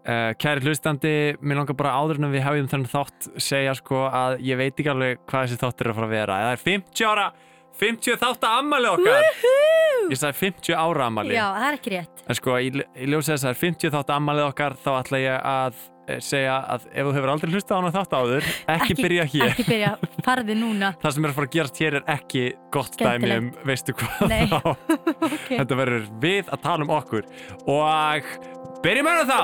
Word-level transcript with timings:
Uh, 0.00 0.30
kæri 0.40 0.64
hlustandi, 0.64 1.14
mér 1.44 1.60
langar 1.60 1.76
bara 1.76 1.92
áður 2.00 2.22
en 2.22 2.32
við 2.32 2.46
hefjum 2.46 2.70
þennan 2.72 2.88
þátt 2.88 3.26
segja 3.36 3.74
sko 3.76 4.06
að 4.08 4.38
ég 4.48 4.56
veit 4.56 4.72
ekki 4.72 4.88
alveg 4.94 5.20
hvað 5.28 5.44
þessi 5.44 5.60
þátt 5.60 5.84
er 5.84 5.90
að 5.92 5.98
fara 5.98 6.08
að 6.08 6.14
vera. 6.16 6.38
Það 6.40 6.54
er 6.54 6.62
50 6.64 7.10
ára, 7.10 7.26
50 7.80 8.20
þátt 8.24 8.48
að 8.48 8.58
ammali 8.62 8.90
okkar 8.94 9.28
ég 10.10 10.18
sagði 10.18 10.38
50 10.40 10.76
ára 10.76 11.06
ammali 11.10 11.36
Já, 11.36 11.46
það 11.54 11.68
er 11.68 11.78
ekki 11.78 11.94
rétt. 11.94 12.26
En 12.26 12.38
sko 12.38 12.58
í, 12.58 12.68
í 12.72 13.08
ljósi 13.10 13.32
þess 13.32 13.44
að 13.44 13.46
það 13.46 13.54
er 13.54 13.62
50 13.62 13.94
þátt 13.94 14.12
að 14.12 14.20
ammali 14.20 14.44
okkar 14.44 14.76
þá 14.80 14.90
ætla 14.96 15.20
ég 15.20 15.48
að 15.50 15.80
eh, 15.80 16.20
segja 16.24 16.56
að 16.74 16.86
ef 16.90 17.08
þú 17.08 17.14
hefur 17.16 17.32
aldrei 17.34 17.54
hlustað 17.54 17.74
á 17.76 17.78
hana 17.80 17.92
þátt 17.94 18.16
áður 18.18 18.48
ekki, 18.74 18.96
byrja 19.00 19.26
hér. 19.34 19.46
Ekki 19.48 19.66
byrja, 19.68 19.92
farði 20.26 20.56
núna. 20.60 20.92
Það 21.02 21.16
sem 21.16 21.26
er 21.26 21.32
að 21.32 21.38
fara 21.38 21.50
að 21.50 21.56
gerast 21.56 21.82
hér 21.84 21.98
er 22.00 22.08
ekki 22.16 22.44
gott 22.74 23.00
dæmi 23.00 23.32
um 23.36 23.50
veistu 23.70 23.96
hvað 24.00 24.36
okay. 24.70 25.56
þetta 25.56 25.80
verður 25.82 26.08
við 26.24 26.50
að 26.50 26.64
tala 26.66 26.86
um 26.86 26.94
okkur. 26.98 27.30
Og 27.66 27.84
byrjum 28.84 29.08
með 29.10 29.28
þá. 29.28 29.40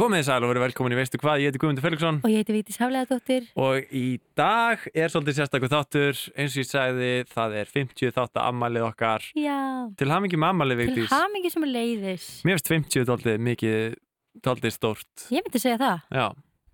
Komið 0.00 0.22
sæl 0.24 0.38
og 0.40 0.48
verið 0.48 0.62
velkomin 0.64 0.94
í 0.94 0.96
Veistu 0.96 1.18
hvað, 1.20 1.42
ég 1.42 1.50
heiti 1.50 1.60
Guðmundur 1.60 1.84
Felixson. 1.84 2.20
Og 2.24 2.32
ég 2.32 2.40
heiti 2.40 2.54
Vítis 2.56 2.78
Hafleðadóttir 2.80 3.48
og 3.60 3.90
í 3.92 4.04
dag 4.38 4.80
er 4.96 5.12
svolítið 5.12 5.36
sérstakur 5.36 5.72
þáttur. 5.72 6.22
Eins 6.40 6.54
og 6.56 6.62
ég 6.62 6.68
sagði, 6.70 7.10
það 7.28 7.56
er 7.60 7.72
50 7.74 8.14
þáttu 8.16 8.40
ammalið 8.40 8.86
okkar. 8.86 9.26
Já, 9.36 9.58
til 10.00 10.08
hamingi 10.08 10.40
með 10.40 10.54
ammalið, 10.54 10.80
til 10.80 10.94
Vigdís. 10.94 11.12
hamingi 11.12 11.52
sem 11.52 11.66
er 11.68 11.72
leiðis. 11.74 12.30
Mér 12.48 12.56
finnst 12.56 12.72
50 12.72 13.10
dálítið 13.10 13.44
mikið 13.50 13.98
dálítið 14.44 14.76
stórt. 14.76 15.26
Ég 15.30 15.44
myndi 15.46 15.62
segja 15.62 15.80
það. 15.80 16.06
Já, 16.14 16.26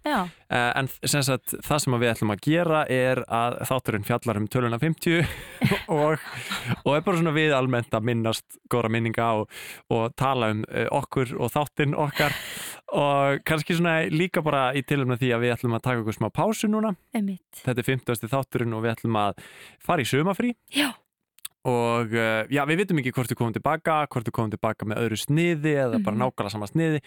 Já, 0.06 0.20
uh, 0.22 0.72
en 0.78 0.86
sem 1.02 1.22
sagt 1.26 1.56
það 1.66 1.80
sem 1.82 1.94
við 1.98 2.10
ætlum 2.12 2.30
að 2.30 2.42
gera 2.44 2.82
er 2.92 3.20
að 3.26 3.56
þátturinn 3.66 4.04
fjallar 4.06 4.38
um 4.38 4.46
töluna 4.46 4.78
50 4.78 5.24
og, 5.96 6.22
og 6.84 6.90
er 6.92 7.02
bara 7.02 7.18
svona 7.18 7.32
við 7.34 7.54
almennt 7.56 7.96
að 7.96 8.06
minnast 8.06 8.58
góra 8.70 8.90
minninga 8.92 9.26
og, 9.40 9.56
og 9.90 10.14
tala 10.18 10.52
um 10.54 10.62
uh, 10.68 10.86
okkur 10.94 11.34
og 11.40 11.50
þáttinn 11.56 11.96
okkar. 11.98 12.36
Og 12.94 13.42
kannski 13.48 13.74
svona 13.74 13.96
líka 14.12 14.44
bara 14.46 14.68
í 14.78 14.84
tilumna 14.86 15.18
því 15.18 15.32
að 15.34 15.42
við 15.42 15.56
ætlum 15.56 15.74
að 15.74 15.86
taka 15.88 16.04
okkur 16.04 16.18
smá 16.20 16.28
pásu 16.30 16.70
núna. 16.70 16.94
Einmitt. 17.16 17.64
Þetta 17.64 17.82
er 17.82 17.90
50. 17.90 18.30
þátturinn 18.30 18.78
og 18.78 18.86
við 18.86 18.94
ætlum 18.94 19.18
að 19.18 19.42
fara 19.82 20.06
í 20.06 20.06
sumafrí 20.06 20.54
Já, 20.70 20.92
og 21.66 22.14
uh, 22.14 22.44
já, 22.52 22.62
við 22.70 22.82
vitum 22.84 23.00
ekki 23.02 23.12
hvort 23.16 23.32
við 23.32 23.40
komum 23.40 23.56
tilbaka 23.56 23.98
hvort 24.12 24.28
við 24.30 24.36
komum 24.38 24.52
tilbaka 24.54 24.86
með 24.86 25.02
öðru 25.04 25.18
sniði 25.24 25.74
eða 25.82 25.98
bara 26.04 26.14
Mhm. 26.16 26.22
nákvæmlega 26.22 26.54
sama 26.54 26.70
sniði. 26.70 27.02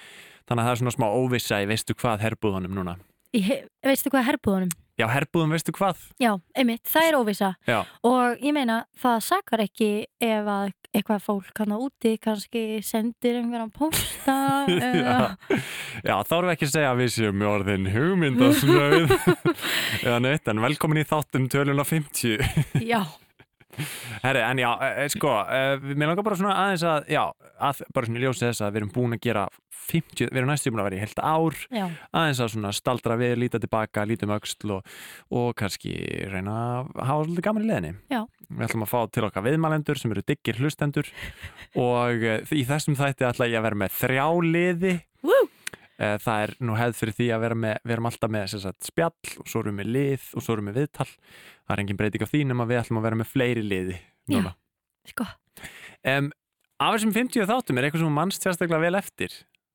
Þannig 0.49 0.63
að 0.63 0.67
það 0.67 0.73
er 0.75 0.81
svona 0.83 0.97
smá 0.97 1.07
óvissa 1.15 1.61
í 1.63 1.69
veistu 1.69 1.95
hvað 1.95 2.25
herbúðunum 2.27 2.75
núna. 2.79 2.97
Ég, 3.33 3.43
he- 3.45 3.63
veistu 3.85 4.09
hvað 4.09 4.23
er 4.25 4.29
herbúðunum? 4.33 4.71
já, 4.99 5.05
herbúðum 5.07 5.51
veistu 5.53 5.71
hvað? 5.71 5.95
Já, 6.19 6.33
einmitt, 6.57 6.81
það 6.83 7.05
er 7.07 7.15
óvisa 7.15 7.49
já, 7.67 7.85
Og 8.03 8.41
ég 8.43 8.51
meina, 8.53 8.81
það 8.99 9.19
sakar 9.23 9.61
ekki 9.63 10.05
ef 10.19 10.49
að 10.49 10.73
eitthvað 10.91 11.21
fólk 11.23 11.61
hann 11.61 11.71
á 11.71 11.77
úti 11.79 12.17
kannski 12.19 12.81
sendir 12.83 13.37
einhverjan 13.39 13.69
pósta 13.71 14.35
eða... 14.89 15.37
já, 16.03 16.15
þá 16.25 16.33
erum 16.35 16.49
við 16.49 16.55
ekki 16.57 16.67
að 16.67 16.73
segja 16.73 16.89
að 16.91 16.99
við 17.03 17.13
séum 17.15 17.37
með 17.39 17.51
orðin 17.53 17.87
hugmyndasnöð 17.93 19.13
eða 20.09 20.19
neitt, 20.25 20.47
en 20.51 20.61
velkomin 20.65 21.01
í 21.03 21.07
þáttum 21.07 21.47
töluna 21.53 21.85
50 21.85 22.83
Já, 22.83 23.05
Herri, 24.23 24.43
en 24.43 24.61
já, 24.61 24.69
e, 24.85 24.91
e, 25.03 25.07
sko, 25.13 25.33
e, 25.45 25.95
mér 25.95 26.11
langar 26.11 26.25
bara 26.27 26.37
svona 26.39 26.55
aðeins 26.65 26.85
að, 26.87 27.09
já, 27.13 27.23
að 27.69 27.81
bara 27.95 28.09
svona 28.09 28.21
í 28.21 28.23
ljósi 28.23 28.45
þess 28.45 28.63
að 28.65 28.71
við 28.73 28.81
erum 28.81 28.93
búin 28.95 29.17
að 29.17 29.25
gera 29.25 29.47
50, 29.89 30.29
við 30.29 30.39
erum 30.41 30.51
næstu 30.51 30.73
búin 30.73 30.83
að 30.83 30.89
vera 30.89 30.99
í 30.99 31.03
heilt 31.03 31.21
ár 31.23 31.59
já, 31.73 31.85
aðeins 32.13 32.41
að 32.43 32.51
svona 32.53 32.73
staldra 32.77 33.17
við, 33.19 33.35
líta 33.41 33.61
tilbaka, 33.61 34.05
líta 34.07 34.27
um 34.27 34.35
öxl 34.35 34.75
og, 34.77 34.97
og 35.33 35.51
kannski 35.59 35.93
reyna 36.29 36.55
að 36.55 36.91
hafa 36.99 37.25
svolítið 37.25 37.47
gaman 37.47 37.65
í 37.65 37.69
leðinni. 37.71 37.93
Já. 38.13 38.21
Við 38.49 38.65
ætlum 38.65 38.85
að 38.85 38.91
fá 38.93 38.99
til 39.13 39.27
okkar 39.27 39.45
viðmælendur 39.45 40.01
sem 40.01 40.13
eru 40.13 40.25
diggir 40.25 40.61
hlustendur 40.61 41.09
og 41.85 42.25
í 42.53 42.65
þessum 42.69 42.97
þætti 42.99 43.29
ætla 43.29 43.49
ég 43.49 43.61
að 43.61 43.69
vera 43.69 43.81
með 43.85 43.95
þrjá 43.99 44.27
liði. 44.45 44.97
Woo! 45.25 45.45
Það 45.99 46.41
er 46.45 46.51
nú 46.63 46.75
hefð 46.79 46.95
fyrir 46.95 47.15
því 47.17 47.25
að 47.35 47.41
vera 47.43 47.55
með, 47.59 47.79
við 47.83 47.93
erum 47.97 48.05
alltaf 48.07 48.31
með 48.31 48.51
sagt, 48.53 48.85
spjall 48.87 49.39
og 49.41 49.49
svo 49.51 49.63
erum 49.65 49.81
við 49.81 49.89
lið 49.97 50.27
og 50.31 50.45
svo 50.45 50.55
erum 50.55 50.69
við 50.69 50.77
viðtal. 50.79 51.07
Það 51.69 51.75
er 51.75 51.83
engin 51.83 51.97
breyting 51.99 52.25
á 52.25 52.31
því 52.31 52.39
nema 52.49 52.65
við 52.65 52.79
ætlum 52.81 52.97
að 52.97 53.05
vera 53.05 53.17
með 53.19 53.27
fleiri 53.29 53.61
liði 53.61 53.99
núna. 54.33 54.55
sko 55.05 55.27
Um, 56.07 56.29
af 56.79 56.93
þessum 56.95 57.09
50 57.11 57.43
þáttum 57.49 57.77
er 57.79 57.85
eitthvað 57.85 58.05
sem 58.05 58.13
mannst 58.15 58.45
sérstaklega 58.45 58.79
vel 58.85 58.95
eftir. 58.95 59.33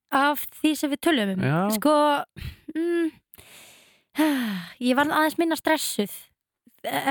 Af 0.09 0.41
því 0.57 0.71
sem 0.79 0.89
við 0.89 1.01
tölum 1.05 1.33
um 1.35 1.43
Já. 1.45 1.57
Sko 1.75 1.93
mm, 2.73 3.11
Ég 4.89 4.97
var 4.97 5.11
aðeins 5.11 5.37
minna 5.37 5.57
stressuð 5.59 6.15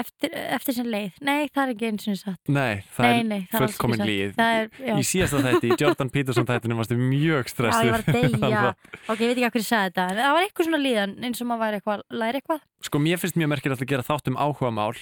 eftir, 0.01 0.31
eftir 0.57 0.77
sem 0.79 0.87
leið 0.91 1.19
Nei, 1.25 1.49
það 1.55 1.63
er 1.65 1.73
ekki 1.75 1.89
eins 1.91 2.07
og 2.13 2.19
satt 2.21 2.53
Nei, 2.55 2.83
það 2.97 3.07
Nei, 3.09 3.23
nei, 3.29 3.39
er 3.43 3.59
alls 3.61 3.65
ekki 3.65 3.75
fullkomin 3.75 4.01
satt. 4.03 4.09
líð. 4.11 4.33
Er, 4.45 4.69
já, 4.89 4.95
Í 5.01 5.05
síðasta 5.11 5.43
þætti, 5.49 5.71
í 5.75 5.79
Jordan 5.85 6.13
Peterson 6.15 6.49
þættinu 6.49 6.79
varstu 6.79 6.99
mjög 7.01 7.45
já, 7.45 7.53
stressuð. 7.55 7.91
ég 7.91 8.41
var 8.45 8.71
að- 8.71 9.13
Ok, 9.15 9.21
ég 9.21 9.29
veit 9.31 9.39
ekki 9.39 9.51
hvað 9.51 9.61
ég 9.61 9.69
sagði 9.69 9.93
þetta 9.93 10.09
En 10.15 10.23
það 10.23 10.35
var 10.39 10.47
eitthvað 10.49 10.69
svona 10.71 10.83
líðan 10.85 11.15
eins 11.29 11.41
og 11.45 11.51
maður 11.51 11.65
væri 11.67 11.81
eitthvað 11.83 12.03
læri 12.25 12.41
eitthvað 12.43 12.65
Sko, 12.85 13.01
mér 13.01 13.21
finnst 13.23 13.39
mjög 13.41 13.49
merkilegt 13.55 13.83
að 13.85 13.91
gera 13.95 14.05
þátt 14.05 14.29
um 14.29 14.37
áhuga 14.45 14.71
mál 14.77 14.93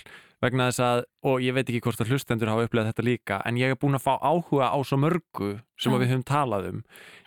vegna 0.43 0.69
þess 0.71 0.83
að, 0.83 1.00
og 1.31 1.43
ég 1.43 1.54
veit 1.54 1.69
ekki 1.71 1.81
hvort 1.84 2.00
að 2.03 2.09
hlustendur 2.10 2.50
hafa 2.50 2.65
upplegað 2.66 2.89
þetta 2.91 3.04
líka, 3.06 3.37
en 3.47 3.59
ég 3.60 3.71
er 3.71 3.78
búin 3.78 3.94
að 3.94 4.03
fá 4.03 4.16
áhuga 4.27 4.71
á 4.75 4.78
svo 4.83 4.99
mörgu 4.99 5.50
sem 5.78 5.94
Já. 5.94 5.99
við 6.03 6.10
höfum 6.10 6.25
talað 6.27 6.65
um. 6.72 6.81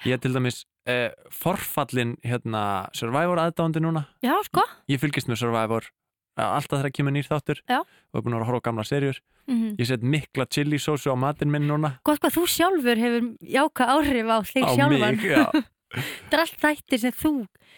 Ég 0.04 0.18
er 0.18 0.20
til 0.20 0.34
dæmis 0.36 0.58
eh, 0.88 1.12
forfallin 1.32 2.18
hérna, 2.28 2.64
Survivor 2.96 3.40
aðdándi 3.40 3.80
núna. 3.84 4.04
Já, 4.24 4.36
sko 4.50 4.64
Ég 4.92 5.00
fylgist 5.00 5.32
með 5.32 5.40
Survivor 5.46 5.88
alltaf 6.36 6.82
þegar 6.82 6.94
kemur 6.98 7.16
nýr 7.16 7.28
þáttur 7.30 7.62
Já. 7.70 7.80
og 7.82 8.20
er 8.20 8.26
búin 8.26 8.36
að 8.36 8.46
horfa 8.50 8.60
á 8.60 8.66
gamla 8.68 8.84
serjur. 8.88 9.22
mm 9.48 9.76
Ég 9.80 9.88
set 9.88 10.04
mikla 10.04 10.46
chili 10.50 10.78
sósu 10.82 11.14
á 11.14 11.16
matinn 11.16 11.52
minn 11.52 11.68
núna. 11.70 11.96
Gott 12.04 12.20
hvað 12.20 12.36
þú 12.36 12.44
sjálfur 12.50 12.98
hefur 13.00 13.30
jáka 13.42 13.88
áhrif 13.96 14.28
á 14.28 14.38
þig 14.44 14.68
sjálfan 14.76 15.22
mig. 15.22 15.64
Þetta 15.94 16.36
er 16.36 16.42
allt 16.44 16.58
þættir 16.64 17.02
sem 17.04 17.14
þú 17.16 17.32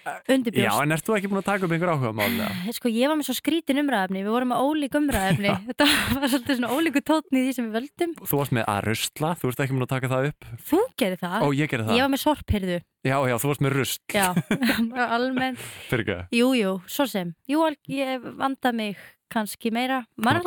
Já, 0.07 0.13
undirbjóst 0.31 0.83
en 0.85 0.95
ert 0.95 1.03
þú 1.03 1.15
ekki 1.17 1.29
búin 1.31 1.41
að 1.41 1.47
taka 1.49 1.67
upp 1.67 1.73
einhver 1.75 1.91
áhuga 1.91 2.11
mál? 2.15 2.29
eða? 2.31 2.73
Sko, 2.77 2.91
ég 2.93 3.11
var 3.11 3.17
með 3.19 3.27
svo 3.27 3.35
skrítin 3.35 3.81
umræðefni 3.81 4.21
Við 4.23 4.31
vorum 4.31 4.51
með 4.53 4.61
ólík 4.63 4.97
umræðefni 4.97 5.55
Þetta 5.67 5.87
var 6.15 6.31
svolítið 6.31 6.59
svona 6.61 6.71
ólíku 6.77 7.03
tótni 7.03 7.41
í 7.41 7.47
því 7.47 7.55
sem 7.57 7.67
við 7.67 7.77
völdum. 7.77 8.13
Þú 8.23 8.39
varst 8.39 8.55
með 8.55 8.69
að 8.71 8.79
rusla, 8.87 9.33
þú 9.41 9.51
ert 9.51 9.63
ekki 9.65 9.75
búin 9.75 9.85
að 9.87 9.91
taka 9.91 10.11
það 10.13 10.29
upp. 10.31 10.47
Þú 10.69 10.79
gerir 11.01 11.21
það. 11.21 11.43
Ó, 11.43 11.47
ég 11.57 11.71
gerði 11.73 11.87
það. 11.89 11.97
Ég 11.97 12.05
var 12.07 12.13
með 12.13 12.23
sorphyrðu 12.23 12.79
Já, 13.07 13.17
já, 13.29 13.35
þú 13.39 13.51
varst 13.51 13.63
með 13.63 13.75
rusl. 13.77 13.99
Já, 14.11 14.25
almennt. 15.17 15.67
Fyrir 15.91 16.03
ekki. 16.03 16.39
Jú, 16.39 16.49
jú, 16.57 16.73
svo 16.91 17.05
sem. 17.07 17.35
Jú, 17.47 17.63
ég 17.91 18.25
vanda 18.39 18.73
mig 18.75 18.97
kannski 19.31 19.71
meira. 19.75 20.01
Man 20.17 20.39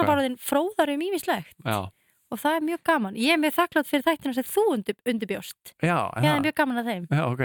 er 2.31 2.37
það 2.37 2.37
Já, 2.37 2.37
Og 2.37 2.39
það 2.39 2.57
er 2.57 2.67
mjög 2.69 2.83
gaman 2.85 3.17
Ég 3.19 3.33
er 3.35 3.41
mjög 3.43 3.55
þakklátt 3.57 3.91
fyrir 3.91 4.05
þættina 4.07 4.35
sem 4.35 4.45
þú 4.45 4.65
undir, 4.75 4.97
undirbjóst 5.07 5.75
já, 5.83 5.99
Ég 6.21 6.25
já. 6.25 6.35
er 6.37 6.45
mjög 6.45 6.55
gaman 6.55 6.79
að 6.83 6.91
þeim 6.91 7.07
Já, 7.11 7.25
ok. 7.27 7.43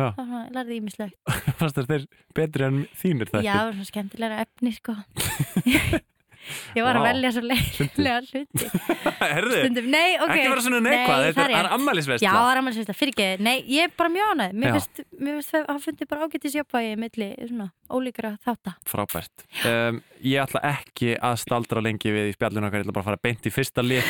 Það 0.00 0.54
lærði 0.54 0.76
ímislegt 0.80 1.14
Fannst 1.58 1.76
þér 1.76 1.88
þeir 1.90 2.04
betri 2.34 2.64
en 2.64 2.78
þínir 2.96 3.28
þetta? 3.30 3.42
Já, 3.44 3.56
svona 3.72 3.88
skemmtilega 3.90 4.38
efni, 4.46 4.72
sko 4.76 4.94
Ég 6.78 6.86
var 6.86 6.98
að 6.98 7.04
Vá. 7.04 7.08
velja 7.10 7.32
svo 7.34 7.42
leiðilega 7.46 8.20
hluti 8.30 8.70
Herðu, 9.34 9.84
nei, 9.86 10.08
ok 10.20 10.34
ekki 10.34 10.48
vera 10.52 10.64
svona 10.66 10.80
Nei, 10.80 10.90
neikvað, 10.94 11.24
þetta 11.26 11.40
það 11.40 11.44
er, 11.44 11.56
er 11.56 11.66
rétt. 11.66 11.74
ammælisveistla. 11.78 12.26
Já, 12.28 12.32
það 12.38 12.52
er 12.52 12.62
ammælisveistla, 12.62 12.96
fyrir 13.00 13.14
ekki 13.16 13.28
Nei, 13.46 13.56
ég 13.70 13.88
er 13.88 13.94
bara 14.00 14.14
mjög 14.14 14.32
ánægð 14.34 14.56
Mér 14.60 14.78
finnst, 14.78 15.04
finnst 15.20 15.58
að 15.60 15.68
hafa 15.68 15.84
fundið 15.88 16.10
bara 16.14 16.28
ágættis 16.28 16.56
jafnvægi 16.60 16.96
milli 17.04 17.30
svona 17.50 17.68
ólíkra 17.90 18.36
þátta 18.46 18.76
Frábært. 18.86 19.44
Um, 19.66 19.98
ég 20.22 20.38
ætla 20.44 20.60
ekki 20.70 21.14
að 21.26 21.36
staldra 21.42 21.82
lengi 21.82 22.12
við 22.14 22.30
í 22.30 22.34
spjallinu 22.36 22.68
okkar, 22.68 22.82
ég 22.82 22.86
ætla 22.86 22.94
bara 22.94 23.02
að 23.04 23.08
fara 23.10 23.22
beint 23.24 23.48
í 23.48 23.52
fyrsta 23.54 23.82
lið. 23.84 24.06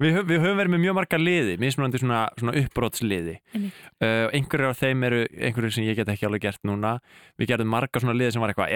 Við, 0.00 0.18
við 0.28 0.40
höfum 0.40 0.60
verið 0.60 0.72
með 0.74 0.82
mjög 0.86 0.96
marga 1.00 1.20
liði, 1.20 1.56
mismunandi 1.60 2.00
svona, 2.00 2.20
svona 2.40 2.54
uppbrotsliði. 2.60 3.36
Einmitt. 3.54 3.80
Uh, 4.00 4.26
einhverjur 4.36 4.72
af 4.72 4.80
þeim 4.80 5.06
eru 5.10 5.22
einhverjur 5.28 5.76
sem 5.76 5.88
ég 5.88 5.98
get 6.00 6.12
ekki 6.14 6.28
alveg 6.28 6.46
gert 6.46 6.62
núna. 6.68 6.96
Við 7.40 7.52
gerðum 7.52 7.72
marga 7.74 8.02
svona 8.02 8.16
liði 8.16 8.36
sem 8.36 8.44
var 8.44 8.54
eitthvað, 8.54 8.72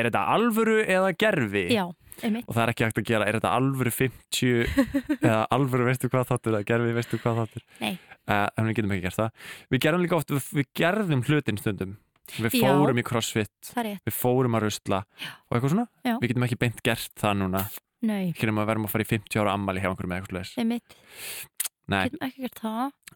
Já, 2.21 2.27
einmitt. 2.29 2.47
Og 2.49 2.57
það 2.57 2.63
er 2.65 2.73
ekki 2.73 2.87
hægt 2.87 3.01
að 3.01 3.07
gera, 3.11 3.29
er 3.29 3.39
þetta 3.39 3.53
alvöru 3.59 3.93
50 3.95 4.51
eða 5.29 5.39
alvöru 5.57 5.89
veistu 5.89 6.11
hvað 6.13 6.29
þáttur 6.31 6.55
eða 6.55 6.69
gerfi 6.71 6.97
veistu 6.99 7.21
hvað 7.23 7.41
þáttur? 7.43 7.67
Uh, 7.85 7.95
en 8.33 8.69
við 8.69 8.79
getum 8.79 8.95
ekki 8.97 9.07
gert 9.07 9.21
það. 9.21 9.47
Við 9.75 9.85
gerum 9.85 10.05
líka 10.05 10.19
oft, 10.19 10.35
við, 10.35 10.51
við 10.61 10.69
gerðum 10.81 11.25
hlutin 11.29 11.61
stundum. 11.61 11.97
Við 12.41 12.57
Já. 12.57 12.63
fórum 12.65 13.01
í 13.01 13.05
crossfit. 13.05 13.73
Við 13.77 14.15
fórum 14.17 14.57
að 14.57 14.69
rusla. 14.69 15.03
Og 15.51 15.59
eitthvað 15.59 15.75
svona? 15.75 15.89
Já. 16.07 16.15
við 16.23 16.31
getum 16.33 16.47
ekki 16.49 16.61
beint 16.63 16.85
gert 16.87 17.13
það 17.21 17.43
núna. 17.43 17.67
Ekki 18.05 18.49
nema 18.49 18.65
að 18.65 18.71
verðum 18.73 18.87
að 18.89 18.95
fara 18.95 19.05
í 19.05 19.11
50 19.13 19.41
ára 19.41 19.57
ammali 19.57 19.81
hjá 19.81 19.89
einhverjum 19.91 20.15
eða 20.15 20.25
eitthvað 20.25 20.45
slags 20.45 21.53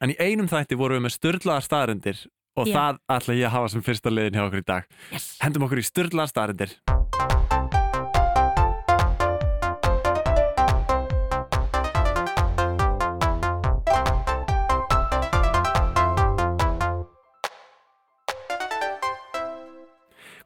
en 0.01 0.13
í 0.13 0.17
einum 0.21 0.49
þætti 0.51 0.79
vorum 0.79 1.01
við 1.01 1.07
með 1.07 1.17
störlaðar 1.17 1.65
staðarendir 1.65 2.23
og 2.59 2.69
Já. 2.69 2.75
það 2.75 3.03
ætla 3.17 3.39
ég 3.39 3.49
að 3.49 3.55
hafa 3.57 3.73
sem 3.75 3.85
fyrsta 3.87 4.13
liðin 4.13 4.39
hjá 4.39 4.47
okkur 4.47 4.65
í 4.65 4.69
dag. 4.69 4.89
Yes. 5.15 5.29
Hendum 5.43 5.69
okkur 5.69 5.83
í 5.83 5.89
störlaðar 5.89 6.35
staðarendir 6.35 7.48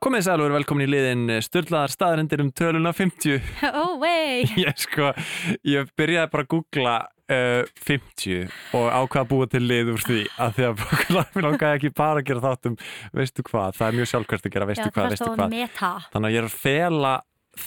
Komið 0.02 0.24
sæl 0.26 0.34
og 0.40 0.48
verið 0.48 0.56
velkomin 0.56 0.82
í 0.82 0.90
liðin 0.90 1.28
Sturlaðar 1.46 1.92
staðarendir 1.92 2.40
um 2.42 2.48
töluna 2.58 2.90
50 2.96 3.36
Oh, 3.70 3.92
way. 4.02 4.42
Ég 4.64 4.74
sko, 4.82 5.12
ég 5.68 5.92
byrjaði 5.98 6.30
bara 6.32 6.42
að 6.42 6.48
googla 6.56 6.94
uh, 7.30 7.68
50 7.86 8.48
og 8.78 8.88
ákvaða 8.90 9.22
að 9.22 9.28
búa 9.30 9.46
til 9.52 9.60
lið 9.62 9.92
úr 9.94 10.02
því 10.02 10.18
að 10.42 10.56
því 10.56 10.66
að 10.70 10.82
mér 11.36 11.46
langaði 11.46 11.78
ekki 11.78 11.92
bara 12.02 12.18
að 12.18 12.26
gera 12.32 12.42
þátt 12.48 12.68
um 12.72 12.76
veistu 13.20 13.44
hvað, 13.46 13.76
það 13.78 13.86
er 13.88 13.98
mjög 14.00 14.10
sjálfkvært 14.12 14.48
að 14.50 14.54
gera 14.56 14.68
veistu 14.72 14.88
Já, 14.88 14.94
hvað, 14.96 15.12
veistu 15.14 15.28
hvað. 15.36 15.54
meta. 15.54 15.90
Þannig 16.16 16.28
að 16.30 16.34
ég 16.34 16.42
er 16.42 16.48
að 16.50 16.56
fela 16.64 17.12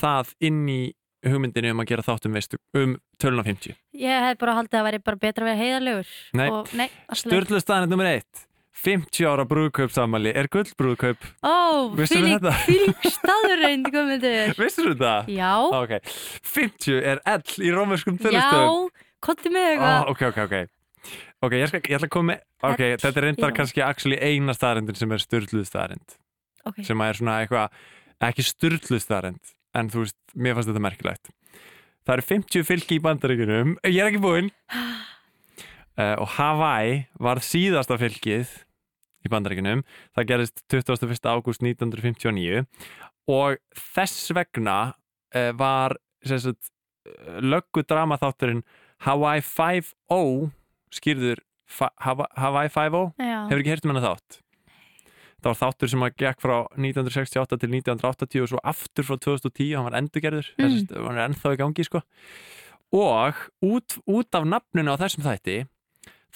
það 0.01 0.33
inn 0.49 0.59
í 0.75 0.81
hugmyndinu 1.25 1.71
um 1.71 1.85
að 1.85 1.87
gera 1.93 2.05
þátt 2.05 2.27
um 2.27 2.35
veistu 2.35 2.59
um 2.81 2.97
töluna 3.21 3.45
50 3.47 3.77
Ég 4.01 4.27
hef 4.27 4.41
bara 4.43 4.57
haldið 4.59 4.75
að 4.75 4.81
það 4.81 4.89
væri 4.89 4.99
bara 5.07 5.21
betra 5.23 5.45
að 5.45 5.49
vera 5.53 5.61
heiðarlegur 5.63 6.11
Nei. 6.35 6.89
Sturlu 7.15 7.61
staðarend 7.63 7.95
nummer 7.95 8.11
1 8.11 8.43
50 8.75 9.27
ára 9.29 9.45
brúðkaupsamali 9.47 10.33
er 10.35 10.49
gullbrúðkaup 10.51 11.23
Ó, 11.45 11.55
Vissirðu 11.95 12.51
fylg, 12.65 13.05
staðurreind 13.15 13.87
Vissir 14.59 14.89
þú 14.91 14.95
það? 14.99 15.31
Já, 15.31 15.51
Ok, 15.79 15.93
50 16.55 16.99
er 17.13 17.21
L 17.35 17.63
í 17.63 17.71
rómerskum 17.73 18.19
já, 18.19 18.25
tölustöðum 18.27 18.89
konti 19.25 19.51
með 19.53 19.65
oh, 19.65 19.71
eitthvað. 19.71 20.11
Ok, 20.11 20.25
ok, 20.29 20.41
ok. 20.45 21.15
Ok, 21.45 21.55
ég, 21.57 21.71
skal, 21.71 21.81
ég 21.81 21.97
ætla 21.97 22.09
að 22.09 22.13
koma 22.17 22.33
með 22.33 22.43
Ok, 22.65 22.83
L, 22.83 22.99
þetta 22.99 23.21
er 23.21 23.27
reyndar 23.29 23.53
já. 23.53 23.57
kannski 23.61 23.85
actually 23.85 24.19
eina 24.19 24.55
staðarendin 24.57 24.99
sem 24.99 25.15
er 25.15 25.23
styrluð 25.23 25.65
staðarend 25.69 26.19
Ok, 26.65 26.83
sem 26.85 27.05
er 27.05 27.19
svona 27.21 27.39
eitthvað 27.43 27.81
ekki 28.25 28.45
styrluð 28.45 29.03
staðarend 29.03 29.55
en 29.75 29.91
þú 29.91 30.05
veist, 30.05 30.17
mér 30.39 30.55
fannst 30.55 30.69
þetta 30.71 30.83
merkilegt. 30.85 31.33
Það 32.05 32.13
eru 32.15 32.25
50 32.29 32.65
fylki 32.69 32.97
í 32.99 33.01
bandaríkunum 33.03 33.75
Ég 33.89 33.99
er 34.03 34.11
ekki 34.11 34.21
búinn 34.23 34.51
uh, 35.99 36.15
og 36.21 36.29
Hawaii 36.37 37.03
var 37.21 37.41
síðasta 37.43 37.97
fylkið 38.01 38.51
í 39.25 39.31
bandaríkunum 39.31 39.83
það 40.15 40.29
gerist 40.31 40.63
21. 40.71 41.19
ágúst 41.25 41.65
1959 41.65 42.65
og 43.31 43.59
þess 43.95 44.31
vegna 44.37 44.77
uh, 45.35 45.51
var 45.57 45.97
sagt, 46.25 46.71
uh, 47.09 47.37
löggu 47.41 47.85
dramaþátturinn 47.87 48.63
Hawaii 49.05 49.43
5-0 49.43 50.49
skýrður 50.93 51.43
Hawaii 51.75 52.69
5-0 52.69 53.13
já. 53.19 53.37
Hefur 53.49 53.61
ekki 53.61 53.71
heyrt 53.73 53.87
um 53.87 53.93
hennar 53.93 54.05
þátt? 54.05 54.41
Það 55.45 55.51
var 55.51 55.57
þáttur 55.59 55.89
sem 55.91 56.03
að 56.05 56.13
gekk 56.21 56.41
frá 56.41 56.53
1968 56.73 57.57
til 57.61 57.71
1980 57.73 58.43
og 58.45 58.49
svo 58.49 58.61
aftur 58.65 59.05
frá 59.05 59.17
2010 59.21 59.75
hann 59.75 59.85
var 59.85 59.97
endurgerður. 59.99 60.47
Mm. 60.57 60.77
hann 60.93 61.19
er 61.19 61.25
ennþá 61.27 61.53
í 61.53 61.59
gangi 61.59 61.85
sko. 61.85 62.01
Og 62.95 63.41
út, 63.65 63.97
út 64.09 64.37
af 64.37 64.47
nafninu 64.49 64.95
á 64.95 65.01
þessum 65.01 65.25
þætti 65.25 65.57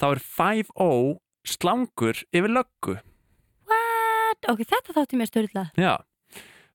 þá 0.00 0.06
er 0.10 0.22
5-0 0.24 1.12
slangur 1.50 2.22
yfir 2.32 2.52
löggu. 2.52 2.96
What? 3.70 4.48
Ok, 4.52 4.64
þetta 4.68 4.96
þátti 4.96 5.20
mér 5.20 5.30
störla 5.30 5.66
já, 5.78 5.94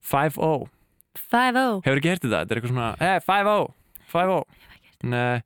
5-0 0.06 0.68
5-0 1.16 1.80
hefur 1.86 2.00
ekki 2.00 2.12
heyrt 2.12 2.24
þetta, 2.26 2.42
þetta 2.42 2.54
er 2.54 2.60
eitthvað 2.60 2.74
svona 2.74 2.90
hey, 3.00 3.22
5-0, 3.26 3.66
5-0 4.12 5.10
nei, 5.12 5.40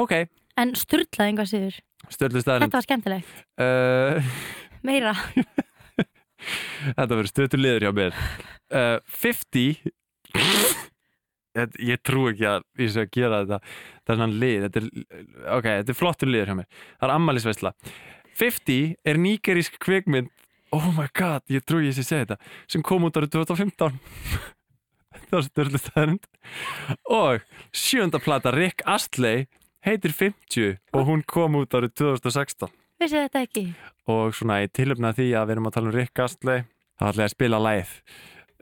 ok. 0.00 0.14
En 0.60 0.74
störla 0.76 1.26
einhvað 1.28 1.48
síður. 1.48 1.78
Störlu 2.12 2.42
staðarinn 2.42 2.68
Þetta 2.68 2.78
var 2.78 2.86
skemmtilegt. 2.86 3.34
Uh, 3.62 4.32
Meira. 4.84 5.14
Þetta 6.98 7.14
verður 7.14 7.30
stöðtur 7.30 7.62
liður 7.62 7.86
hjá 7.86 7.92
mér. 7.96 8.16
Uh, 8.72 8.98
50 9.22 9.92
Ég, 11.52 11.98
trú 12.00 12.28
ekki 12.30 12.46
að 12.48 12.62
ég 12.80 12.92
sé 12.94 13.02
að 13.04 13.10
gera 13.12 13.42
þetta 13.44 14.16
svona 14.16 14.28
lið. 14.32 14.66
Þetta 14.66 14.80
er, 14.80 14.86
Ok, 15.58 15.66
þetta 15.68 15.92
er 15.92 15.98
flottur 15.98 16.30
liður 16.32 16.52
hjá 16.52 16.56
mér. 16.62 16.68
Það 16.96 17.08
er 17.08 17.14
ammælisveisla 17.16 17.72
50 18.40 18.94
er 19.04 19.20
nýgerísk 19.20 19.76
kvikmynd. 19.82 20.30
Oh 20.72 20.86
my 20.96 21.04
god, 21.12 21.44
ég 21.52 21.60
trú 21.68 21.82
ég 21.84 21.92
sé 21.92 22.00
að 22.00 22.08
segja 22.08 22.24
þetta 22.24 22.38
sem 22.72 22.82
kom 22.88 23.04
út 23.04 23.18
árið 23.20 23.34
2015 23.34 23.98
Það 25.28 25.34
var 25.36 25.44
störlu 25.44 25.80
staðarind 25.82 26.24
og 27.12 27.42
sjönda 27.76 28.20
plata 28.24 28.52
Rick 28.56 28.80
Astley 28.88 29.44
heitir 29.84 30.14
50 30.16 30.78
og 30.96 31.04
hún 31.10 31.20
kom 31.28 31.58
út 31.60 31.76
árið 31.76 31.92
2016 32.00 32.72
Vissi 33.02 33.18
þetta 33.20 33.42
ekki? 33.44 33.66
og 34.08 34.32
svona 34.36 34.62
í 34.64 34.70
tilöfna 34.72 35.12
því 35.12 35.28
að 35.36 35.50
við 35.50 35.54
erum 35.58 35.68
að 35.68 35.76
tala 35.76 35.92
um 35.92 35.96
Rick 35.98 36.24
Astley 36.24 36.64
þá 36.96 37.04
ætla 37.10 37.20
ég 37.26 37.28
að 37.28 37.34
spila 37.36 37.60
læð 37.68 37.92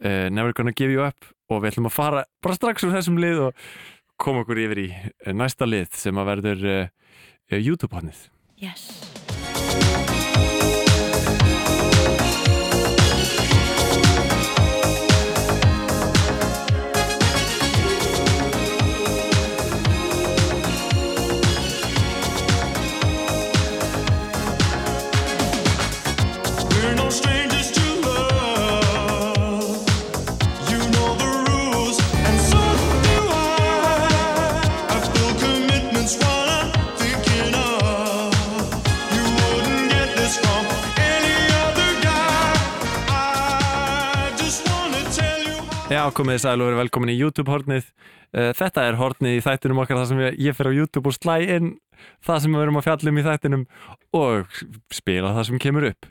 uh, 0.05 0.27
Never 0.33 0.57
Gonna 0.57 0.75
Give 0.77 0.93
You 0.93 1.07
Up. 1.07 1.31
Og 1.51 1.63
við 1.63 1.73
ætlum 1.73 1.91
að 1.91 1.97
fara 1.97 2.27
bara 2.45 2.59
strax 2.59 2.87
úr 2.87 2.95
þessum 2.95 3.19
lið 3.21 3.47
og 3.49 3.65
koma 4.21 4.45
okkur 4.45 4.61
yfir 4.67 4.85
í 4.85 4.89
uh, 4.93 5.33
næsta 5.37 5.69
lið 5.69 5.97
sem 5.99 6.21
að 6.21 6.31
verður 6.35 6.69
uh, 6.69 6.85
uh, 7.51 7.59
YouTube-hannið 7.59 8.29
Yes 8.61 8.89
komið 46.17 46.41
sæl 46.43 46.57
og 46.61 46.69
verið 46.69 46.81
velkomin 46.85 47.13
í 47.13 47.19
YouTube-hornið 47.21 47.85
uh, 47.91 48.51
Þetta 48.57 48.87
er 48.89 48.99
hornið 49.01 49.37
í 49.39 49.45
þættinum 49.45 49.83
okkar 49.83 50.01
þar 50.01 50.09
sem 50.11 50.23
ég, 50.25 50.39
ég 50.49 50.57
fer 50.59 50.71
á 50.71 50.77
YouTube 50.77 51.11
og 51.11 51.17
slæ 51.17 51.37
inn 51.57 51.71
það 52.25 52.43
sem 52.45 52.57
við 52.57 52.65
erum 52.65 52.81
að 52.81 52.87
fjalla 52.89 53.13
um 53.13 53.21
í 53.21 53.25
þættinum 53.27 53.65
og 54.17 54.59
spila 54.95 55.33
það 55.37 55.49
sem 55.51 55.63
kemur 55.63 55.89
upp. 55.91 56.11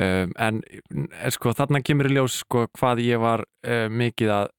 Um, 0.00 0.32
en 0.40 0.58
eh, 0.70 1.30
sko 1.34 1.52
þarna 1.56 1.82
kemur 1.84 2.08
í 2.08 2.14
ljós 2.16 2.38
sko 2.44 2.66
hvað 2.78 3.02
ég 3.04 3.20
var 3.20 3.42
uh, 3.44 3.86
mikið 3.92 4.32
að 4.36 4.50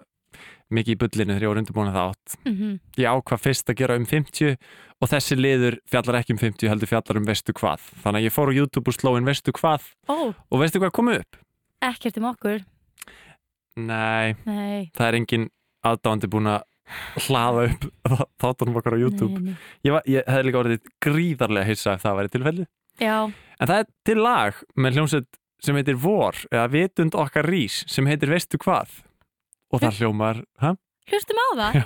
mikið 0.72 0.94
í 0.94 1.00
bullinu 1.02 1.34
þegar 1.36 1.46
ég 1.46 1.52
var 1.52 1.60
undirbúin 1.62 1.90
að 1.92 1.98
það 1.98 2.12
átt. 2.12 2.36
Mm 2.48 2.74
ég 3.02 3.12
ákvað 3.12 3.42
fyrst 3.46 3.72
að 3.72 3.80
gera 3.82 3.98
um 4.00 4.06
50 4.08 4.58
og 5.02 5.10
þessi 5.10 5.36
liður 5.40 5.80
fjallar 5.90 6.20
ekki 6.22 6.36
um 6.36 6.42
50 6.42 6.70
heldur 6.70 6.92
fjallar 6.92 7.18
um 7.20 7.26
veistu 7.28 7.56
hvað. 7.58 7.82
Þannig 8.04 8.22
að 8.22 8.28
ég 8.28 8.36
fór 8.36 8.52
á 8.52 8.58
YouTube 8.60 8.92
og 8.92 8.98
sló 9.00 9.16
inn 9.18 9.26
veistu 9.28 9.52
hvað 9.58 9.88
Ó, 10.08 10.32
og 10.32 10.62
veistu 10.62 10.80
hvað 10.84 10.94
kom 10.96 11.10
upp? 11.16 11.40
ekkert 11.82 12.20
um 12.22 12.28
okkur 12.30 12.62
Nei, 13.80 14.36
Nei. 14.46 14.90
Það 14.98 15.08
er 15.08 15.16
engin 15.22 15.46
aðdáandi 15.88 16.28
búin 16.32 16.50
að 16.52 16.62
hlaða 17.28 17.62
upp 17.70 17.84
þáttunum 18.44 18.78
okkar 18.82 18.98
á 18.98 19.00
YouTube. 19.00 19.38
nei, 19.40 19.56
ég, 19.88 19.92
var, 19.96 20.04
ég 20.12 20.22
hefði 20.28 20.46
líka 20.50 20.62
orðið 20.64 20.82
gríðarlega 21.06 21.70
hissa 21.70 21.94
ef 21.96 22.02
það 22.04 22.18
væri 22.20 22.32
tilfelli 22.34 22.66
Já, 23.00 23.18
en 23.32 23.68
það 23.72 23.78
er 23.78 23.88
til 24.10 24.18
lag 24.20 24.54
með 24.76 24.98
hljómsveit 25.00 25.30
sem 25.64 25.78
heitir 25.80 25.98
Vor 26.02 26.36
eða 26.52 26.68
Vitund 26.74 27.16
okkar 27.16 27.46
rís 27.48 27.76
sem 27.88 28.06
heitir 28.10 28.34
Veistu 28.34 28.58
hvað? 28.62 28.90
Og 29.72 29.80
það 29.80 30.02
hljómar 30.02 30.38
hlustum 31.12 31.40
á 31.40 31.48
það. 31.56 31.72
Já. 31.80 31.86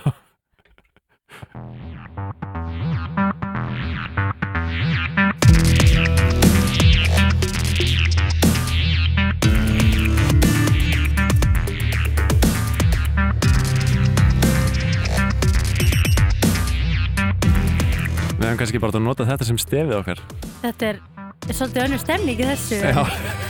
Hefum 18.55 18.63
kannski 18.63 18.79
bara 18.79 18.95
að 18.95 19.03
nota 19.03 19.25
þetta 19.27 19.45
sem 19.49 19.57
stefið 19.59 19.97
okkar. 19.97 20.19
Þetta 20.61 20.85
er, 20.87 20.99
er 21.43 21.57
svolítið 21.57 21.81
önnur 21.81 21.99
stemning 21.99 22.39
í 22.39 22.45
þessu. 22.47 22.77
Já, 22.79 23.01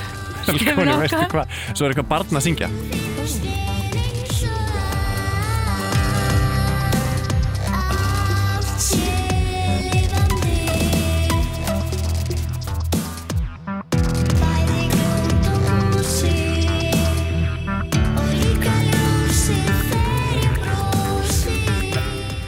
Velkomin, 0.47 0.89
veistu 1.03 1.19
hvað? 1.29 1.59
Svo 1.75 1.85
er 1.85 1.93
eitthvað 1.93 2.09
barn 2.09 2.39
að 2.41 2.45
syngja. 2.47 2.71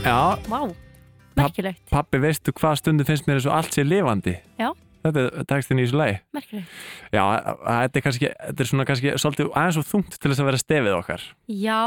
Já, 0.08 0.18
Vá, 0.50 0.87
merkilegt, 1.44 1.84
pappi, 1.91 2.20
veistu 2.24 2.53
hvað 2.58 2.75
stundum 2.82 3.08
finnst 3.08 3.27
mér 3.29 3.39
eins 3.39 3.48
og 3.50 3.56
allt 3.58 3.74
sé 3.77 3.86
lifandi? 3.88 4.36
Já. 4.60 4.72
Þetta 5.08 5.22
er 5.24 5.46
textin 5.48 5.79
í 5.79 5.86
þessu 5.86 6.00
lagi. 6.01 6.15
Merkilegt. 6.36 6.72
Já, 7.13 7.22
þetta 7.63 8.00
er 8.01 8.03
kannski, 8.08 8.32
þetta 8.48 8.63
er 8.65 8.70
svona 8.72 8.86
kannski 8.89 9.13
svolítið 9.22 9.51
aðeins 9.53 9.77
og 9.79 9.86
þungt 9.88 10.17
til 10.17 10.32
þess 10.34 10.41
að 10.44 10.50
vera 10.50 10.62
stefið 10.63 10.96
okkar. 10.98 11.27
Já, 11.48 11.79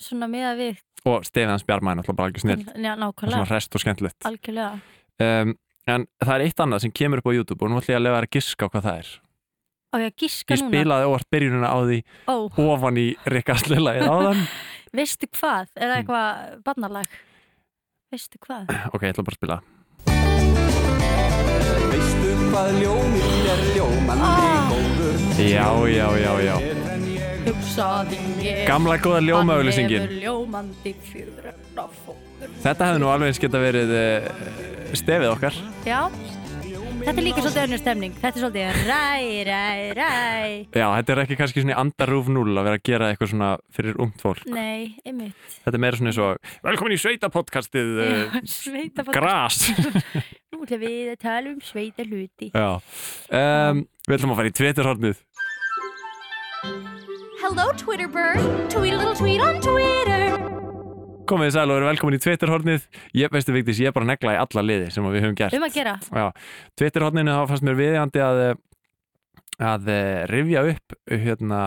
svona 0.00 0.28
miða 0.32 0.54
við 0.60 0.78
og 1.04 1.26
stefið 1.26 1.50
hans 1.50 1.64
er 1.66 1.82
náttúrulega 1.82 2.16
bara 2.20 2.30
ekki 2.30 2.44
snill 2.44 2.62
Já, 2.62 2.70
og 2.70 2.78
svona 2.78 2.96
nákvæmlega, 3.02 3.44
hrest 3.50 3.74
og 3.76 3.82
skemmtilegt. 3.82 4.18
Algjörlega. 4.30 4.80
Um, 5.20 5.54
En 5.90 6.04
það 6.22 6.32
er 6.36 6.42
eitt 6.46 6.60
annað 6.62 6.84
sem 6.84 6.92
kemur 6.94 7.18
upp 7.18 7.26
á 7.26 7.34
YouTube 7.34 7.64
og 7.66 7.70
nú 7.72 7.80
ætlum 7.80 7.90
ég 7.90 7.98
að 7.98 8.04
lefa 8.06 8.18
þér 8.20 8.26
að 8.28 8.34
giska 8.36 8.62
á 8.62 8.70
hvað 8.70 8.84
það 8.86 8.98
er. 9.02 9.08
Á 9.90 9.94
ég 9.98 10.06
að 10.06 10.20
giska 10.22 10.54
Ég 10.54 10.60
núna? 10.62 10.70
spilaði 10.70 11.08
óvart 11.10 11.26
byrjunina 11.34 11.70
á 11.74 11.78
því 11.82 11.96
Ó, 12.30 12.34
ofan 12.70 13.00
í 13.02 13.06
Rikka 13.34 13.56
Slillagið 13.58 14.06
áðan. 14.06 14.44
Veistu 14.96 15.26
hvað? 15.34 15.66
Er 15.74 15.82
Mm. 15.82 15.90
það 15.90 15.96
eitthvað 15.98 16.62
barnalag? 16.68 17.16
Veistu 18.12 18.38
hvað? 18.44 18.68
Ok, 18.94 19.06
ég 19.06 19.14
ætla 19.14 19.24
bara 19.24 19.34
að 19.34 19.40
spila. 19.40 19.56
Veistu 21.92 22.32
hvað 22.50 22.70
ljóminn 22.82 23.50
er? 23.52 23.62
Ljómandi 23.76 24.28
Ah. 24.28 24.70
góður. 24.70 25.16
Já, 25.42 25.68
já, 25.88 26.08
já, 26.20 26.32
já. 26.46 26.56
Hugsaði 27.42 28.18
ég 28.44 28.60
Gamla 28.68 28.96
góða 29.02 29.18
hefur 29.24 30.12
ljómandi 30.22 30.92
fókur 32.04 32.52
Þetta 32.62 32.86
hefði 32.90 33.00
nú 33.02 33.08
alveg 33.10 33.32
eins 33.32 33.40
geta 33.42 33.58
verið 33.62 33.90
uh, 33.96 34.28
stefið 34.98 35.28
okkar. 35.32 35.56
Já, 35.88 36.00
þetta 37.02 37.18
er 37.18 37.26
líka 37.26 37.42
svolítið 37.42 37.62
önnur 37.66 37.80
stemning. 37.82 38.14
Þetta 38.22 38.38
er 38.38 38.44
svolítið 38.44 38.80
ræ, 38.88 39.20
ræ, 39.48 39.64
ræ. 39.98 40.10
Já, 40.78 40.86
þetta 40.96 41.14
er 41.14 41.20
ekki 41.24 41.38
kannski 41.40 41.64
svona 41.64 41.78
andarúf 41.82 42.30
0 42.32 42.44
að 42.52 42.68
vera 42.68 42.78
að 42.78 42.84
gera 42.88 43.08
eitthvað 43.12 43.32
svona 43.32 43.50
fyrir 43.74 43.98
ungt 44.02 44.22
fólk. 44.22 44.44
Nei, 44.52 44.94
einmitt. 45.06 45.48
Þetta 45.64 45.78
er 45.78 45.84
meira 45.84 45.98
svona 46.00 46.12
eins 46.12 46.20
og 46.22 46.52
Velkomin 46.66 46.96
í 46.96 47.00
sveita 47.02 47.32
podcastið 47.34 47.90
uh, 48.06 48.38
Sveita 48.48 49.06
Gras. 49.10 49.60
Nú 50.52 50.62
ætlum 50.66 50.82
við 50.84 51.12
að 51.14 51.20
tala 51.24 51.54
um 51.54 51.60
sveita 51.64 52.06
hluti. 52.06 52.52
Já. 52.52 52.70
Um, 53.32 53.86
Við 54.08 54.16
ætlum 54.18 54.32
að 54.34 54.40
fara 54.40 54.50
í 54.50 54.56
Twitterhornið. 54.58 55.20
Hello, 57.42 57.70
Twitter 57.78 58.08
bird. 58.08 58.42
Tweet 58.70 58.94
a 58.94 58.98
little 58.98 59.14
tweet 59.14 59.40
on 59.42 59.60
Twitter. 59.60 60.41
Komið 61.28 61.46
þið 61.48 61.54
sæl 61.54 61.70
og 61.70 61.76
verið 61.76 61.88
velkomin 61.88 62.16
í 62.16 62.20
Twitterhornið. 62.22 62.86
Ég 63.16 63.32
veistu 63.32 63.54
Vigdís, 63.54 63.78
ég 63.80 63.90
er 63.92 63.94
bara 63.96 64.08
negla 64.08 64.34
í 64.34 64.40
alla 64.42 64.64
liði 64.66 64.88
sem 64.92 65.06
við 65.06 65.22
höfum 65.24 65.36
gert. 65.38 65.54
Um 65.56 65.64
að 65.66 65.76
gera. 65.76 65.92
Já, 66.10 66.26
Twitterhorninu 66.80 67.36
þá 67.36 67.42
fannst 67.52 67.66
mér 67.68 67.78
viðjandi 67.78 68.22
að 68.26 68.40
að 69.62 69.88
eh, 69.92 70.24
rifja 70.32 70.64
upp 70.72 70.96
hérna 71.12 71.60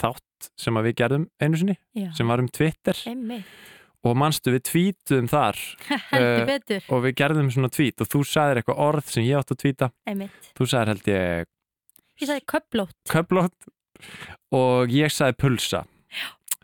þátt 0.00 0.50
sem 0.58 0.78
við 0.82 0.96
gerðum 0.98 1.26
einu 1.40 1.60
sinni 1.60 1.76
Já, 1.94 2.08
sem 2.18 2.28
var 2.32 2.42
um 2.42 2.50
Twitter. 2.50 2.98
Einmitt. 3.08 3.48
Og 4.06 4.14
manstu 4.18 4.52
við 4.54 4.64
tweetum 4.68 5.26
þar 5.30 5.58
Heldur 6.10 6.26
Eh, 6.26 6.46
betur. 6.50 6.84
og 6.94 7.02
við 7.06 7.16
gerðum 7.22 7.48
svona 7.54 7.70
tweet 7.74 8.02
og 8.04 8.10
þú 8.10 8.20
sagðir 8.26 8.60
eitthvað 8.62 8.82
orð 8.90 9.10
sem 9.14 9.26
ég 9.26 9.38
átt 9.40 9.54
að 9.54 9.62
tweeta. 9.62 9.90
Einmitt. 10.10 10.50
Þú 10.58 10.68
sagðir 10.72 10.92
held 10.94 11.12
ég 11.14 11.52
Ég 12.16 12.30
sagði 12.30 12.46
köplót 12.52 12.94
köflótt. 13.12 13.70
Og 14.56 14.92
ég 14.92 15.12
sagði 15.14 15.38
pulsa 15.40 15.84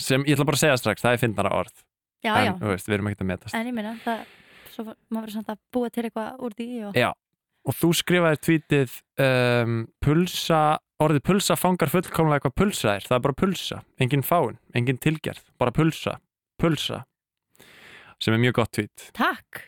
sem 0.00 0.22
ég 0.24 0.36
ætla 0.36 0.46
bara 0.48 0.58
að 0.58 0.64
segja 0.64 0.78
strax, 0.80 1.02
það 1.04 1.16
er 1.16 1.20
fyndnara 1.22 1.52
orð. 1.58 1.74
Já, 2.22 2.32
en 2.38 2.46
já. 2.46 2.52
veist, 2.70 2.86
við 2.88 2.94
erum 2.98 3.10
ekkert 3.10 3.24
að 3.24 3.30
metast. 3.32 3.54
En 3.58 3.66
ég 3.66 3.74
meina, 3.76 3.96
það 4.04 4.24
Svo 4.72 4.84
var- 4.86 4.96
maður 5.12 5.26
verður 5.26 5.34
samt 5.36 5.50
að 5.52 5.58
búa 5.74 5.90
til 5.92 6.02
eitthvað 6.06 6.38
úr 6.46 6.54
því 6.56 6.66
og... 6.88 6.94
Já, 6.96 7.10
og 7.68 7.74
þú 7.76 7.88
skrifaði 7.98 8.38
tweetið 8.46 8.94
um, 9.26 9.74
pulsa, 10.00 10.60
orðið 11.02 11.24
pulsa 11.28 11.56
fangar 11.60 11.92
fullkomlega 11.92 12.46
hvað 12.46 12.54
pulsa 12.56 12.94
er, 12.96 13.04
það 13.04 13.16
er 13.18 13.24
bara 13.26 13.38
pulsa 13.42 13.80
engin 14.00 14.24
fáin, 14.24 14.56
engin 14.74 14.96
tilgerð, 15.02 15.42
bara 15.60 15.74
pulsa 15.76 16.16
pulsa. 16.62 17.02
Sem 18.22 18.32
er 18.32 18.40
mjög 18.40 18.56
gott 18.62 18.72
tweet. 18.72 19.10
Takk. 19.18 19.60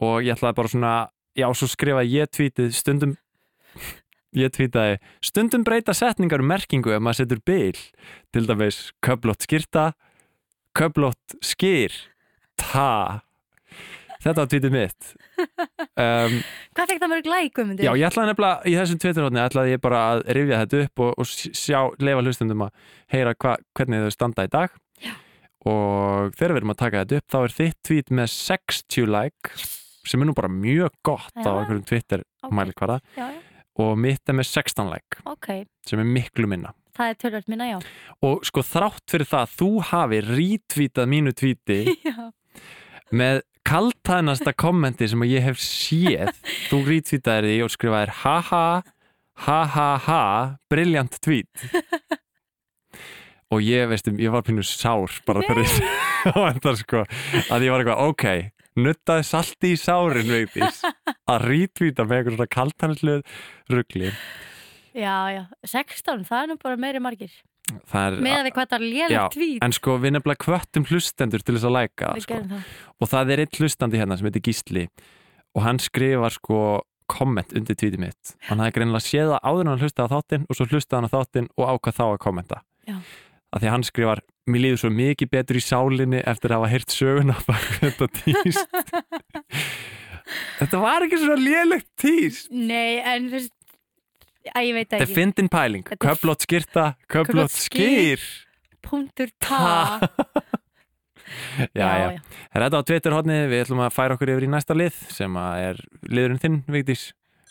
Og 0.00 0.22
ég 0.24 0.32
ætlaði 0.36 0.56
bara 0.56 0.70
svona, 0.72 0.94
já, 1.36 1.46
svo 1.52 1.68
skrifaði 1.68 2.16
ég 2.16 2.32
tweetið 2.32 2.72
stundum 2.78 3.16
ég 4.36 4.52
tweetaði, 4.54 4.98
stundum 5.24 5.64
breyta 5.66 5.94
setningar 5.96 6.42
um 6.44 6.50
merkingu 6.50 6.92
ef 6.96 7.02
maður 7.04 7.22
setur 7.22 7.40
bil 7.46 7.78
til 8.34 8.44
dæmis, 8.48 8.80
köflótt 9.04 9.46
skýrta 9.46 9.90
köflótt 10.76 11.38
skýr 11.44 11.94
ta 12.60 13.22
þetta 14.22 14.42
var 14.42 14.50
tweetið 14.50 14.74
mitt 14.74 15.10
um, 16.02 16.36
Hvað 16.76 16.90
fekk 16.90 17.00
það 17.02 17.10
mörg 17.12 17.28
læk, 17.30 17.52
Guðmundur? 17.56 17.86
Já, 17.86 17.92
ég 17.96 18.08
ætlaði 18.10 18.30
nefnilega 18.32 18.68
í 18.68 18.74
þessum 18.80 19.00
tveiturhóðni 19.04 19.42
ætlaði 19.44 19.74
ég 19.76 19.82
bara 19.84 20.02
að 20.10 20.24
rifja 20.36 20.60
þetta 20.64 20.82
upp 20.86 21.04
og, 21.06 21.12
og 21.22 21.30
sjá, 21.30 21.78
leifa 22.02 22.24
hlustundum 22.26 22.66
að 22.66 22.90
heyra 23.14 23.34
hva, 23.38 23.56
hvernig 23.76 24.04
þau 24.06 24.14
standa 24.16 24.46
í 24.48 24.52
dag 24.52 24.76
Já. 25.06 25.14
og 25.70 26.36
þegar 26.36 26.54
við 26.56 26.60
erum 26.62 26.74
að 26.76 26.80
taka 26.84 27.02
þetta 27.04 27.20
upp 27.22 27.34
þá 27.36 27.38
er 27.42 27.56
þitt 27.60 27.80
tweet 27.88 28.14
með 28.20 28.32
60 28.36 29.10
like 29.16 29.56
sem 30.06 30.22
er 30.22 30.28
nú 30.28 30.36
bara 30.38 30.50
mjög 30.52 30.92
gott 31.06 31.32
á 31.36 31.42
Já. 31.46 31.52
einhverjum 31.56 31.86
Twitter 31.88 32.24
Ok. 32.46 32.52
mælikvara 32.54 33.00
Já, 33.16 33.26
já, 33.32 33.40
og 33.82 33.96
mitt 34.00 34.28
er 34.28 34.36
með 34.38 34.48
16 34.48 34.90
like 34.90 35.20
ok. 35.28 35.50
sem 35.86 36.00
er 36.00 36.08
miklu 36.08 36.48
minna. 36.50 36.72
Það 36.96 37.10
er 37.10 37.18
tölvöld 37.20 37.50
minna, 37.52 37.66
já. 37.68 37.78
Og 38.24 38.46
sko 38.48 38.64
þrátt 38.64 39.04
fyrir 39.12 39.28
það 39.28 39.42
að 39.44 39.54
þú 39.60 39.70
hafi 39.90 40.20
retweetað 40.30 41.12
mínu 41.12 41.34
Já, 42.08 42.30
með 43.12 43.42
kaltæðnasta 43.66 44.54
kommenti 44.56 45.08
sem 45.10 45.24
ég 45.28 45.44
hef 45.44 45.60
séð 45.60 46.32
þú 46.70 46.82
retweetaðir 46.88 47.50
því 47.50 47.58
og 47.66 47.74
skrifaðir 47.74 48.14
haha, 48.22 48.66
ha 49.46 49.58
ha 49.76 49.88
ha 50.06 50.22
briljant 50.72 51.20
tweet. 51.20 51.50
Og 53.54 53.60
ég 53.62 53.86
veistum, 53.86 54.16
ég 54.18 54.32
var 54.34 54.42
pínu 54.42 54.64
sár 54.66 55.12
bara 55.22 55.44
ég 55.46 55.76
á 56.34 56.50
endar 56.50 56.74
sko 56.80 57.04
að 57.06 57.62
ég 57.62 57.70
var 57.70 57.84
eitthvað, 57.84 58.00
ok 58.10 58.24
nuttaði 58.76 59.24
salti 59.26 59.72
í 59.74 59.80
sárin 59.80 60.28
veitís 60.30 60.82
að 61.26 61.46
retweeta 61.48 62.04
með 62.06 62.18
eitthvað 62.20 62.36
svona 62.36 62.52
kaltæðnsluð 62.56 63.36
ruggli 63.72 64.10
já, 64.96 65.16
já. 65.32 65.42
16, 65.66 66.24
það 66.28 66.42
er 66.42 66.50
nú 66.52 66.56
bara 66.62 66.80
meiri 66.80 67.02
margir. 67.04 67.32
Með 67.66 68.44
við 68.46 68.52
hvað 68.54 68.68
það 68.70 68.76
er 68.76 68.82
Já, 68.86 69.06
lélegt 69.10 69.32
tvít 69.34 69.64
en 69.66 69.72
sko 69.74 69.96
við 69.98 70.12
nefnilega 70.14 70.38
kvöttum 70.44 70.84
hlustendur 70.86 71.42
til 71.42 71.56
þess 71.56 71.66
að 71.66 71.74
læka 71.74 72.10
sko. 72.22 72.36
það. 72.52 72.68
Og 73.02 73.10
það 73.10 73.32
er 73.34 73.42
einn 73.42 73.56
hlustandi 73.58 73.98
hérna 73.98 74.18
sem 74.20 74.28
heitir 74.28 74.44
Gísli 74.46 74.84
og 75.56 75.64
hann 75.64 75.80
skrifar 75.82 76.36
sko 76.36 76.60
komment 77.10 77.50
undir 77.58 77.74
tweetið 77.78 78.02
mitt. 78.02 78.36
Hann 78.46 78.62
hafði 78.62 78.76
greinilega 78.78 79.02
séð 79.02 79.32
það 79.34 79.50
áður 79.50 79.70
hann 79.72 79.82
hlustaði 79.82 80.06
á 80.06 80.14
þáttinn 80.14 80.46
og 80.46 80.58
svo 80.58 80.66
hlustaði 80.70 80.98
hann 81.00 81.10
á 81.10 81.14
þáttinn 81.16 81.50
og 81.56 81.72
ákvað 81.74 81.98
þá 81.98 82.04
að 82.06 82.18
kommenta. 82.22 82.62
Já. 82.86 82.96
Af 83.54 83.60
því 83.62 83.68
að 83.68 83.74
hann 83.76 83.86
skrifar 83.86 84.22
mér 84.46 84.62
líður 84.62 84.80
svo 84.84 84.90
mikið 84.94 85.30
betur 85.32 85.58
í 85.58 85.62
sálinni 85.64 86.20
eftir 86.22 86.52
að 86.54 86.60
hafa 86.60 86.72
heyrt 86.74 86.94
söguna 86.94 87.36
bak 87.48 87.66
við 87.76 87.86
þetta 87.86 88.08
tíst. 88.20 88.66
Þetta 90.58 90.78
var 90.82 91.04
ekki 91.06 91.18
svona 91.22 91.36
lélegt 91.38 91.86
tíst. 92.02 92.48
Nei, 92.50 92.98
en 92.98 93.28
þú 93.30 93.36
veist 93.38 93.52
Æ, 94.46 94.60
ég 94.62 94.74
veit 94.76 94.86
þetta 94.86 94.98
er 95.00 95.04
ekki. 95.08 95.14
fyndin 95.16 95.48
pæling, 95.50 95.86
köflót 96.02 96.44
skýrta 96.46 96.84
köflót 97.10 97.50
skýr 97.50 98.22
Punktur 98.86 99.32
ta. 99.42 99.98
Já, 101.74 101.88
já, 101.98 102.08
Þetta 102.54 102.78
á 102.78 102.82
Twitter 102.86 103.16
hodni, 103.16 103.40
við 103.50 103.64
ætlum 103.64 103.82
að 103.82 103.94
færa 103.96 104.14
okkur 104.14 104.30
yfir 104.36 104.46
í 104.46 104.52
næsta 104.54 104.78
lið 104.78 105.02
sem 105.10 105.34
að 105.42 105.64
er 105.72 105.82
liðurinn 106.06 106.42
þinn, 106.42 106.60
Vigdís. 106.70 107.08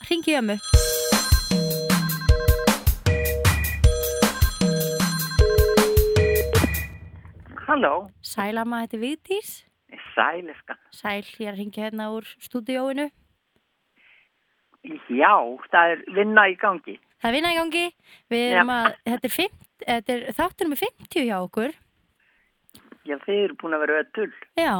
Ringi 0.07 0.39
ömmu 0.39 0.59
Halló, 7.65 7.93
Sæl 8.21 8.57
amma, 8.61 8.83
þetta 8.85 8.97
er 8.97 9.01
Vigdís 9.01 9.51
sæliska. 10.15 10.75
Sæl, 10.93 11.23
ég 11.39 11.47
er 11.47 11.53
að 11.55 11.61
ringja 11.61 11.85
hérna 11.87 12.09
úr 12.13 12.27
stúdíóinu 12.43 13.07
Já, 15.09 15.33
það 15.73 15.93
er 15.95 16.01
vinna 16.13 16.43
í 16.51 16.57
gangi. 16.61 16.99
Það 17.23 17.29
er 17.31 17.35
vinna 17.39 17.53
í 17.53 17.57
gangi 17.57 17.85
Við 18.29 18.43
Já. 18.43 18.51
erum 18.59 18.73
að, 18.75 18.89
þetta 19.07 19.29
er, 19.29 19.33
50, 19.37 19.87
þetta 19.87 20.13
er 20.17 20.35
þáttur 20.37 20.69
með 20.71 20.83
50 20.83 21.25
hjá 21.25 21.37
okkur 21.39 21.73
Já, 23.05 23.17
þið 23.25 23.39
eru 23.45 23.57
búin 23.61 23.77
að 23.77 23.83
vera 23.85 23.97
öll. 24.03 24.29
Já, 24.57 24.73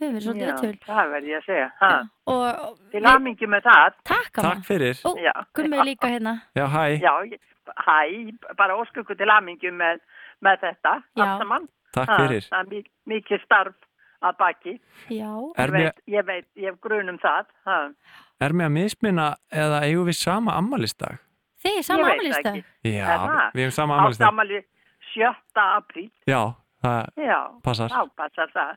við 0.00 0.08
erum 0.10 0.24
svolítið 0.26 0.48
Já, 0.50 0.56
öll 0.68 0.78
það 0.86 1.10
verð 1.14 1.30
ég 1.30 1.40
að 1.40 1.48
segja. 1.48 1.70
Ha, 1.80 1.90
Og, 2.26 2.44
og 2.66 2.78
til 2.92 3.02
aðmingi 3.04 3.48
með 3.52 3.66
það. 3.68 3.98
Takk 4.12 4.38
amma 4.42 4.52
Takk 4.54 4.68
fyrir. 4.68 5.00
Ó, 5.04 5.10
Já. 5.20 5.32
Gummi 5.56 5.80
er 5.80 5.88
líka 5.88 6.12
hérna 6.12 6.34
Já, 6.56 6.66
hæ. 6.72 6.84
Já, 7.00 7.12
hæ, 7.86 7.98
bara 8.60 8.76
ósku 8.80 9.04
ykkur 9.04 9.18
til 9.20 9.28
aðmingi 9.32 9.72
með, 9.76 10.00
með 10.44 10.62
þetta. 10.64 10.94
Já. 11.16 11.24
allt 11.24 11.44
saman. 11.44 11.68
Takk 11.96 12.10
Ha, 12.12 12.16
fyrir. 12.22 12.46
Það 12.52 12.62
er 12.62 12.70
mik 12.74 12.88
mikið 13.12 13.44
starf 13.44 13.74
að 14.26 14.36
baki. 14.40 14.74
Já, 15.12 15.30
Ég 15.56 15.70
veit, 15.74 16.00
ég 16.16 16.26
veit, 16.28 16.46
ég 16.56 16.70
hef 16.70 16.80
grun 16.84 17.08
um 17.12 17.18
það. 17.22 17.46
Ha. 17.68 17.78
er 18.46 18.52
mér 18.52 18.68
að 18.68 18.74
misminna 18.76 19.26
eða 19.52 19.82
eigum 19.88 20.06
við 20.10 20.18
sama 20.20 20.56
ammælistag? 20.60 21.18
þið 21.64 21.78
er 21.80 21.82
sama 21.88 22.10
ekki. 22.12 22.64
Já, 22.84 23.50
við 23.54 23.62
hefum 23.64 23.76
sama 23.80 23.94
Á 23.94 23.98
ammælistag. 24.00 24.26
samali 24.28 24.60
7. 25.14 25.32
apríl. 25.56 26.10
Já, 26.28 26.42
það 26.84 27.24
Já, 27.26 27.38
passar. 27.64 27.88
þá 27.90 28.10
passar 28.16 28.52
það. 28.54 28.74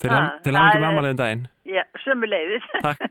Til, 0.00 0.10
hamingi 0.10 0.80
með 0.80 0.88
ammæliðin 0.90 1.20
daginn. 1.20 1.44
Já, 1.64 1.82
sömuleiðis. 2.04 2.66
Takk. 2.82 3.04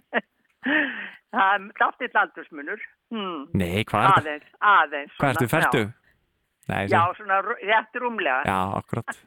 Það 1.35 1.53
er 1.53 1.63
dáltill 1.79 2.09
aldursmunur. 2.21 2.83
Hmm. 3.11 3.41
Nei, 3.59 3.83
hvað 3.89 4.05
er 4.05 4.11
þetta? 4.15 4.19
Aðeins, 4.25 4.51
aðeins. 4.71 5.15
Hvað 5.19 5.33
ertu, 5.33 5.47
ferdu? 5.51 5.81
Nei, 6.69 6.86
Já, 6.89 6.98
já 6.98 7.01
svona 7.17 7.41
rétt 7.45 8.00
rúmlega. 8.01 8.41
Já, 8.48 8.60
akkurat. 8.79 9.10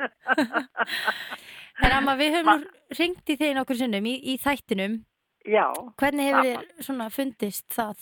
En 1.78 1.92
amma, 1.95 2.16
við 2.18 2.35
höfum 2.35 2.64
ringt 2.99 3.30
í 3.30 3.37
þeir 3.38 3.52
nokkur 3.54 3.78
sinnum 3.78 4.07
í, 4.11 4.16
í 4.33 4.35
þættinum 4.42 4.97
Já, 5.47 5.68
Hvernig 6.00 6.26
hefur 6.26 6.49
þér 6.49 6.83
svona 6.83 7.07
fundist 7.14 7.68
það? 7.71 8.00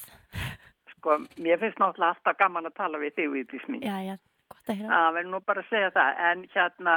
sko, 0.94 1.18
mér 1.44 1.60
finnst 1.60 1.78
náttúrulega 1.82 2.14
alltaf 2.16 2.38
gaman 2.40 2.66
að 2.70 2.76
tala 2.80 2.98
við 3.02 3.14
þig, 3.18 3.28
Vítis 3.34 3.66
mín. 3.68 3.84
Já, 3.84 3.98
já, 4.02 4.16
gott 4.50 4.72
að 4.72 4.80
heyra 4.80 4.90
Það 4.96 5.12
verður 5.18 5.30
nú 5.34 5.40
bara 5.50 5.62
að 5.62 5.68
segja 5.70 5.90
það. 5.94 6.22
En 6.30 6.44
hérna, 6.54 6.94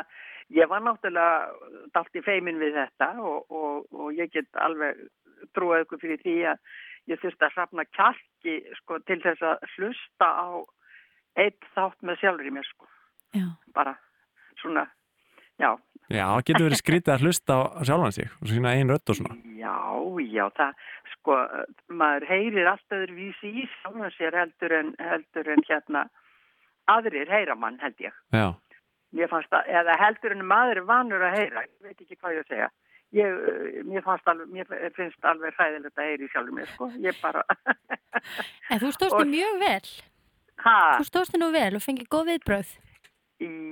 ég 0.56 0.72
var 0.72 0.86
náttúrulega 0.88 1.76
dalt 1.98 2.16
í 2.16 2.24
feimin 2.26 2.62
við 2.64 2.80
þetta 2.80 3.10
og, 3.22 3.52
og, 3.52 3.86
og 3.94 4.18
ég 4.18 4.32
get 4.34 4.62
alveg 4.64 5.04
trúið 5.56 5.86
ykkur 5.86 6.02
fyrir 6.02 6.24
því 6.24 6.38
að 6.54 6.64
ég 7.12 7.22
þurfti 7.22 7.48
að 7.50 7.56
safna 7.60 7.86
kjarki 7.92 8.56
sko 8.80 9.00
til 9.06 9.20
þess 9.24 9.46
að 9.52 9.68
hlusta 9.76 10.32
á 10.32 10.48
eitt 11.44 11.68
þátt 11.76 12.00
með 12.06 12.20
sjálfur 12.22 12.50
í 12.50 12.54
mér 12.58 12.68
sko, 12.70 12.88
Já. 13.38 13.46
bara 13.76 13.96
svona, 14.62 14.88
já, 15.60 15.76
Já, 16.10 16.24
það 16.26 16.46
getur 16.48 16.64
verið 16.66 16.80
skrítið 16.82 17.12
að 17.14 17.24
hlusta 17.28 17.54
á 17.54 17.62
sjálfan 17.86 18.14
sig 18.16 18.30
og 18.42 18.48
sína 18.50 18.72
einn 18.74 18.90
rödd 18.90 19.12
og 19.14 19.18
svona. 19.20 19.36
já, 19.60 19.76
já, 20.34 20.46
það, 20.58 20.80
sko, 21.14 21.36
maður 22.02 22.26
heyrir 22.32 22.70
allt 22.72 22.96
öðru 22.98 23.18
vísi 23.20 23.52
í 23.62 23.68
sjálfur 23.76 24.16
sér 24.18 24.38
heldur 24.40 24.74
en, 24.80 24.90
heldur 24.98 25.52
en 25.54 25.62
hérna, 25.70 26.02
aðrir 26.90 27.30
heyra 27.30 27.56
mann 27.56 27.78
held 27.84 28.02
ég. 28.02 28.16
Já, 28.34 28.48
Mér 29.14 29.26
fannst 29.30 29.50
að, 29.58 29.66
eða 29.74 29.96
heldur 29.98 30.34
en 30.36 30.44
maður 30.46 30.78
er 30.82 30.86
vanur 30.86 31.24
að 31.26 31.36
heyra, 31.38 31.64
ég 31.66 31.86
veit 31.88 32.02
ekki 32.04 32.18
hvað 32.22 32.36
ég 32.36 32.44
að 32.44 32.50
segja. 32.54 32.68
Ég, 33.18 33.38
mér, 33.90 34.04
fannst 34.06 34.28
alveg, 34.30 34.50
mér 34.54 34.92
finnst 34.94 35.26
alveg 35.26 35.56
hræðilegt 35.58 35.98
að 35.98 36.10
heyra 36.12 36.26
í 36.28 36.30
sjálfur 36.30 36.54
mér, 36.58 36.68
sko. 36.76 36.90
Ég 37.02 37.18
bara, 37.24 37.42
En 38.70 38.82
þú 38.84 38.92
stóðst 38.94 39.14
Og- 39.18 39.24
þig 39.24 39.32
mjög 39.34 39.58
vel. 39.64 39.90
Ha, 40.66 40.78
Þú 41.00 41.08
stóðst 41.10 41.34
þig 41.36 41.42
nú 41.44 41.50
vel 41.56 41.72
og 41.80 41.84
fengið 41.86 42.10
góð 42.14 42.30
viðbröð. 42.34 42.72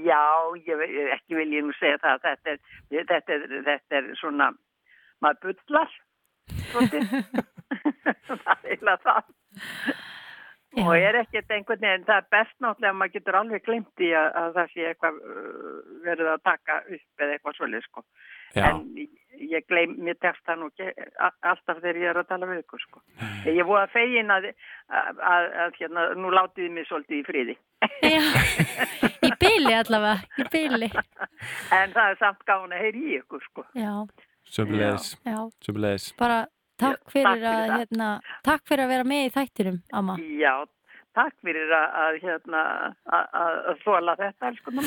já, 0.07 0.21
ég, 0.63 0.83
ekki 1.17 1.35
vil 1.41 1.49
ég 1.57 1.65
nú 1.67 1.73
segja 1.79 1.97
það, 2.03 2.21
þetta 2.23 2.53
er, 2.53 2.59
ég- 2.95 3.07
þetta 3.09 3.33
er, 3.35 3.47
þetta 3.67 3.97
er 4.01 4.11
svona, 4.21 4.51
maður 5.21 5.41
svolítið. 6.71 7.09
það 8.27 8.53
er 8.63 8.69
eiginlega 8.71 9.01
það. 9.03 9.33
Já. 10.77 10.83
Og 10.85 10.93
er 10.99 11.15
ekkert 11.23 11.51
einhvern 11.55 11.81
veginn, 11.81 12.03
það 12.05 12.19
er 12.21 12.25
best 12.35 12.55
náttúrulega 12.61 12.91
að 12.93 12.97
maður 12.99 13.13
getur 13.17 13.37
alveg 13.39 13.63
glimt 13.65 14.03
í 14.03 14.09
að, 14.13 14.27
að 14.41 14.49
það 14.57 14.67
sé 14.73 14.83
eitthvað 14.91 15.15
uh, 15.23 15.77
verið 16.05 16.27
að 16.33 16.41
taka 16.45 16.75
upp 16.85 17.23
eða 17.23 17.35
eitthvað 17.37 17.55
svolítið, 17.57 17.85
sko. 17.87 18.03
já, 18.53 18.65
En 18.67 18.83
ég 18.99 19.09
gleym, 19.67 19.91
mér 20.03 20.15
tekst 20.21 20.43
það 20.47 20.57
nú 20.61 20.67
ekki 20.71 20.87
alltaf 21.51 21.77
þegar 21.79 21.97
ég 22.01 22.07
er 22.11 22.19
að 22.21 22.29
tala 22.31 22.45
við 22.49 22.57
ykkur, 22.63 22.81
sko. 22.83 22.97
Ég 23.47 23.63
voru 23.67 23.81
að 23.81 23.93
fegin 23.95 24.29
að, 24.33 24.43
að, 24.87 25.11
að, 25.31 25.43
að 25.63 25.71
hérna, 25.81 26.01
nú 26.19 26.27
látiði 26.33 26.69
mig 26.75 26.85
svolítið 26.89 27.17
í 27.19 27.27
friði. 27.27 27.55
Já. 28.05 28.23
Í 29.27 29.29
byli 29.41 29.73
allavega, 29.77 30.17
í 30.41 30.43
byli. 30.53 30.89
En 31.75 31.87
það 31.95 32.07
er 32.13 32.17
samt 32.21 32.41
gáðan 32.47 32.75
að 32.77 32.83
heyri 32.85 33.01
í 33.03 33.05
ykkur, 33.21 33.41
sko. 33.49 33.61
Já, 33.77 33.93
sömulegis, 34.55 35.07
já. 35.27 35.39
sömulegis. 35.65 36.05
Bara 36.19 36.39
takk 36.81 36.99
Já, 37.01 37.05
fyrir, 37.13 37.27
takk 37.27 37.39
fyrir 37.45 37.69
hérna, 37.75 38.09
takk 38.47 38.63
fyrir 38.69 38.83
að 38.87 38.91
vera 38.95 39.05
með 39.13 39.21
í 39.27 39.29
þættinum, 39.37 39.79
amma. 40.01 40.13
Já, 40.41 40.55
takk 41.17 41.35
fyrir 41.45 41.67
að, 41.77 41.87
að 42.03 42.13
hérna, 42.25 42.61
að, 43.05 43.23
að, 43.43 43.53
þóla 43.85 44.11
þetta, 44.21 44.45
sko. 44.59 44.69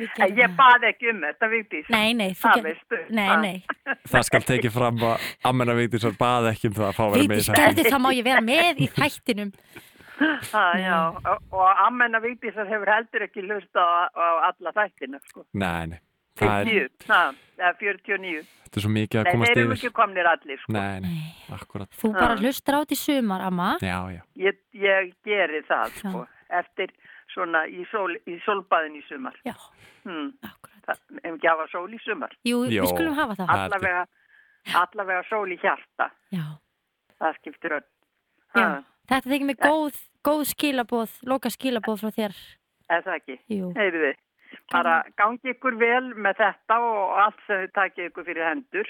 En 0.00 0.36
ég 0.36 0.46
það. 0.46 0.56
bað 0.60 0.86
ekki 0.90 1.10
um 1.12 1.20
þetta, 1.26 1.48
Vigdís. 1.52 1.90
Nei, 1.92 2.14
nei, 2.14 2.30
Það 2.40 2.62
veistu. 2.68 3.00
Nei, 3.10 3.28
nei. 3.44 3.62
Það 4.12 4.26
skal 4.30 4.42
tekið 4.48 4.74
fram 4.78 5.02
að 5.10 5.28
Amena 5.50 5.74
Vigdísar 5.78 6.16
bað 6.20 6.50
ekki 6.54 6.70
um 6.70 6.76
það 6.80 6.88
að 6.90 6.98
fá 6.98 7.04
að 7.06 7.14
vera 7.14 7.20
með 7.20 7.24
í 7.24 7.30
Vigdís, 7.36 7.48
þetta. 7.50 7.62
gerðu 7.66 7.94
það 7.94 8.02
má 8.06 8.10
ég 8.16 8.24
vera 8.30 8.44
með 8.50 8.80
í 8.80 8.90
þættinum. 8.98 9.52
Það, 10.20 10.74
já, 10.84 10.96
og, 11.32 11.44
og 11.56 11.68
ammenna 11.86 12.18
Vigdísar 12.20 12.66
hefur 12.68 12.90
heldur 12.92 13.22
ekki 13.24 13.44
hlusta 13.46 13.80
á, 13.80 13.92
á 14.12 14.26
alla 14.50 14.72
þættina, 14.76 15.20
sko. 15.30 15.46
Nei, 15.56 15.86
nei, 15.94 16.00
það 16.36 16.56
er, 16.60 16.72
50, 16.90 17.06
það, 17.08 17.38
eða 17.60 17.70
49. 17.80 18.42
þetta 18.66 18.80
er 18.80 18.84
svo 18.84 18.90
mikið 18.92 19.20
að 19.20 19.24
Nei, 19.24 19.32
komast 19.32 19.48
þeir 19.54 19.62
eru 19.62 19.70
yfir. 19.70 19.78
ekki 19.80 19.92
komnir 19.96 20.28
allir, 20.34 20.60
sko. 20.60 20.74
Nei, 20.76 21.00
nei, 21.06 21.22
akkurat. 21.56 21.88
Þú 22.02 22.12
bara 22.18 22.36
hlustar 22.42 22.76
á 22.76 22.80
þetta 22.84 22.98
í 22.98 23.00
sumar, 23.00 23.46
amma. 23.48 23.70
Já, 23.80 23.96
já, 24.12 24.20
Ég, 24.44 24.60
ég 24.76 25.08
geri 25.24 25.62
það, 25.70 25.96
Já. 25.96 26.02
sko, 26.04 26.26
eftir 26.60 26.92
svona 27.34 27.64
í, 27.68 27.84
sól, 27.90 28.14
í 28.26 28.38
sólbaðin 28.46 28.96
í 28.98 29.02
sumar. 29.08 29.36
Já, 29.46 29.54
Hmm. 30.04 30.32
akkurat. 30.42 30.78
Það, 30.86 31.00
ef 31.24 31.34
ekki 31.34 31.48
hafa 31.48 31.66
sól 31.70 31.88
í 31.92 31.98
sumar. 32.04 32.32
Jú, 32.44 32.62
Jó. 32.72 32.82
við 32.82 32.88
skulum 32.94 33.14
hafa 33.14 33.34
það. 33.36 33.50
Allavega, 33.56 34.06
allavega 34.74 35.22
sól 35.28 35.48
í 35.52 35.58
hjarta. 35.60 36.10
Já, 36.32 36.44
Það 37.20 37.34
skiptir 37.36 37.72
öll. 37.76 37.84
já. 38.56 38.82
Þetta 39.10 39.28
þykir 39.30 39.44
mig 39.46 39.58
góð, 39.58 39.96
góð 40.24 40.44
skilaboð, 40.54 41.10
loka 41.26 41.50
skilaboð 41.50 42.00
frá 42.00 42.10
þér. 42.16 42.34
Er 42.88 43.02
það 43.02 43.14
ekki? 43.20 43.36
Jú. 43.50 43.72
Heyrðu 43.76 44.00
þið. 44.06 44.16
Bara 44.72 44.94
gangi 45.18 45.52
ykkur 45.54 45.76
vel 45.78 46.14
með 46.14 46.34
þetta 46.40 46.78
og 46.80 47.18
allt 47.18 47.38
sem 47.46 47.60
þið 47.66 47.72
takið 47.76 48.08
ykkur 48.10 48.24
fyrir 48.24 48.48
hendur. 48.48 48.88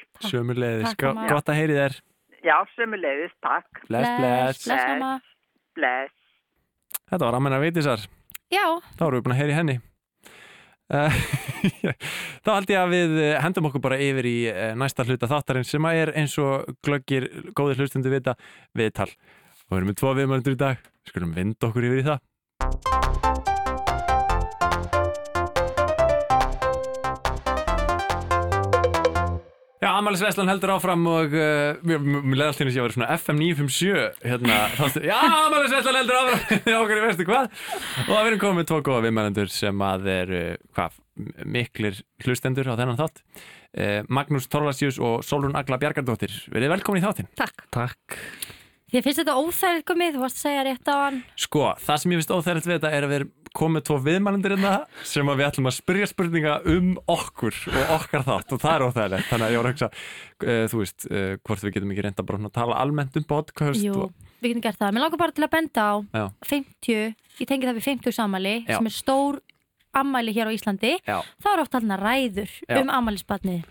amma. 1.11 1.26
Gott 1.29 1.46
að 1.53 1.59
heyri 1.61 1.74
þér. 1.76 2.00
Já, 2.44 2.57
sömuleiðis, 2.76 3.33
takk. 3.42 3.83
Bless, 3.88 4.09
bless. 4.20 4.64
Bless, 4.66 4.85
amma. 4.94 5.20
Bless. 5.74 6.12
Þetta 7.11 7.18
var 7.26 7.35
Amena 7.35 7.59
Vigdísar. 7.61 8.07
Já, 8.50 8.64
Þá 8.98 9.04
erum 9.06 9.16
við 9.18 9.24
búin 9.26 9.34
að 9.36 9.40
heyri 9.40 9.54
henni. 9.54 9.76
Uh, 10.90 11.18
þá 12.44 12.48
held 12.56 12.72
ég 12.72 12.80
að 12.80 12.94
við 12.96 13.12
eh, 13.22 13.36
hendum 13.44 13.68
okkur 13.68 13.82
bara 13.84 13.98
yfir 14.02 14.26
í 14.26 14.38
eh, 14.50 14.72
næsta 14.74 15.04
hluta 15.06 15.28
þáttarinn 15.30 15.68
sem 15.68 15.86
að 15.86 15.98
er 16.00 16.10
eins 16.18 16.34
og 16.42 16.72
glöggir 16.82 17.28
góðir 17.54 17.84
hlustundu 17.84 18.10
vita 18.10 18.34
viðtal. 18.74 19.06
Og 19.68 19.76
við 19.76 19.78
erum 19.78 19.92
með 19.92 20.00
tvo 20.00 20.14
viðmöndur 20.18 20.56
í 20.56 20.60
dag. 20.64 20.82
Skulum 21.06 21.36
vinda 21.36 21.70
okkur 21.70 21.86
yfir 21.86 22.02
í 22.02 22.06
það. 22.08 22.24
Já, 29.80 29.88
Amalis 29.96 30.20
Veslan 30.20 30.50
heldur 30.52 30.74
áfram 30.74 31.06
og 31.08 31.32
uh, 31.32 31.78
mér 31.88 32.02
mér 32.04 32.36
leði 32.36 32.48
alltaf 32.50 32.66
eins 32.66 32.74
og 32.74 32.76
ég 32.76 32.82
að 32.82 32.84
vera 32.84 32.96
svona 32.98 33.14
FM 33.16 33.38
957 33.40 34.26
hérna, 34.28 34.58
þá- 34.76 35.06
já, 35.08 35.14
Amalis 35.46 35.72
Veslan 35.72 35.96
heldur 36.02 36.18
áfram. 36.18 36.58
Já, 36.68 36.76
okkur 36.82 36.98
í 36.98 37.04
veistu 37.06 37.26
hvað? 37.30 37.46
Og 38.02 38.10
það 38.10 38.26
verðum 38.26 38.42
komið 38.42 38.58
með 38.60 38.68
tvo 38.68 38.80
góða 38.90 39.04
viðmælendur 39.06 39.52
sem 39.54 39.84
að 39.88 40.10
er 40.12 40.34
uh, 40.36 40.50
hvað, 40.76 40.98
miklir 41.56 42.02
hlustendur 42.26 42.68
á 42.68 42.76
þennan 42.76 43.00
þátt. 43.00 43.24
Uh, 43.72 43.98
Magnús 44.12 44.50
Torlasjús 44.52 45.00
og 45.00 45.24
Solrún 45.24 45.56
Agla 45.56 45.80
Bjargardóttir. 45.80 46.36
Verið 46.52 46.74
velkomin 46.76 47.00
í 47.00 47.06
þáttinn. 47.08 47.32
Takk. 47.40 47.64
Takk. 47.72 48.20
Þið 48.90 49.04
finnst 49.06 49.20
þetta 49.22 49.38
óþægilegt 49.40 49.86
komið, 49.88 50.16
þú 50.16 50.24
varst 50.26 50.40
að 50.40 50.44
segja 50.44 50.62
rétt 50.66 50.88
á 50.92 50.96
hann. 51.06 51.20
Sko, 51.38 51.68
það 51.80 52.00
sem 52.02 52.12
ég 52.12 52.20
finnst 52.20 52.32
óþægilegt 52.36 52.66
við 52.68 52.76
þetta 52.76 52.90
er 52.98 53.06
að 53.06 53.12
við 53.14 53.20
erum 53.22 53.32
komið 53.56 53.84
tvo 53.88 53.98
viðmælendur 54.04 54.54
hérna 54.54 54.72
sem 55.06 55.28
að 55.30 55.40
við 55.40 55.48
ætlum 55.48 55.68
að 55.70 55.76
spyrja 55.76 56.08
spurninga 56.10 56.56
um 56.70 56.92
okkur 57.10 57.56
og 57.72 57.92
okkar 57.96 58.26
þátt 58.28 58.54
og 58.54 58.62
það 58.62 58.74
er 58.74 58.84
óþægilegt 58.86 59.30
þannig 59.30 59.46
að 59.46 59.54
ég 59.54 59.60
voru 59.60 59.70
að 59.70 59.74
hugsa, 59.74 59.90
uh, 60.46 60.64
þú 60.70 60.82
veist 60.82 61.06
uh, 61.10 61.30
hvort 61.44 61.64
við 61.66 61.76
getum 61.76 61.94
ekki 61.94 62.06
reynda 62.06 62.26
bara 62.30 62.42
að 62.46 62.56
tala 62.60 62.80
almennt 62.82 63.20
um 63.20 63.28
podcast 63.30 63.82
Jú, 63.82 64.06
og, 64.06 64.28
við 64.40 64.54
getum 64.54 64.66
gert 64.68 64.80
það. 64.80 64.96
Mér 64.96 65.06
langar 65.06 65.22
bara 65.24 65.36
til 65.36 65.46
að 65.46 65.54
benda 65.56 65.86
á 65.86 65.94
Já. 66.14 66.24
50, 66.50 67.14
ég 67.40 67.50
tengi 67.50 67.70
það 67.70 67.80
við 67.80 67.88
50 67.90 68.18
sammæli 68.20 68.56
Já. 68.64 68.76
sem 68.76 68.90
er 68.90 68.96
stór 68.96 69.40
ammæli 69.90 70.34
hér 70.36 70.50
á 70.50 70.54
Íslandi. 70.54 70.92
Já. 71.02 71.18
Það 71.42 71.56
er 71.56 71.62
oft 71.64 71.74
alveg 71.74 72.04
ræður 72.04 72.52
Já. 72.68 72.76
um 72.78 72.92
ammælisbarnið, 72.94 73.64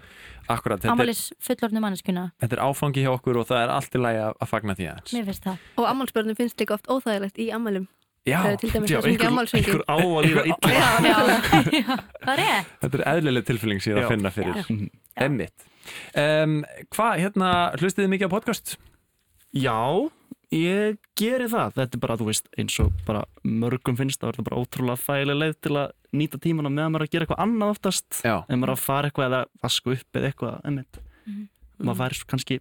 Akkurat, 0.49 0.81
þetta 0.81 0.89
er, 0.89 0.95
ammælis 0.95 1.21
fullorðnu 1.45 1.81
manneskuna. 1.83 2.23
þetta 2.41 2.57
er 2.57 2.61
áfangi 2.65 3.05
hjá 3.05 3.11
okkur 3.13 3.37
og 3.39 3.47
það 3.47 3.63
er 3.63 3.73
allt 3.75 3.95
í 3.95 4.01
lagi 4.01 4.21
að, 4.25 4.43
fagna 4.49 4.75
því 4.75 4.87
aðeins 4.89 5.13
Mér 5.13 5.27
finnst 5.29 5.45
það. 5.45 5.63
Og 5.77 5.87
ammálspörnum 5.91 6.37
finnst 6.39 6.59
líka 6.59 6.75
oft 6.75 6.89
óþægilegt 6.89 7.39
í 7.39 7.51
ammálum. 7.55 7.87
Já, 8.29 8.39
er 8.49 8.59
dæmis 8.61 8.91
já, 8.93 8.99
sem 9.01 9.59
einhver- 9.59 9.83
á 9.89 9.95
að 9.97 10.27
líða 10.27 10.43
illa 10.51 10.71
Já, 10.75 10.89
já. 11.05 11.17
það 12.25 12.33
er 12.35 12.39
rétt. 12.43 12.69
Þetta 12.83 12.99
er 13.01 13.05
eðlileg 13.15 13.47
tilfylling 13.49 13.81
síðan 13.83 14.01
Já. 14.01 14.05
að 14.05 14.13
finna 14.13 14.31
fyrir 14.35 14.61
Emmitt 15.25 15.67
um, 16.21 16.55
Hvað, 16.95 17.13
hérna, 17.25 17.49
hlustið 17.81 18.05
þið 18.05 18.11
mikið 18.15 18.29
á 18.29 18.35
podcast? 18.37 18.73
Já, 19.57 19.77
ég 20.53 20.97
geri 21.17 21.47
það. 21.49 21.71
Þetta 21.79 21.97
er 21.97 22.01
bara, 22.03 22.17
þú 22.19 22.27
veist, 22.29 22.49
eins 22.61 22.75
og 22.83 22.91
bara 23.07 23.23
mörgum 23.45 23.97
finnst 23.97 24.21
það 24.21 24.29
er 24.33 24.37
það 24.39 24.47
bara 24.49 24.59
ótrúlega 24.61 25.01
þægileg 25.07 25.39
leið 25.41 25.55
til 25.65 25.73
að 25.81 25.95
nýta 26.19 26.39
tíman 26.41 26.69
á 26.69 26.71
meðan 26.73 26.93
maður 26.93 27.05
er 27.05 27.07
að 27.09 27.13
gera 27.15 27.25
eitthvað 27.25 27.41
annað 27.47 27.73
oftast. 27.75 28.19
En 28.25 28.59
maður 28.61 28.69
er 28.69 28.75
að 28.75 28.83
fara 28.85 29.09
eitthvað 29.09 29.27
eða 29.31 29.41
vaska 29.65 29.95
upp 29.95 30.19
eða 30.21 30.29
eitthvað, 30.31 30.59
emmitt. 30.69 31.01
Mhm. 31.25 31.43
Maður 31.89 31.99
fær 32.03 32.21
kannski 32.33 32.59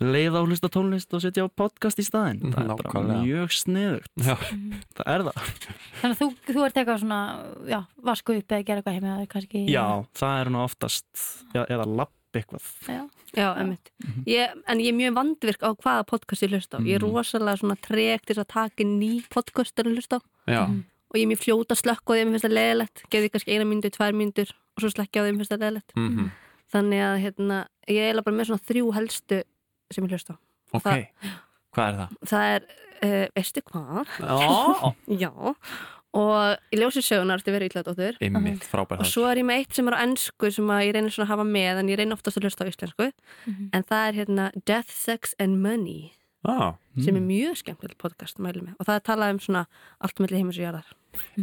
leið 0.00 0.36
á 0.36 0.40
hlusta 0.42 0.68
tónlist 0.72 1.12
og 1.16 1.20
setja 1.24 1.44
á 1.44 1.48
podcast 1.52 1.98
í 2.00 2.04
staðinn. 2.06 2.40
Það 2.54 2.62
er 2.62 2.68
bara 2.70 2.90
Nákvæmlega. 2.90 3.24
mjög 3.26 3.50
sniðugt. 3.52 4.12
Það 4.96 5.10
er 5.12 5.24
það. 5.26 5.50
Þannig 6.00 6.14
að 6.14 6.20
þú, 6.20 6.28
þú 6.48 6.64
ert 6.66 6.78
eitthvað 6.80 7.00
svona, 7.02 7.18
já, 7.68 7.80
vasku 8.08 8.36
upp 8.40 8.54
eða 8.56 8.64
gera 8.70 8.80
eitthvað 8.82 8.96
heima, 8.96 9.12
eða 9.18 9.28
kannski. 9.34 9.64
Já, 9.68 9.84
það 10.20 10.40
er 10.40 10.50
nú 10.54 10.62
oftast, 10.64 11.10
já, 11.54 11.62
eða 11.66 11.86
lapp 12.00 12.12
eitthvað. 12.40 12.68
Já. 12.88 13.00
Já, 13.34 13.46
emmitt. 13.62 13.90
Ég, 14.26 14.54
en 14.66 14.80
ég 14.82 14.90
er 14.90 14.96
mjög 14.98 15.14
vandvirk 15.20 15.62
á 15.62 15.70
hvaða 15.76 16.06
podcast 16.08 16.42
ég 16.46 16.50
hlusta 16.54 16.78
á. 16.78 16.80
Ég 16.82 16.96
er 16.96 17.04
Mhm. 17.04 17.12
rosalega 17.14 17.58
svona 17.60 17.76
tregt 17.80 18.26
til 18.26 18.36
að 18.40 18.48
taka 18.48 18.82
ný 18.84 19.22
podcast 19.30 19.74
að 19.76 19.92
hlusta 19.94 20.18
á. 20.18 20.20
já, 20.48 20.64
Og 21.10 21.16
ég 21.18 21.22
er 21.26 21.30
mjög 21.34 21.42
fljóta 21.42 21.74
að 21.74 21.82
slökka 21.82 22.06
á 22.06 22.12
því 22.14 22.20
að 22.22 22.26
mér 22.26 22.34
finnst 22.38 22.46
það 22.46 22.58
leðilegt. 22.58 23.02
Geði 23.10 23.30
kannski 23.30 23.50
eina 23.54 23.64
myndu, 23.66 23.90
tvær 23.90 24.14
myndur 24.14 24.50
og 24.50 24.78
svo 24.82 24.90
slekka 24.94 25.18
á 25.18 25.22
því 25.22 25.28
að 25.30 25.34
mér 25.34 25.40
finnst 25.42 25.52
það 25.52 25.62
leðilegt. 25.64 25.90
mhm, 25.96 26.30
Þannig 26.70 27.00
að 27.02 27.16
hérna, 27.24 27.66
ég 27.88 28.14
er 28.14 28.22
bara 28.22 28.36
með 28.36 28.46
svona 28.46 28.62
þrjú 28.62 28.94
helstu 28.94 29.42
sem 29.94 30.04
ég 30.06 30.10
hlusta 30.16 30.34
á. 30.34 30.36
ok 30.74 30.84
Það- 30.84 31.38
Hvað 31.70 31.86
er 31.86 31.96
það? 32.00 32.14
Það 32.26 32.44
er, 32.54 32.64
uh, 33.06 33.26
veistu 33.38 33.62
hvað? 33.62 34.08
Já, 34.18 34.94
Já. 35.22 35.54
Og 36.10 36.56
í 36.74 36.78
ljósi 36.80 36.98
sögunar 37.06 37.38
ertu 37.38 37.52
verið 37.54 37.68
ítlæðdóttur. 37.70 38.16
Emmitt, 38.26 38.64
frábær 38.66 38.98
Og 38.98 39.06
svo 39.06 39.28
er 39.30 39.38
ég 39.38 39.46
með 39.46 39.60
eitt 39.60 39.76
sem 39.78 39.86
er 39.86 39.94
á 39.94 40.02
ennsku 40.02 40.50
sem 40.50 40.66
að 40.74 40.80
ég 40.88 40.96
reynir 40.96 41.12
svona 41.14 41.28
að 41.28 41.34
hafa 41.36 41.44
með 41.46 41.78
en 41.84 41.90
ég 41.92 42.00
reynir 42.00 42.16
oftast 42.16 42.40
að 42.40 42.48
hlusta 42.48 42.66
á 42.66 42.70
íslensku 42.72 43.06
Mhm. 43.46 43.68
en 43.72 43.82
það 43.86 44.08
er 44.08 44.18
hérna 44.18 44.48
Death, 44.66 44.90
Sex 44.90 45.34
and 45.38 45.62
Money 45.62 46.10
ah, 46.44 46.74
sem 46.98 47.14
er 47.14 47.22
mjög 47.22 47.60
skemmtilegt 47.62 47.98
podcast 48.02 48.38
mæli 48.42 48.58
með 48.66 48.74
og 48.80 48.86
það 48.90 48.96
er 48.98 49.06
talað 49.06 49.30
um 49.30 49.38
svona 49.38 49.62
allt 50.00 50.18
melli 50.18 50.36
heimis 50.42 50.58
og 50.58 50.64
jarðar 50.66 50.88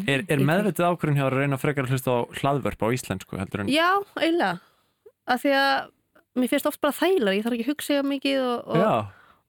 Er, 0.07 0.23
er 0.27 0.39
meðvitið 0.43 0.83
ákvörðin 0.91 1.15
hjá 1.19 1.25
að 1.29 1.35
reyna 1.39 1.57
frekar 1.59 1.85
að 1.87 1.91
hlusta 1.95 2.11
á 2.11 2.19
hlaðvörp 2.41 2.83
á 2.83 2.87
íslensku 2.91 3.37
heldur 3.39 3.61
en 3.63 3.67
Já, 3.71 4.03
eiginlega 4.19 4.59
af 5.27 5.41
því 5.43 5.55
að 5.55 5.89
mér 6.39 6.49
finnst 6.51 6.67
oft 6.69 6.81
bara 6.81 6.93
þægilega, 6.97 7.35
ég 7.37 7.43
þarf 7.45 7.55
ekki 7.57 7.65
að 7.67 7.71
hugsa 7.73 8.03
mikið 8.03 8.37
og, 8.41 8.67
og, 8.67 8.77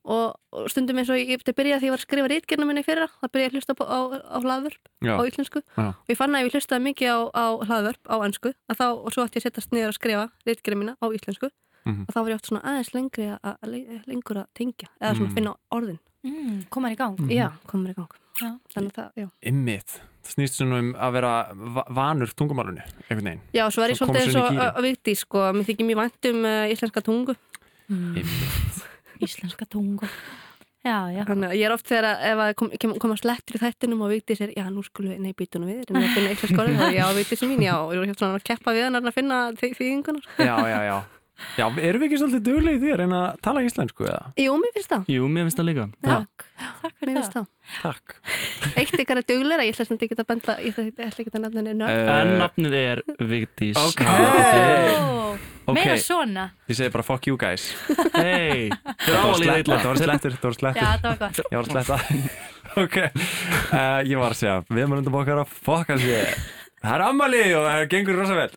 og, 0.09 0.27
og 0.57 0.69
stundum 0.73 0.99
eins 0.99 1.11
og 1.13 1.19
ég 1.21 1.31
eftir 1.37 1.53
að 1.53 1.59
byrja 1.61 1.79
því 1.81 1.89
ég 1.89 1.95
var 1.95 2.01
að 2.01 2.07
skrifa 2.07 2.29
rítgerna 2.33 2.67
minni 2.69 2.83
fyrra, 2.87 3.09
það 3.21 3.33
byrja 3.35 3.49
að 3.51 3.55
hlusta 3.59 3.75
á, 3.77 3.85
á, 3.85 4.01
á 4.25 4.39
hlaðvörp 4.41 4.85
á 5.05 5.23
íslensku. 5.29 5.63
Og 5.77 6.09
ég 6.13 6.17
fann 6.21 6.35
að 6.35 6.41
ef 6.41 6.49
ég 6.49 6.55
hlustaði 6.59 6.85
mikið 6.89 7.09
á, 7.13 7.19
á 7.35 7.47
hlaðvörp 7.69 8.05
á 8.09 8.17
ennsku 8.25 8.53
að 8.73 8.77
þá, 8.81 8.87
og 9.05 9.13
svo 9.13 9.25
ætti 9.27 9.37
ég 9.39 9.45
að 9.45 9.49
setjast 9.51 9.73
niður 9.77 9.93
að 9.93 9.99
skrifa 10.01 10.25
rítgerna 10.49 10.81
mína 10.83 10.95
á 11.03 11.07
íslensku 11.13 11.51
Mhm. 11.89 12.05
og 12.09 12.13
þá 12.13 12.19
var 12.21 12.29
ég 12.29 12.35
oft 12.37 12.49
svona 12.51 12.61
aðeins 12.69 12.91
lengri 12.93 13.27
að, 13.33 13.39
að, 13.49 13.55
að 13.63 14.09
lengur 14.11 14.37
að 14.43 14.47
tengja 14.59 14.89
eða 15.01 15.15
svona 15.17 15.29
Mm. 15.31 15.35
finna 15.39 15.53
orðin 15.73 15.99
mm, 16.27 16.57
Komar 16.75 16.95
í 16.95 16.99
gang. 16.99 17.19
Já, 17.33 17.49
komur 17.71 17.93
í 17.93 17.99
gang. 17.99 18.17
Já. 18.39 18.53
þannig 18.75 18.93
að 18.93 18.99
það, 18.99 19.11
já. 19.19 19.29
Ymmið 19.51 19.99
Það 20.29 20.35
snýst 20.35 20.59
svona 20.59 20.79
um 20.83 20.89
að 21.01 21.15
vera 21.17 21.31
va 21.77 21.85
vanur 21.97 22.33
tungumálunni, 22.37 22.83
einhvern 23.07 23.31
veginn. 23.31 23.45
Já, 23.57 23.63
svo 23.73 23.85
er 23.85 23.95
ég 23.95 23.99
Svo 23.99 24.09
svolítið 24.09 24.27
eins 24.27 24.37
og 24.37 24.51
gírinn. 24.51 24.61
að 24.67 24.85
vikti, 24.85 25.15
sko, 25.17 25.45
mér 25.57 25.69
þykir 25.71 25.89
mjög 25.89 26.01
vænt 26.03 26.29
um 26.29 26.45
uh, 26.45 26.67
íslenska 26.75 27.03
tungu. 27.07 27.37
Einmitt. 27.89 28.83
Íslenska 29.25 29.69
tungu. 29.73 30.11
Já, 30.85 30.99
já. 31.11 31.25
Þannig 31.27 31.49
að 31.49 31.57
ég 31.59 31.67
er 31.67 31.75
oft 31.75 31.89
þegar 31.89 32.07
að 32.11 32.27
ef 32.29 32.43
að 32.45 32.55
kom, 32.61 32.71
kom, 32.85 32.95
koma 33.03 33.17
slettur 33.19 33.57
í 33.59 33.63
þættinum 33.65 34.05
og 34.05 34.13
vikti 34.13 34.37
sér, 34.39 34.53
já, 34.55 34.67
nú 34.71 34.85
skulum 34.87 35.15
við, 35.15 35.23
nei, 35.25 35.35
býtunum 35.37 35.73
við, 35.73 35.81
erum 35.87 35.99
við 35.99 36.07
að 36.07 36.19
finna 36.19 36.35
íslenska 36.37 36.63
orðið, 36.63 36.79
þá 36.85 36.99
já, 37.01 37.07
vikti 37.19 37.39
sem 37.41 37.51
mín, 37.51 37.65
já, 37.67 37.75
og 37.81 37.95
ég 37.97 38.03
er 38.05 38.11
hérna 38.13 38.21
svona 38.21 38.39
að 38.39 38.47
keppa 38.53 38.77
við 38.77 38.87
hann 38.87 39.01
að 39.01 39.17
finna 39.17 39.39
þýðingunar. 39.59 40.29
Já, 40.39 40.55
já, 40.69 40.79
já 40.93 40.99
Já, 41.59 41.67
erum 41.69 42.03
við 42.03 42.07
ekki 42.09 42.19
svolítið 42.21 42.45
duglega 42.49 42.79
í 42.79 42.81
því 42.83 42.91
að 42.95 42.99
reyna 43.03 43.19
að 43.25 43.37
tala 43.47 43.63
íslensku 43.67 44.07
eða? 44.09 44.31
Jú, 44.43 44.55
mér 44.59 44.73
finnst 44.75 44.93
það. 44.93 45.11
Jú, 45.15 45.29
mér 45.35 45.47
finnst 45.47 45.61
það 45.61 45.69
líka. 45.69 45.85
Takk, 46.09 46.47
takk 46.83 46.97
fyrir 46.99 47.19
það. 47.19 47.31
það. 47.37 47.47
Takk. 47.83 48.17
Eitt 48.75 49.03
ykkar 49.05 49.21
er 49.23 49.29
dugleira, 49.29 49.67
ég 49.69 49.77
ætla 49.77 49.87
sem 49.87 49.99
þetta 49.99 50.09
ekki 50.09 50.19
að 50.19 50.29
benda, 50.33 50.57
ég 50.65 50.81
ætla 50.81 51.09
ekki 51.09 51.33
að 51.35 51.45
nefna 51.45 51.63
henni 51.63 51.77
nöfn. 51.79 52.11
En 52.17 52.33
uh, 52.33 52.41
nafnið 52.43 52.77
er 52.81 53.05
Vigdís. 53.31 53.79
Ok. 53.85 54.05
Meira 55.69 55.99
svona. 56.01 56.47
Ég 56.71 56.79
segi 56.79 56.93
bara 56.95 57.05
fuck 57.05 57.27
you 57.29 57.37
guys. 57.39 57.69
Hei, 58.17 58.71
Þetta 58.73 59.19
var 59.21 59.35
slett- 59.37 59.69
þetta 59.69 59.91
var 59.91 60.01
slettur, 60.01 60.39
þetta 60.39 60.49
var 60.49 60.55
Já, 60.59 60.61
slettur 60.63 60.87
það 60.89 61.09
var 61.09 61.19
gott. 61.23 61.43
Ég 61.45 61.59
var 61.59 61.67
að 61.67 61.75
sletta. 61.75 61.99
Ok, 62.79 62.97
uh, 63.01 64.03
ég 64.07 64.19
var 64.21 64.35
að 64.35 64.39
segja 64.39 64.59
Við 64.69 65.47
fokka 65.65 65.97
sér 65.99 66.35
Það 66.83 66.95
er 66.95 67.05
ammali 67.09 67.43
og 67.59 67.67
það 67.67 67.85
gengur 67.93 68.19
rosa 68.21 68.39
vel. 68.39 68.51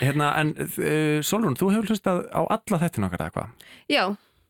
Hérna, 0.00 0.30
en 0.40 0.52
uh, 0.56 1.18
Solrún, 1.26 1.56
þú 1.60 1.72
hefur 1.74 1.92
hlustað 1.92 2.22
á 2.32 2.40
alla 2.42 2.80
þettin 2.84 3.06
okkar 3.06 3.26
eða 3.26 3.34
hvað? 3.36 3.66
Já, 3.90 4.04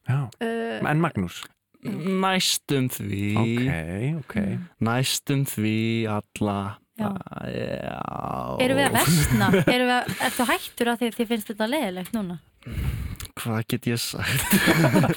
Já, 0.08 0.20
uh, 0.26 0.90
en 0.90 1.02
Magnús? 1.02 1.42
Næstum 1.84 2.90
því. 2.92 3.24
Ok, 3.40 3.74
ok. 4.20 4.36
Næstum 4.84 5.46
því 5.48 5.76
alla. 6.12 6.58
Já. 7.00 7.08
Já. 7.48 8.00
Erum 8.60 8.80
við 8.80 8.86
að 8.86 8.96
versna? 8.98 9.48
Erum 9.64 9.88
við 9.88 9.96
að, 9.96 10.12
ertu 10.28 10.46
hættur 10.50 10.92
að 10.92 11.00
því 11.00 11.10
þið 11.16 11.30
finnst 11.32 11.52
þetta 11.52 11.68
leiðilegt 11.72 12.16
núna? 12.16 12.38
Hvað 13.40 13.60
get 13.72 13.88
ég 13.88 14.00
sagt? 14.02 14.56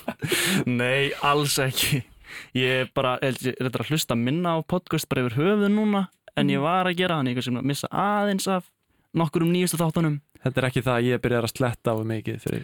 Nei, 0.79 1.11
alls 1.25 1.57
ekki. 1.59 2.03
Ég 2.57 2.85
er 2.85 2.91
bara, 2.95 3.17
ég 3.21 3.35
er 3.51 3.67
þetta 3.67 3.83
að 3.83 3.91
hlusta 3.91 4.17
minna 4.17 4.55
á 4.55 4.59
podcast 4.63 5.09
bara 5.11 5.25
yfir 5.25 5.35
höfuð 5.41 5.73
núna 5.73 6.07
en 6.37 6.53
ég 6.53 6.61
var 6.63 6.89
að 6.89 6.99
gera 6.99 7.19
þannig 7.19 7.41
sem 7.45 7.57
að 7.59 7.67
missa 7.71 7.89
aðeins 7.89 8.47
af 8.51 8.69
nokkur 9.13 9.45
um 9.45 9.51
nýjustu 9.53 9.79
þáttunum. 9.81 10.21
Þetta 10.43 10.61
er 10.61 10.69
ekki 10.69 10.83
það 10.83 10.99
að 10.99 11.09
ég 11.09 11.21
byrjar 11.23 11.47
að 11.47 11.53
sletta 11.55 11.93
á 11.93 11.95
mikið 12.13 12.39
fyrir, 12.43 12.63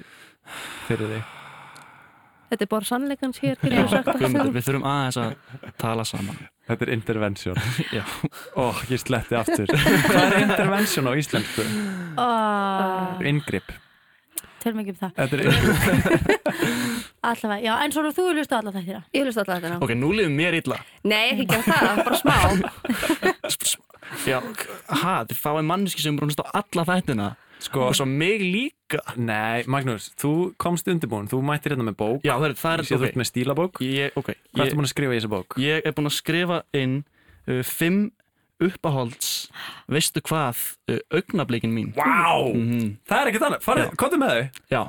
fyrir 0.88 1.14
þig. 1.16 1.36
Þetta 2.50 2.66
er 2.66 2.70
bara 2.72 2.88
sannleikans 2.90 3.42
hér, 3.44 3.60
við 4.56 4.64
þurfum 4.66 4.88
aðeins 4.90 5.20
að 5.22 5.68
tala 5.82 6.06
saman. 6.08 6.40
Þetta 6.70 6.86
er 6.86 6.94
intervention. 6.94 7.60
Já. 7.98 8.02
Ó, 8.58 8.74
ég 8.90 9.02
sletti 9.02 9.38
aftur. 9.38 9.70
Hvað 10.10 10.26
er 10.26 10.42
intervention 10.48 11.10
á 11.10 11.14
íslensku? 11.18 11.66
Oh, 12.20 13.22
Ingrip 13.26 13.70
Tölum 14.60 14.82
ekki 14.82 14.92
um 14.92 14.98
það. 15.00 15.12
Þetta 15.16 15.38
er 15.38 15.42
ingrip 15.46 16.90
Allavega, 17.30 17.60
já, 17.64 17.72
en 17.84 17.94
svona 17.96 18.10
þú 18.16 18.26
vil 18.30 18.40
hlusta 18.40 18.56
á 18.56 18.60
alla 18.60 18.72
þættina. 18.76 19.00
Ég 19.16 19.26
hlusta 19.28 19.44
alltaf 19.44 19.62
þetta. 19.64 19.78
Ok, 19.84 19.94
nú 19.96 20.10
liðum 20.16 20.36
mér 20.40 20.56
illa. 20.60 20.78
Nei, 21.08 21.32
ekki 21.36 21.58
að 21.58 21.66
það, 21.68 22.02
bara 22.08 22.20
smá. 22.20 22.36
Já, 24.26 24.40
ha, 25.04 25.14
þið 25.30 25.38
fáið 25.44 25.66
manneski 25.70 26.02
sem 26.02 26.18
er 26.18 26.26
hlusta 26.26 26.44
á 26.50 26.62
alla 26.64 26.86
þættina. 26.88 27.28
Sko, 27.60 27.90
og 27.90 27.96
svo 27.98 28.06
mig 28.08 28.40
líka. 28.40 29.02
Nei, 29.20 29.66
Magnús, 29.68 30.08
þú 30.18 30.54
komst 30.58 30.88
undirbúin. 30.88 31.28
Þú 31.30 31.42
mættir 31.44 31.74
hérna 31.76 31.84
með 31.90 31.98
bók. 32.00 32.22
Já, 32.24 32.38
það 32.40 32.46
er, 32.48 32.54
það 32.62 32.80
Ég 32.80 32.88
sé 32.88 32.94
er 32.96 33.00
þú 33.00 33.04
ok. 33.04 33.10
ert 33.10 33.20
með 33.20 33.28
stílabók. 33.30 33.82
Ég, 33.84 34.16
ok, 34.16 34.30
Hvað 34.56 34.64
ertu 34.66 34.78
búin 34.80 34.88
að 34.88 34.94
skrifa 34.94 35.12
í 35.14 35.20
þessu 35.20 35.32
bók? 35.34 35.58
ég 35.60 35.86
er 35.90 35.92
búin 35.98 36.08
að 36.10 36.16
skrifa 36.16 36.62
inn 36.80 36.96
uh, 37.50 37.60
fimm 37.68 38.00
uppáhalds 38.64 39.30
veistu 39.92 40.22
hvað, 40.26 40.64
uh, 40.92 41.00
augnablikin 41.16 41.72
mín. 41.76 41.92
Vá, 41.96 42.40
Mhm. 42.54 42.98
það 43.08 43.20
er 43.22 43.32
ekkert 43.34 43.46
annað. 43.50 43.96
Komdu 44.00 44.18
með 44.24 44.32
þau. 44.36 44.50
Já 44.72 44.82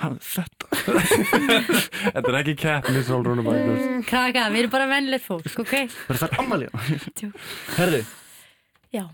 ha, 0.00 0.10
Þetta. 0.30 0.70
Þetta 2.14 2.24
er 2.32 2.38
ekki 2.40 2.56
keppni, 2.64 3.04
Solrún 3.06 3.42
og 3.42 3.48
Magnús 3.48 4.08
Kraka, 4.08 4.48
við 4.52 4.64
erum 4.64 4.74
bara 4.74 4.88
vennilegt 4.90 5.26
fólk, 5.26 5.48
ok? 5.62 5.76
Það 6.08 6.26
er 6.26 6.36
ammalið. 6.42 6.90
Herðu, 7.76 8.02
Já, 8.90 9.04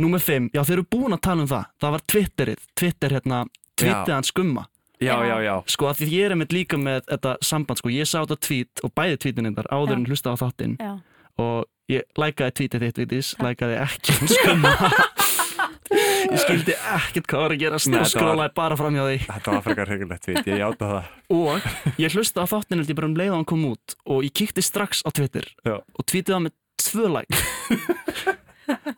númer 0.00 0.22
fimm. 0.24 0.50
Já, 0.54 0.64
þeir 0.66 0.80
eru 0.80 0.88
búin 0.90 1.14
að 1.14 1.24
tala 1.28 1.44
um 1.44 1.50
það. 1.50 1.70
Það 1.82 1.96
var 1.96 2.06
Twitterið, 2.14 2.68
Twitter 2.74 3.16
hérna 3.18 3.44
hans 3.80 4.28
skumma 4.28 4.66
Já, 5.00 5.16
já, 5.24 5.36
já 5.40 5.54
Sko 5.72 5.88
að 5.88 6.02
því 6.02 6.08
ég 6.12 6.26
er 6.26 6.34
einmitt 6.34 6.52
líka 6.52 6.76
með 6.76 7.06
þetta 7.08 7.36
samband 7.40 7.80
Sko. 7.80 7.92
Ég 7.94 8.08
sá 8.08 8.18
þetta 8.20 8.36
tweet 8.44 8.82
og 8.84 8.92
bæði 8.92 9.20
tweetin 9.22 9.48
endar 9.48 9.68
áður 9.72 9.96
en 9.96 10.04
hlusta 10.10 10.34
á 10.34 10.36
þáttinn. 10.36 10.74
Já. 10.76 10.90
Og 11.40 11.64
ég 11.88 12.04
lækaði 12.20 12.56
tweetið 12.58 12.84
þitt 12.84 13.00
Vigdís, 13.00 13.30
lækaði 13.40 13.78
ekki 13.80 14.18
um 14.18 14.30
skumma 14.34 14.74
Ég 15.90 16.38
skildi 16.44 16.74
ekkert 16.76 17.26
hvað 17.30 17.40
var 17.42 17.54
að 17.56 17.62
gerast. 17.64 17.88
Nei, 17.90 17.98
og 18.04 18.10
skrólaði 18.12 18.52
bara 18.54 18.76
fram 18.78 18.94
hjá 18.94 19.02
því. 19.08 19.16
Þetta 19.26 19.54
var 19.56 19.64
frekar 19.66 19.90
hryggulegt 19.90 20.28
veit, 20.30 20.42
ég 20.46 20.60
játa 20.60 20.90
það. 20.90 21.08
Og 21.40 21.70
ég 22.02 22.14
hlusta 22.14 22.44
á 22.44 22.46
þáttin 22.50 22.78
held 22.82 22.92
ég 22.92 22.98
bara 23.00 23.08
um 23.10 23.16
leið 23.18 23.32
og 23.32 23.38
hann 23.40 23.48
kom 23.50 23.64
út 23.70 23.96
og 24.06 24.22
ég 24.26 24.34
kíkti 24.40 24.62
strax 24.66 25.02
á 25.06 25.10
Twitter 25.14 25.46
Já. 25.66 25.76
og 25.82 26.06
tweetið 26.06 26.34
það 26.36 26.44
með 26.46 26.54
tvö 26.84 27.10
like. 27.16 27.40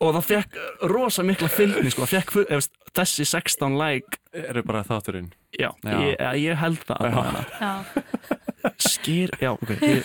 Og 0.04 0.10
það 0.18 0.24
fekk 0.28 0.56
rosa 0.92 1.22
mikla 1.24 1.48
fylgni 1.48 1.88
sko, 1.94 2.04
það 2.04 2.10
fekk 2.18 2.32
veist, 2.50 2.74
þessi 2.92 3.24
16 3.24 3.78
like 3.80 4.18
Eru 4.36 4.60
bara 4.68 4.82
þátturinn. 4.84 5.30
Já, 5.56 5.70
Já. 5.80 5.94
Ég, 6.04 6.20
ég 6.44 6.60
held 6.60 6.82
það. 6.88 7.06
Já, 7.08 7.72
skýr, 8.84 9.32
já, 9.40 9.50
ok 9.56 9.72
ég, 9.80 10.04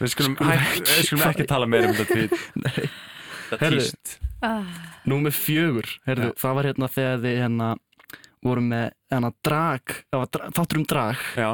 Við 0.00 0.12
skulum, 0.12 0.36
Skulum 0.36 0.52
ekki 0.52 0.82
við 0.84 1.08
skulum 1.08 1.22
fara- 1.24 1.32
ekki 1.32 1.46
tala 1.48 1.68
meira 1.70 1.88
um 1.90 1.96
þetta 1.96 2.12
tweet. 2.12 2.36
Nei. 2.60 2.90
Það 3.50 3.64
Herðu. 3.64 3.88
ah, 4.42 4.78
Númer 5.06 5.34
fjögur, 5.34 5.88
heyrðu, 6.06 6.30
það 6.40 6.54
var 6.58 6.64
hérna 6.70 6.88
þegar 6.92 7.20
þið 7.24 7.36
hérna 7.42 7.68
voru 8.46 8.62
með 8.62 8.86
hérna 9.12 9.30
drag, 9.46 9.94
það 10.12 10.18
var 10.22 10.30
dra- 10.36 10.50
þáttur 10.56 10.80
um 10.80 10.84
drag 10.92 11.22
Já, 11.36 11.48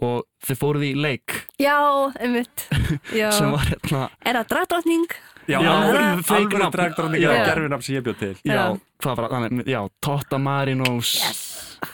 og 0.00 0.22
þið 0.46 0.58
fóruð 0.62 0.84
í 0.86 0.92
leik. 0.96 1.34
Já, 1.60 1.76
einmitt. 2.20 2.66
Já. 3.12 3.30
sem 3.36 3.50
var 3.52 3.66
hérna 3.72 4.06
Er 4.24 4.38
það 4.40 4.48
dragdrottning? 4.54 5.06
já, 5.50 5.58
nafn. 5.60 6.70
dragdróningar 6.72 7.20
Já. 7.20 7.30
og 7.40 7.46
gerfinafn 7.50 7.82
sem 7.84 7.96
ég 7.98 8.04
bjóð 8.06 8.18
til. 8.20 8.34
Já, 8.46 8.64
hvað 9.02 9.16
var 9.20 9.28
þannig, 9.34 9.64
já, 9.68 9.80
Totta 10.00 10.38
Marinos 10.38 11.14
yes. 11.18 11.46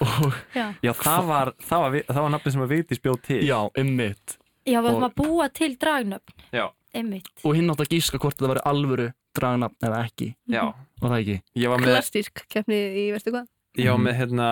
Og 0.02 0.34
Já, 0.54 0.66
Já, 0.82 0.92
það 0.98 1.26
var, 1.30 1.52
það 1.62 1.82
var, 1.84 1.96
það 2.10 2.22
var 2.26 2.32
nafni 2.34 2.52
sem 2.52 2.62
að 2.66 2.72
Vigdís 2.74 3.00
bjóð 3.04 3.20
til. 3.22 3.40
Já, 3.46 3.60
ummitt 3.80 4.36
já 4.66 4.80
við 4.82 4.96
Og- 4.98 5.04
að 5.06 5.12
búa 5.14 5.44
til 5.54 5.76
dragnöfn. 5.78 6.34
Já, 6.52 6.66
Einmitt. 6.96 7.28
Og 7.44 7.54
hinn 7.54 7.68
átt 7.70 7.82
að 7.84 7.90
gíska 7.92 8.18
hvort 8.18 8.38
það 8.40 8.48
var 8.54 8.60
alvöru 8.66 9.10
dragnafn 9.36 9.88
eða 9.88 10.02
ekki. 10.06 10.30
Já. 10.52 10.62
Og 11.00 11.06
það 11.06 11.18
ekki. 11.18 11.36
Ég 11.62 11.72
var 11.72 11.82
með, 11.82 11.92
Klassísk 11.94 12.44
keppni 12.52 12.80
í, 12.80 13.06
veistu 13.14 13.34
hvað? 13.34 13.50
var 13.76 14.00
með 14.00 14.18
hérna 14.20 14.48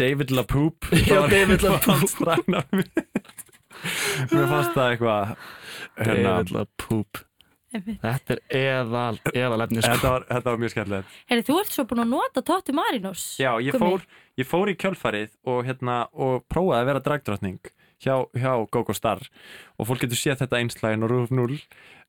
David 0.00 0.34
LaPoop. 0.34 0.90
Já, 1.10 1.18
David 1.30 1.66
LaPoop. 1.66 2.20
LaPoop 2.26 2.84
Mér 4.30 4.46
fannst 4.50 4.76
það 4.76 4.86
eitthvað 4.94 5.34
hérna, 5.96 6.38
David 6.44 6.72
Poop 6.80 7.24
Einmitt. 7.70 8.00
Þetta 8.02 8.34
er 8.34 8.40
eðal, 8.58 9.18
eðal 9.30 9.62
efni 9.62 9.78
sko. 9.78 9.92
þetta, 9.94 10.10
var, 10.10 10.24
þetta 10.26 10.50
var 10.50 10.56
mjög 10.58 10.72
skemmtilegt. 10.72 11.18
Herri, 11.30 11.44
þú 11.46 11.58
ert 11.60 11.74
svo 11.76 11.84
búin 11.86 12.02
að 12.02 12.08
nota 12.10 12.42
Totti 12.42 12.74
Marinos 12.74 13.26
Já, 13.38 13.50
ég 13.62 13.76
fór, 13.78 14.02
ég 14.40 14.48
fór 14.50 14.72
í 14.72 14.74
kjölfarið 14.80 15.36
og, 15.46 15.60
hérna, 15.68 16.00
og 16.10 16.42
prófaði 16.50 16.80
að 16.80 16.90
vera 16.90 17.02
dragdrottning 17.06 17.70
hjá, 18.02 18.16
hjá 18.34 18.52
GoGo 18.74 18.96
Star. 18.96 19.22
Og 19.78 19.86
fólk 19.86 20.02
getur 20.02 20.18
séð 20.18 20.42
þetta 20.42 20.58
einslægin 20.58 21.06
og 21.06 21.14
rúf 21.14 21.30
0 21.30 21.60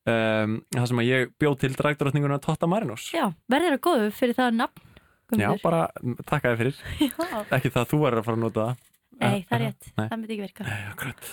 um, 0.10 0.56
það 0.76 0.88
sem 0.92 1.02
að 1.04 1.10
ég 1.10 1.34
bjóð 1.42 1.58
til 1.64 1.72
dragdrottninguna 1.78 2.40
Totta 2.44 2.70
Marinos 2.70 3.10
Já, 3.14 3.28
verður 3.52 3.76
það 3.78 3.84
góðu 3.88 4.12
fyrir 4.18 4.38
það 4.40 4.56
nafn 4.62 4.88
Já, 5.32 5.48
Guðmundur? 5.48 5.62
bara 5.64 5.82
takka 6.28 6.52
þér 6.52 6.58
fyrir. 6.60 6.80
Já. 7.08 7.42
ekki 7.56 7.70
það 7.72 7.82
að 7.86 7.92
þú 7.94 8.00
er 8.10 8.18
að 8.20 8.26
fara 8.28 8.36
að 8.36 8.42
nota 8.44 8.66
það. 8.66 8.80
Nei, 9.22 9.38
það 9.48 9.56
er 9.56 9.62
rétt, 9.64 9.86
Nei. 9.96 10.02
það 10.10 10.18
myndi 10.18 10.34
ekki 10.36 10.44
virka. 10.48 10.66
Nei, 10.68 10.82
akkurat 10.92 11.30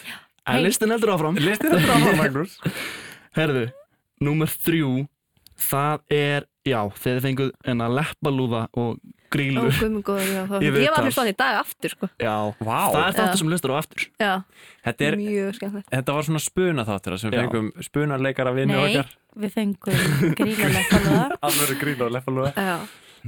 en 0.48 0.62
listin 0.64 0.92
heldur 0.94 1.11
áfram. 1.16 1.38
Listir 1.48 1.74
þetta 1.74 1.96
áfram, 1.96 2.18
Magnús. 2.22 2.54
Herðu, 3.38 3.64
númer 4.28 4.52
þrjú 4.54 4.92
það 5.59 6.04
er, 6.14 6.46
já, 6.68 6.78
þið 7.02 7.18
fenguð 7.26 7.50
en 7.72 7.83
að 7.88 7.96
leppalúða 7.98 8.62
og 8.78 9.00
grílu 9.33 9.64
Ó, 9.64 9.71
góður, 10.03 10.29
já, 10.33 10.43
þá- 10.49 10.62
Í 10.62 10.69
Ég 10.69 10.93
var 10.95 11.05
að 11.05 11.11
á 11.11 11.19
hann 11.21 11.31
í 11.33 11.37
dag 11.37 11.59
aftur 11.62 11.91
sko. 11.95 12.09
Já, 12.19 12.35
Vá. 12.61 12.79
það 12.93 13.01
er 13.09 13.17
þáttur 13.19 13.38
sem 13.43 13.49
hlustar 13.53 13.71
á 13.73 13.77
aftur. 13.79 14.07
Já, 14.21 14.33
Þetta, 14.85 15.09
er, 15.09 15.17
mjög 15.21 15.51
skemmtilegt. 15.59 15.91
þetta 15.93 16.14
var 16.19 16.23
svona 16.29 16.41
spuna 16.45 16.85
þáttur 16.88 17.19
sem 17.19 17.31
við 17.31 17.38
Já. 17.38 17.43
fengum 17.49 17.69
spunarleikara 17.88 18.55
vinnu 18.57 18.75
Nei, 18.79 18.87
okkar. 18.97 19.12
við 19.38 19.53
fengum 19.59 20.01
gríðlega 20.38 20.87
falluða 20.93 21.27
alveg 21.49 21.77
grín 21.83 22.01
og 22.07 22.12
lefalúa 22.17 22.53
Já. 22.57 22.79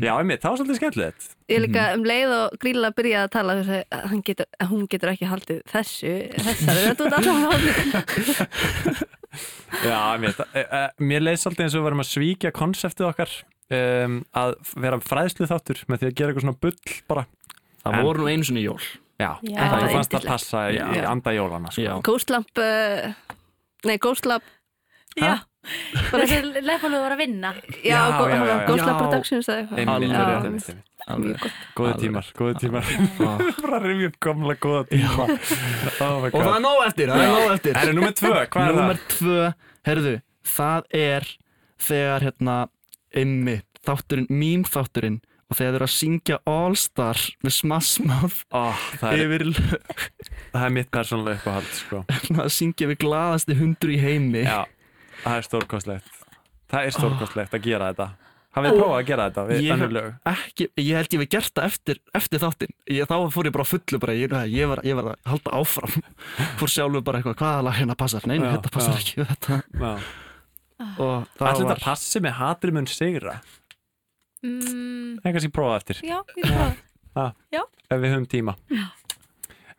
Já, 0.01 0.13
einmitt, 0.17 0.39
það 0.41 0.53
var 0.53 0.59
svolítið 0.61 0.77
skemmtilegt. 0.79 1.25
Ég 1.51 1.59
líka 1.65 1.83
um 1.97 2.05
leið 2.07 2.31
og 2.33 2.53
gríla 2.63 2.91
byrjaði 2.95 3.27
að 3.27 3.33
tala 3.35 3.57
þess 3.59 3.73
að 3.91 4.05
hann 4.13 4.21
getur, 4.23 4.47
að 4.63 4.69
hún 4.71 4.85
getur 4.89 5.11
ekki 5.11 5.27
haldið 5.29 5.59
þessu, 5.73 6.13
þessari, 6.39 6.85
þetta 6.87 7.03
er 7.05 7.17
alltaf 7.19 7.41
haldið. 7.51 9.03
Já, 9.85 9.99
einmitt, 10.15 10.41
e, 10.55 10.63
e, 10.63 10.81
mér 11.07 11.23
leið 11.27 11.41
svolítið 11.43 11.65
eins 11.67 11.75
og 11.75 11.81
við 11.83 11.87
varum 11.89 12.03
að 12.05 12.09
svíkja 12.11 12.51
konseptið 12.55 13.09
okkar 13.11 13.35
um, 13.71 14.17
að 14.37 14.55
vera 14.85 14.99
fræðslu 15.05 15.49
þáttur 15.51 15.83
með 15.89 16.03
því 16.03 16.09
að 16.11 16.15
gera 16.21 16.33
eitthvað 16.33 16.47
svona 16.47 16.61
bull 16.65 16.97
bara. 17.11 17.27
Það 17.81 17.95
En- 17.97 18.05
voru 18.05 18.25
nú 18.25 18.29
einu 18.33 18.45
sinni 18.49 18.65
jól. 18.67 18.81
Já, 19.21 19.35
Já. 19.45 19.57
það 19.61 19.71
Það 19.81 19.93
fannst 19.93 20.15
að 20.17 20.27
passa 20.31 20.65
í, 20.71 20.77
í 20.81 20.99
Já. 21.01 21.05
anda 21.11 21.33
jólana 21.37 21.71
sko. 21.73 21.83
Já, 21.85 21.93
Ghostlamp, 22.09 22.59
uh, 22.59 23.13
nei 23.85 23.99
Ghostlab, 24.01 24.43
Já, 25.21 25.35
þessi 26.13 26.39
lefalúða 26.65 27.01
var 27.05 27.15
að 27.17 27.21
vinna. 27.21 27.51
Já. 27.85 27.99
Ghostlab 28.69 28.95
Já. 28.95 29.01
Productions 29.03 29.49
Alveg. 31.11 31.41
tímar, 32.01 32.27
góði 32.37 32.55
tímar. 32.61 32.85
Bara 33.65 33.81
upp 34.07 34.19
gamla 34.23 34.55
góða 34.61 34.83
tíma. 34.91 35.27
Oh 36.01 36.25
Og 36.25 36.33
það 36.33 36.55
er 36.55 36.63
nóg 36.65 36.83
eftir, 36.87 37.11
það 37.11 37.23
er 37.25 37.33
nóg 37.35 37.55
eftir. 37.55 37.75
Það 37.77 37.89
er 37.91 37.97
nummið 37.99 38.15
tvö, 38.21 38.35
hvað 38.55 38.69
er 38.71 38.77
Númer 38.79 39.01
það? 39.01 39.17
tvö, 39.17 39.47
herðu, 39.89 40.13
það 40.55 40.89
er 41.01 41.29
þegar 41.81 42.27
hérna 42.29 42.57
einmitt, 43.17 43.67
þátturinn, 43.87 44.29
mím 44.31 44.65
þátturinn 44.69 45.19
og 45.51 45.59
þegar 45.59 45.73
þau 45.73 45.77
eru 45.81 45.87
að 45.89 45.95
syngja 45.97 46.37
All 46.47 46.77
Star 46.79 47.19
með 47.43 47.55
Smash 47.57 48.05
Mouth 48.07 48.43
Oh, 48.55 48.85
það, 49.01 49.13
er, 49.17 49.25
yfir 49.27 49.47
það 50.55 50.65
er 50.69 50.75
mitt 50.77 50.91
persónulega 50.95 51.41
uppáhald 51.41 51.73
sko. 51.75 52.03
að 52.45 52.51
syngja 52.55 52.91
við 52.93 53.01
glaðasti 53.03 53.57
hundur 53.59 53.91
í 53.97 53.99
heimi 54.03 54.45
Já, 54.47 54.63
það 55.25 55.37
er 55.41 55.49
stórkostlegt 55.49 56.19
Það 56.71 56.87
er 56.87 56.95
stórkostlegt 56.95 57.57
að 57.59 57.65
gera 57.67 57.89
þetta 57.91 58.11
Hafið 58.51 58.73
þið 58.73 58.81
prófað 58.81 58.97
að 59.01 59.05
gera 59.07 59.25
þetta 59.29 59.43
við 59.47 59.67
önnur 59.71 59.93
lög? 59.95 60.15
ekki, 60.27 60.65
ég 60.83 60.97
held 60.99 61.13
ég 61.15 61.21
við 61.23 61.29
gert 61.37 61.53
það 61.55 61.67
eftir, 61.71 61.99
eftir 62.19 62.41
þáttin 62.43 62.73
ég, 62.91 63.05
þá 63.07 63.15
fór 63.31 63.47
ég 63.47 63.55
bara 63.55 63.67
fullu 63.71 64.01
bara, 64.03 64.17
ég, 64.19 64.33
ég, 64.51 64.67
var, 64.71 64.81
ég 64.87 64.99
var 64.99 65.11
að 65.13 65.21
halda 65.31 65.53
áfram 65.61 65.93
fór 66.59 66.73
sjálfur 66.75 67.05
bara 67.07 67.21
eitthvað, 67.21 67.37
hvaða 67.43 67.61
lag 67.69 67.79
hérna 67.79 67.95
passar 67.99 68.27
nei, 68.27 68.41
nei, 68.43 68.49
Já, 68.49 68.57
þetta 68.57 68.73
passar 68.75 68.99
já. 68.99 69.05
ekki 69.05 69.29
þetta 69.31 69.61
Já. 69.83 69.93
Og 70.81 71.27
það 71.37 71.51
Ætli 71.51 71.65
var 71.67 71.75
þetta 71.75 71.85
passi 71.85 72.23
með 72.25 72.37
hatri 72.41 72.73
mun 72.77 72.89
sigra? 72.91 73.35
Mm, 74.41 75.19
er 75.21 75.35
kannski 75.35 75.53
prófað 75.53 75.77
eftir. 75.83 76.01
Já, 76.07 76.19
ég 76.39 76.47
prófaði 76.49 77.65
ef 77.91 77.99
við 78.01 78.13
höfum 78.15 78.27
tíma. 78.31 78.55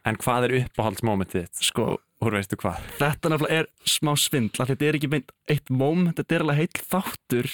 En 0.06 0.18
hvað 0.22 0.48
er 0.48 0.56
uppáhaldsmomentið 0.64 1.46
þitt? 1.48 1.62
sko, 1.66 1.86
Úr 2.22 2.36
veistu 2.38 2.58
hvað? 2.62 2.78
þetta 3.00 3.30
nefnilega 3.32 3.64
er 3.64 3.68
smá 3.90 4.12
svindl 4.20 4.62
af 4.62 4.68
því 4.70 4.76
þetta 4.76 4.88
er 4.90 4.98
ekki 5.00 5.10
meint 5.10 5.32
eitt 5.50 5.70
moment 5.74 6.18
þetta 6.20 6.36
er 6.36 6.44
alveg 6.46 6.60
heill 6.60 6.84
þáttur 6.92 7.50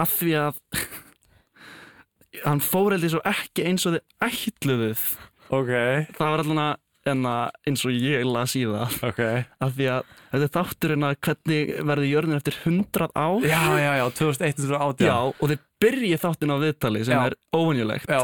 af 0.00 0.14
því 0.16 0.32
að 0.40 0.60
hann 2.46 2.62
fór 2.64 2.94
heldur 2.94 3.12
svo 3.12 3.20
ekki 3.28 3.66
eins 3.68 3.84
og 3.88 3.98
þið 3.98 4.28
ætluðuð 4.28 5.04
Ok, 5.52 5.68
það 6.16 6.30
var 6.32 6.40
allan 7.02 7.26
að 7.26 7.68
eins 7.68 7.84
og 7.86 7.96
ég 7.96 8.24
las 8.28 8.54
í 8.58 8.62
það 8.68 8.96
ok 9.08 9.22
af 9.66 9.74
því 9.76 9.88
að 9.94 10.14
þetta 10.32 10.46
er 10.46 10.54
þátturinn 10.56 11.08
að 11.08 11.18
hvernig 11.26 11.74
verður 11.90 12.10
jörðin 12.12 12.38
eftir 12.38 12.60
100 12.62 13.10
ár 13.14 13.48
Já, 13.48 13.60
já, 13.80 13.90
já, 13.98 14.06
2118 14.22 15.08
Já, 15.08 15.18
og 15.32 15.52
þið 15.52 15.66
byrjið 15.82 16.22
þáttin 16.22 16.54
á 16.54 16.56
viðtali 16.62 17.04
sem 17.04 17.18
Já. 17.18 17.26
er 17.26 17.38
óvenjulegt 17.52 18.10
Já. 18.10 18.20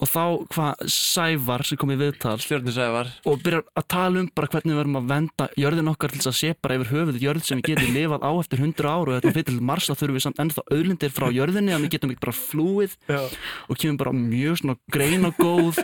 og 0.00 0.08
þá 0.08 0.22
hvað 0.54 0.84
Sævar 0.94 1.64
sem 1.66 1.80
kom 1.80 1.92
í 1.92 1.98
viðtal 2.00 2.36
og 2.38 3.42
byrjar 3.44 3.66
að 3.76 3.88
tala 3.90 4.22
um 4.22 4.30
bara 4.32 4.50
hvernig 4.54 4.72
við 4.72 4.80
verðum 4.80 5.00
að 5.00 5.10
venda 5.10 5.48
jörðin 5.60 5.90
okkar 5.92 6.14
til 6.14 6.22
þess 6.22 6.30
að 6.30 6.38
sé 6.38 6.52
bara 6.62 6.78
yfir 6.78 6.92
höfuð 6.94 7.20
jörð 7.24 7.44
sem 7.48 7.60
við 7.60 7.74
getum 7.74 7.94
lifað 7.98 8.24
á 8.24 8.30
eftir 8.38 8.62
100 8.62 8.88
ár 8.88 9.10
og 9.10 9.18
þetta 9.18 9.34
fyrir 9.34 9.50
til 9.50 9.66
Mars 9.72 9.90
þá 9.90 9.94
þurfum 9.96 10.20
við 10.20 10.26
samt 10.28 10.40
ennþá 10.44 10.64
auðlindir 10.70 11.12
frá 11.18 11.28
jörðinni 11.34 11.74
að 11.76 11.84
við 11.84 11.96
getum 11.96 12.14
ekki 12.14 12.24
bara 12.28 12.38
flúið 12.38 12.96
Já. 13.10 13.20
og 13.66 13.82
kemur 13.82 14.00
bara 14.04 14.16
mjög 14.16 14.62
svona 14.62 14.78
grein 14.94 15.28
og 15.28 15.36
góð 15.42 15.82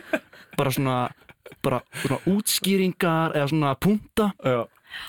bara 0.56 0.72
svona, 0.72 0.96
bara 1.64 1.82
svona 2.02 2.18
útskýringar 2.32 3.36
eða 3.36 3.50
svona 3.52 3.74
punta. 3.80 4.30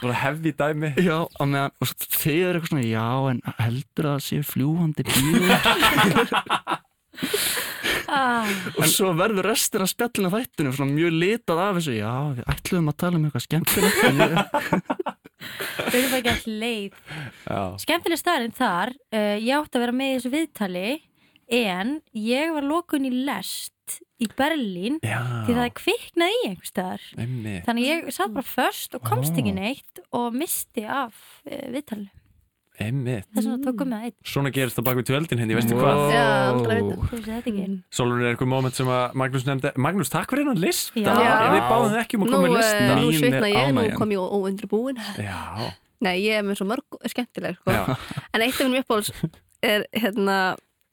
Hefði 0.02 0.52
dæmi. 0.58 0.90
Já, 1.00 1.20
meðan 1.40 1.72
og 1.80 1.94
þið 2.18 2.42
eru 2.50 2.60
eitthvað 2.60 2.72
svona, 2.74 2.88
já, 2.90 3.08
en 3.32 3.40
heldur 3.62 4.10
að 4.10 4.18
það 4.18 4.26
sé 4.28 4.42
fljúandi 4.52 5.08
bíl. 5.08 5.42
Ah, 8.08 8.48
og 8.80 8.86
svo 8.88 9.10
verður 9.18 9.50
restin 9.50 9.84
af 9.84 9.90
spjallinu 9.92 10.30
þættinu 10.32 10.72
svona 10.76 10.94
mjög 10.96 11.16
litað 11.20 11.60
af 11.60 11.74
þessu, 11.76 11.96
já, 11.98 12.12
við 12.38 12.46
ætluðum 12.54 12.92
að 12.92 12.96
tala 13.04 13.20
um 13.20 13.26
eitthvað 13.28 13.44
skemmtilegt 13.44 13.98
Við 15.88 15.98
erum 16.00 16.16
ekki 16.18 16.32
all 16.32 16.56
leið. 16.62 16.96
Já, 17.44 17.60
Skemmtileg 17.84 18.22
staðarinn 18.22 18.56
þar 18.58 18.94
uh, 18.96 19.36
Ég 19.44 19.52
átti 19.60 19.78
að 19.78 19.84
vera 19.84 19.98
með 20.00 20.08
í 20.08 20.16
þessu 20.16 20.32
viðtali 20.38 20.86
En 21.48 22.02
ég 22.18 22.52
var 22.56 22.66
lokun 22.68 23.08
í 23.08 23.14
lest 23.26 23.74
Í 24.20 24.26
Berlín 24.36 24.98
já. 25.06 25.20
Því 25.48 25.54
það 25.54 25.64
er 25.64 25.74
kviknað 25.78 26.34
í 26.34 26.40
einhver 26.50 26.68
staðar. 26.68 27.04
Einmitt. 27.22 27.64
Þannig 27.68 27.86
ég 27.88 28.08
satt 28.12 28.34
bara 28.36 28.50
först 28.50 28.98
og 28.98 29.04
komst 29.06 29.38
ekki 29.38 29.54
neitt 29.56 30.02
Og 30.18 30.34
misti 30.36 30.84
af 30.84 31.14
uh, 31.48 31.68
viðtalinu. 31.72 32.10
Þess 32.78 33.46
vegna 33.48 33.56
tókum 33.64 33.90
við 33.90 33.96
það 33.96 34.04
einn. 34.10 34.16
Svona 34.30 34.52
gerist 34.54 34.78
það 34.78 34.86
bak 34.86 35.00
við 35.00 35.08
tjöldin 35.10 35.40
henni, 35.42 35.56
veistu 35.58 35.78
Wow. 35.78 35.86
hvað? 35.86 36.02
Já, 36.14 36.26
aldrei 36.52 36.76
veit 36.76 36.92
Þú 37.08 37.16
veist 37.16 37.30
þetta 37.32 37.52
ekki. 37.54 37.64
Solon 37.98 38.20
er 38.22 38.28
eitthvað 38.34 38.52
moment 38.52 38.78
sem 38.78 38.92
að 38.94 39.16
Magnús 39.22 39.48
nefndi 39.48 39.72
Magnús, 39.88 40.12
takk 40.14 40.30
fyrir 40.34 40.46
hennan 40.46 40.62
lista. 40.62 41.02
Já. 41.02 41.34
Við 41.56 41.66
báðum 41.72 41.98
ekki 42.04 42.20
um 42.20 42.28
að 42.28 42.36
koma 42.36 42.44
í 42.44 42.52
eh, 42.52 42.58
lista 42.60 42.84
nú 42.92 43.08
Mín 43.08 43.18
svitna 43.18 43.42
er 43.42 43.50
ég, 43.50 43.72
nú 43.74 43.82
ánægjan. 43.82 43.98
kom 43.98 44.14
ég 44.14 44.38
óundri 44.38 44.70
búin. 44.70 45.02
Já, 45.18 45.42
Nei, 46.06 46.14
ég 46.22 46.38
er 46.38 46.46
með 46.46 46.60
svo 46.60 46.68
mörg 46.70 47.00
skemmtileg 47.10 47.58
sko. 47.58 47.74
já, 47.74 47.98
En 48.34 48.46
eitt 48.46 48.60
af 48.62 48.68
minn 48.70 48.82
uppáhalds 48.84 49.10
er 49.66 49.88
hérna 49.98 50.38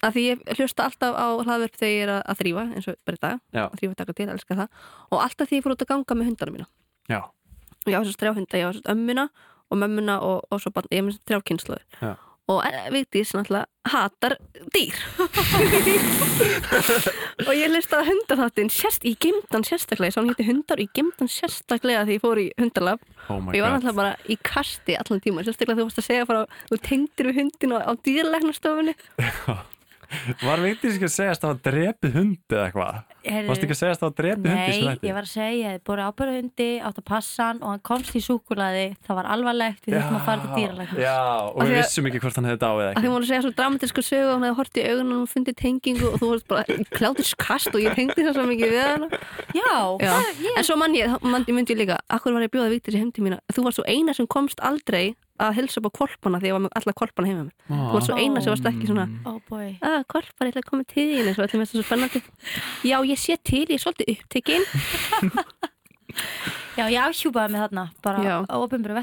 að 0.05 0.11
því 0.19 0.23
ég 0.29 0.37
hlusta 0.59 0.81
alltaf 0.89 1.13
á 1.17 1.27
hlaðverf 1.45 1.77
þegar 1.81 1.95
ég 1.95 2.03
er 2.07 2.11
að- 2.15 2.25
að 2.31 2.39
þrýfa 2.43 2.65
eins 2.75 2.87
og 2.89 2.95
bara 3.05 3.17
í 3.17 3.23
dag, 3.25 3.37
Já. 3.57 3.63
að 3.71 3.77
þrýfa 3.81 3.95
taka 4.03 4.13
til, 4.21 4.29
elska 4.35 4.55
það. 4.61 4.69
Og 5.11 5.19
alltaf 5.25 5.47
því 5.49 5.55
ég 5.59 5.65
fór 5.65 5.75
út 5.77 5.85
að 5.87 5.91
ganga 5.95 6.13
með 6.21 6.27
hundana 6.31 6.53
mína. 6.59 6.69
Já, 7.09 7.21
og 7.25 7.89
ég 7.89 7.97
á 7.97 8.01
þess 8.05 8.15
að 8.17 8.21
þrjá 8.25 8.35
hunda, 8.39 8.55
ég 8.61 8.65
á 8.65 8.71
þess 8.73 8.85
að 8.85 8.93
ömmuna 8.95 9.25
og 9.71 9.77
mömmuna 9.81 10.15
og, 10.23 10.39
og 10.53 10.59
svo 10.61 10.71
bara, 10.77 10.89
ég 10.93 10.99
er 11.03 11.07
með 11.09 11.19
þrjá 11.27 11.39
kynsluður 11.49 11.85
Já. 12.01 12.13
og 12.53 12.59
eh, 12.69 12.89
Vigdís 12.93 13.31
náttúrulega 13.33 13.67
hatar 13.89 14.35
dýr. 14.75 14.97
Og 17.45 17.53
ég 17.57 17.69
hlusta 17.73 17.99
að 18.01 18.09
hundaþáttin 18.11 18.71
sérst, 18.73 19.05
í 19.05 19.13
gemdan 19.21 19.65
sérstaklega, 19.67 20.09
ég 20.09 20.15
sá 20.15 20.21
hann 20.21 20.31
hétti 20.31 20.47
hundar 20.49 20.81
í 20.83 20.87
gemdan 20.97 21.29
sérstaklega 21.31 22.05
því 22.07 22.17
ég 22.17 22.23
fór 22.23 22.41
í 22.41 22.47
hundarlab 22.61 23.01
oh 23.29 23.41
my 23.41 23.51
og 23.53 23.57
ég 23.59 23.65
var 23.65 23.75
náttúrulega 23.75 23.99
bara 23.99 24.15
í 24.31 24.37
kasti 24.45 24.97
allan 25.01 25.21
tíma 25.25 25.45
sérstaklega 25.45 25.79
þú 25.81 25.87
varst 25.89 26.01
að 26.03 26.09
segja 26.09 26.29
frá 26.29 26.41
þú 26.71 26.79
tengdir 26.87 27.29
við 27.31 27.39
hundin 27.43 27.75
á, 27.77 27.79
á 27.85 27.93
dýrlegnastofunni 28.07 28.95
Var 30.45 30.63
Vigdís 30.65 30.97
ekki 30.99 31.09
að 31.09 31.13
segja 31.15 31.33
að 31.35 31.41
það 31.45 31.51
var 31.53 31.61
drepið 31.69 32.15
hund 32.19 32.55
eða 32.55 32.65
eitthvað? 32.69 33.03
Varst 33.49 33.63
ekki 33.65 33.75
að 33.75 33.79
segja 33.81 33.93
að 33.95 34.01
það 34.01 34.09
var 34.09 34.17
drepið 34.21 34.51
Nei, 34.51 34.65
þessu 34.69 34.85
þætti? 34.89 35.09
ég 35.09 35.15
var 35.17 35.25
að 35.25 35.31
segja, 35.33 35.71
ég 35.75 35.83
búið 35.89 36.03
ábæra 36.05 36.33
hundi, 36.37 36.67
átt 36.85 36.99
að 37.01 37.05
passa 37.09 37.47
hann 37.49 37.61
og 37.65 37.71
hann 37.73 37.83
komst 37.89 38.19
í 38.19 38.23
súkulaði, 38.25 38.85
það 39.07 39.19
var 39.21 39.29
alvarlegt, 39.35 39.87
við 39.89 39.97
þurfum 39.97 40.19
að 40.19 40.27
fara 40.29 40.45
til 40.45 40.59
dýralæknis. 40.59 41.01
Já, 41.05 41.17
og 41.49 41.63
Af 41.65 41.71
við 41.71 41.79
vissum 41.81 42.09
ekki 42.11 42.21
hvort 42.25 42.39
hann 42.41 42.49
hefði 42.51 42.61
dáið 42.65 42.83
að 42.85 42.91
ekki 42.93 43.05
því 43.05 43.13
voru 43.15 43.25
að 43.25 43.31
segja 43.33 43.45
svo 43.47 43.53
dramatísku 43.61 44.05
sögu 44.05 44.29
og 44.29 44.35
hún 44.37 44.45
hefði 44.49 44.59
hort 44.61 44.77
í 44.77 44.85
augunum 44.91 45.23
og 45.25 45.33
fundið 45.33 45.59
tengingu 45.63 46.11
og 46.11 46.19
þú 46.21 46.31
varst 46.35 46.49
bara 46.53 46.79
kláturskast 46.99 47.73
og 47.75 47.81
ég 47.85 47.97
tengdi 47.97 48.27
það 48.29 48.37
svo 48.39 48.47
mikið 48.51 48.75
við 48.75 48.85
hana 48.85 49.09
Já, 49.55 49.73
Já. 50.05 50.13
það, 50.13 50.31
ég, 50.45 50.59
en 50.61 50.69
svo 50.69 50.77
mann 50.81 50.97
ég, 50.99 51.17
mann 51.25 51.49
ég 51.49 51.57
myndi 51.57 51.77
líka 51.79 51.99
akkur 52.13 52.37
var 52.37 52.45
ég 52.47 52.53
bjóða 52.53 52.73
Víktir 52.75 52.97
í 52.97 53.01
heim 53.03 53.13
til 53.15 53.25
mína 53.27 53.41
þú 53.55 53.67
varst 53.69 53.81
svo 53.81 53.87
eina 53.89 54.15
sem 54.17 54.29
komst 54.31 54.61
aldrei 54.65 55.15
að 55.43 55.57
hilsa 55.59 55.81
upp 55.81 55.89
á 55.91 55.99
kolpana 55.99 56.41
því 56.41 56.51
ég 56.51 56.57
var 56.57 56.65
með 56.65 56.75
alla 56.79 56.95
kolpana 57.01 57.31
heima 57.31 57.41
með 57.41 57.47
mér 57.49 57.85
þú 57.85 57.95
varst 57.97 58.11
svo 58.11 58.19
eina 58.19 58.43
sem 58.43 58.53
varst 58.55 58.69
ekki 58.71 58.91
svona 58.91 59.07
oh 59.27 59.39
boy. 59.51 59.71
að 59.83 60.05
kolpar, 60.15 60.47
ég 60.47 60.55
ætla 60.55 60.63
að 60.63 60.69
koma 60.71 60.87
til 60.91 61.07
þín 61.11 61.31
eins 61.31 61.41
og 61.41 61.47
ætlum 61.49 61.65
þetta 61.65 61.79
svo 61.79 61.87
spennandi 61.89 62.23
já, 62.87 62.97
ég 63.11 63.19
sé 63.21 63.39
til, 63.43 63.65
ég 63.65 63.77
er 63.79 63.85
svolítið 63.85 64.13
upptekinn 64.15 64.69
Já, 66.75 66.85
ég 66.91 67.01
áhjúpaði 67.03 67.55
mig 67.55 67.63
þarna, 67.65 67.83
bara 68.03 68.23
Já. 68.23 68.35
á 68.47 68.55
opinbjörðu 68.59 69.01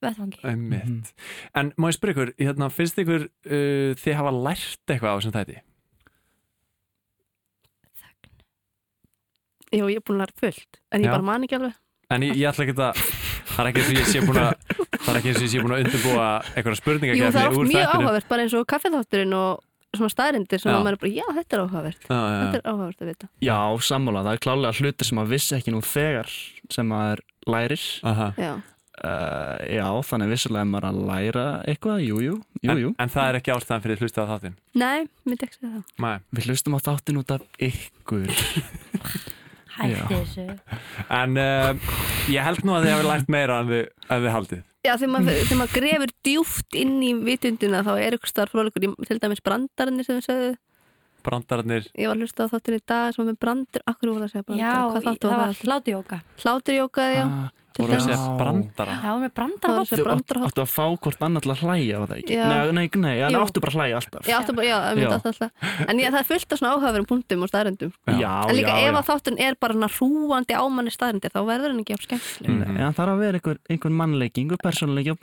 vettvangi. 0.00 0.40
Einmitt. 0.44 1.10
En 1.56 1.70
má 1.80 1.88
ég 1.88 1.96
spyrja 1.96 2.14
ykkur, 2.16 2.30
hérna, 2.40 2.68
finnst 2.72 3.00
ykkur 3.00 3.26
uh, 3.28 3.96
þið 4.00 4.16
hafa 4.16 4.32
lært 4.36 4.92
eitthvað 4.92 5.12
á 5.12 5.16
þessum 5.16 5.34
þætti? 5.36 5.56
já, 9.70 9.84
ég 9.86 10.00
er 10.00 10.04
búin 10.04 10.18
að 10.18 10.24
læra 10.24 10.40
fullt 10.40 10.80
en 10.90 11.04
ég 11.04 11.08
Já. 11.08 11.14
bara 11.14 11.26
man 11.26 11.46
ekki 11.46 11.58
alveg 11.58 11.78
En 12.10 12.24
ég, 12.26 12.34
ég 12.40 12.50
ætla 12.50 12.66
ekki 12.66 12.74
að 12.74 13.02
það 13.48 13.62
er 13.64 13.70
ekki 13.70 13.82
eins 13.82 13.90
og 13.90 13.98
ég 13.98 14.10
sé 14.10 14.22
búin 14.26 14.40
að 14.40 14.52
það 15.00 15.10
er 15.10 15.18
ekki 15.20 15.32
eins 15.32 15.40
og 15.40 15.46
ég 15.46 15.52
sé 15.52 15.64
búin 15.64 15.74
að 15.74 15.82
undirbúa 15.84 16.28
einhverja 16.54 17.18
Jú, 17.20 17.26
það 17.30 17.42
er 17.42 17.50
oft 17.50 17.72
mjög 17.72 17.94
áhugavert, 17.96 18.28
bara 18.30 18.46
eins 18.46 18.56
og 18.56 18.66
kaffeþátturinn 18.70 19.36
og 19.40 19.66
svona 19.96 20.12
staðrindir 20.12 20.62
sem 20.62 20.70
Já. 20.70 20.76
að 20.76 20.84
maður 20.86 20.96
er 20.96 21.02
bara, 21.02 21.12
já, 21.18 21.26
þetta 21.40 21.56
er 21.56 21.62
áhugavert 21.64 22.04
Já, 22.06 22.16
já, 22.16 22.40
þetta 22.40 22.58
er 22.60 22.66
áhugavert 22.70 23.00
að 23.04 23.10
vita 23.10 23.30
Já, 23.42 23.58
sammála, 23.90 24.24
það 24.26 24.36
er 24.36 24.42
klálega 24.46 24.78
hlutir 24.80 25.08
sem 25.08 25.18
maður 25.18 25.32
vissi 25.34 25.56
ekki 25.58 25.74
nú 25.74 25.80
þegar 25.84 26.34
sem 26.70 26.92
maður 26.94 27.24
lærir 27.50 27.86
Aha. 28.06 28.34
já, 28.38 28.52
Uh, 29.00 29.56
já, 29.64 29.86
þannig 30.04 30.28
vissulega 30.28 30.60
er 30.60 30.68
maður 30.68 30.86
að 30.90 30.96
læra 31.08 31.44
eitthvað, 31.72 32.02
jú, 32.04 32.18
jú, 32.20 32.34
jú, 32.60 32.74
jú. 32.82 32.90
En, 32.90 33.06
en 33.06 33.12
það 33.14 33.28
er 33.30 33.38
ekki 33.38 33.52
ástæðan 33.54 33.84
fyrir 33.86 34.02
hlusta 34.04 34.26
á 34.28 34.30
þáttinn 34.34 34.58
Nei, 34.76 35.06
ekki 35.32 35.56
segja 35.56 35.70
það 35.70 36.02
Nei. 36.04 36.26
Við 36.36 36.48
hlustum 36.50 36.76
á 36.76 36.80
þáttin 36.84 37.20
út 37.22 37.32
af 37.32 37.46
ykkur. 37.64 38.28
Hætti 39.80 40.16
þessu. 40.16 40.46
En 41.20 41.38
uh, 41.40 41.92
ég 42.30 42.44
held 42.46 42.64
nú 42.66 42.76
að 42.76 42.86
þið 42.86 42.96
hafi 42.96 43.08
lært 43.08 43.30
meira 43.32 43.60
en 43.62 43.70
þið, 43.70 43.86
en 44.08 44.24
þið 44.24 44.34
haldið. 44.36 44.64
Já, 44.80 44.94
þegar 44.94 45.12
maður, 45.12 45.38
þegar 45.42 45.60
maður 45.60 45.76
grefur 45.76 46.12
djúft 46.24 46.76
inn 46.80 46.94
í 47.04 47.12
vitundina 47.26 47.82
þá 47.84 47.92
er 48.00 48.16
ykkur 48.16 48.32
starf 48.32 48.54
fróðleikur 48.54 48.86
í 48.86 48.92
til 49.08 49.18
dæmis 49.20 49.42
brandarinn 49.44 50.04
sem 50.06 50.20
við 50.20 50.28
sögðu 50.28 50.52
Brandararnir 51.26 51.86
Ég 51.94 52.08
var 52.10 52.16
að 52.16 52.24
hlusta 52.26 52.46
á 52.46 52.52
þáttin 52.54 52.78
í 52.78 52.82
dag 52.86 53.14
sem 53.14 53.24
var 53.24 53.30
með 53.32 53.40
brandur 53.44 53.86
Akkur 53.90 54.12
voru 54.14 54.26
að 54.26 54.34
segja 54.34 54.44
Já, 54.60 54.74
brandar, 54.74 54.90
hvað 54.90 55.08
þáttu 55.08 55.30
það 55.30 55.38
var 55.40 55.54
það? 55.54 55.64
hlátujóka 55.70 56.20
Hláturjóka, 56.44 57.08
já 57.14 57.24
Ah, 57.80 57.84
voru 57.86 57.94
að 57.96 58.02
segja 58.04 58.32
brandara 58.36 58.94
Já, 59.00 59.10
með 59.14 59.30
Það 59.30 59.34
brandar 59.38 59.70
var 59.70 59.80
að 59.80 59.88
segja 59.88 60.04
Þú 60.10 60.42
áttu 60.50 60.60
að 60.60 60.70
fá 60.74 60.84
hvort 61.04 61.22
annað 61.24 61.44
til 61.46 61.52
að 61.54 61.60
hlæja 61.64 61.94
á 61.96 62.02
það 62.10 62.16
ekki? 62.20 62.34
Já. 62.34 62.44
Nei, 62.50 62.72
nei, 62.76 62.86
nei, 63.00 63.14
Jú. 63.20 63.40
áttu 63.40 63.62
bara 63.62 63.70
að 63.70 63.76
hlæja 63.78 63.96
alltaf. 64.00 64.26
Já, 64.28 64.34
áttu 64.40 64.52
bara, 64.58 64.66
já, 64.66 64.76
já. 64.80 65.00
Já. 65.00 65.08
Alltaf. 65.16 65.50
En 65.86 66.02
ég, 66.02 66.10
það 66.10 66.18
er 66.20 66.28
fullt 66.28 66.52
af 66.52 66.60
svona 66.60 66.72
áhugaverum 66.74 67.06
punktum 67.08 67.46
og 67.46 67.48
staðrendum 67.52 67.92
Já, 68.20 68.32
En 68.50 68.54
líka 68.58 68.74
já, 68.74 68.82
ef 68.84 68.90
já. 68.90 68.98
að 69.00 69.08
þáttin 69.12 69.40
er 69.46 69.56
bara 69.62 69.78
hana 69.78 69.88
hrúandi 69.96 70.58
ámanni 70.60 70.92
staðrendir 70.92 71.32
þá 71.32 71.40
verður 71.48 71.70
hann 71.72 71.80
ekki 71.86 71.96
á 71.96 72.00
skemmtileg 72.04 72.50
Mhm. 72.50 72.76
En 72.76 72.84
það 72.90 72.98
þarf 73.00 73.14
að 73.14 73.22
vera 73.24 73.38
einhver, 73.40 73.58
einhver 73.70 73.96
mannleiki, 74.02 74.42
einhver 74.44 74.60
persónleiki 74.66 75.14
á 75.14 75.16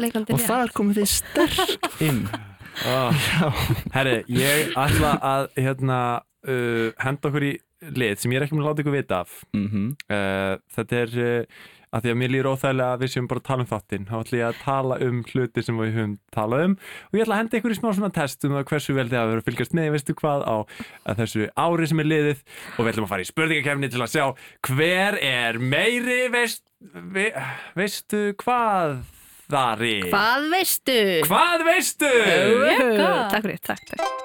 leikandi 0.00 0.32
Og 0.34 0.40
þar 0.42 0.72
komið 0.74 1.02
þið 1.04 1.08
sterk 1.20 2.00
inn. 2.02 2.24
oh. 2.84 3.62
Herri, 3.96 4.18
ég 4.32 4.74
ætla 4.76 5.14
að 5.24 5.48
hérna, 5.56 6.00
uh, 6.48 6.90
henda 7.02 7.30
okkur 7.30 7.48
í 7.48 7.54
lið 7.96 8.20
sem 8.20 8.32
ég 8.32 8.40
er 8.40 8.46
ekki 8.46 8.56
með 8.56 8.64
að 8.64 8.68
láta 8.70 8.84
ykkur 8.84 8.96
vita 8.96 9.22
af. 9.24 9.40
Mm 9.56 9.88
uh, 10.10 10.52
Þetta 10.76 11.02
er 11.02 11.18
uh, 11.22 11.64
að 11.96 12.04
því 12.04 12.12
að 12.12 12.18
mér 12.20 12.32
líður 12.32 12.48
óþægilega 12.52 12.94
að 12.94 13.02
við 13.02 13.10
séum 13.12 13.28
bara 13.30 13.40
að 13.40 13.46
tala 13.46 13.64
um 13.64 13.70
þáttinn. 13.70 14.06
Þá 14.08 14.16
ætla 14.18 14.38
ég 14.38 14.46
að 14.48 14.60
tala 14.62 14.98
um 15.06 15.20
hluti 15.30 15.64
sem 15.64 15.80
við 15.80 15.92
höfum 15.96 16.14
talað 16.34 16.64
um 16.66 16.76
og 16.76 17.16
ég 17.16 17.24
ætla 17.24 17.36
að 17.36 17.42
henda 17.42 17.58
ykkur 17.60 17.74
í 17.74 17.78
smá 17.78 17.88
svona 17.88 18.12
test 18.16 18.46
um 18.46 18.56
það 18.56 18.68
hversu 18.72 18.96
vel 18.96 19.06
þið 19.06 19.18
hafa 19.20 19.30
verið 19.32 19.42
að 19.42 19.48
fylgjast 19.50 19.76
með 19.78 19.90
veistu 19.94 20.16
hvað 20.20 20.46
á 20.46 20.56
þessu 21.22 21.48
ári 21.56 21.90
sem 21.90 22.02
er 22.02 22.10
liðið 22.10 22.42
og 22.76 22.80
við 22.82 22.92
ætlum 22.92 23.08
að 23.08 23.12
fara 23.14 23.26
í 23.26 23.30
spurningakefni 23.30 23.92
til 23.92 24.02
að 24.04 24.12
sjá 24.12 24.24
hver 24.68 25.20
er 25.22 25.60
meiri 25.62 26.20
veist, 26.34 26.64
ve, 27.14 27.30
veistu 27.78 28.24
hvað 28.42 28.98
þari. 29.50 29.94
Hvað 30.10 30.46
veistu? 30.52 30.96
Hvað 31.26 31.64
veistu? 31.68 32.12
Takk 33.32 33.44
fyrir, 33.46 33.60
takk, 33.64 33.84
takk. 33.92 34.24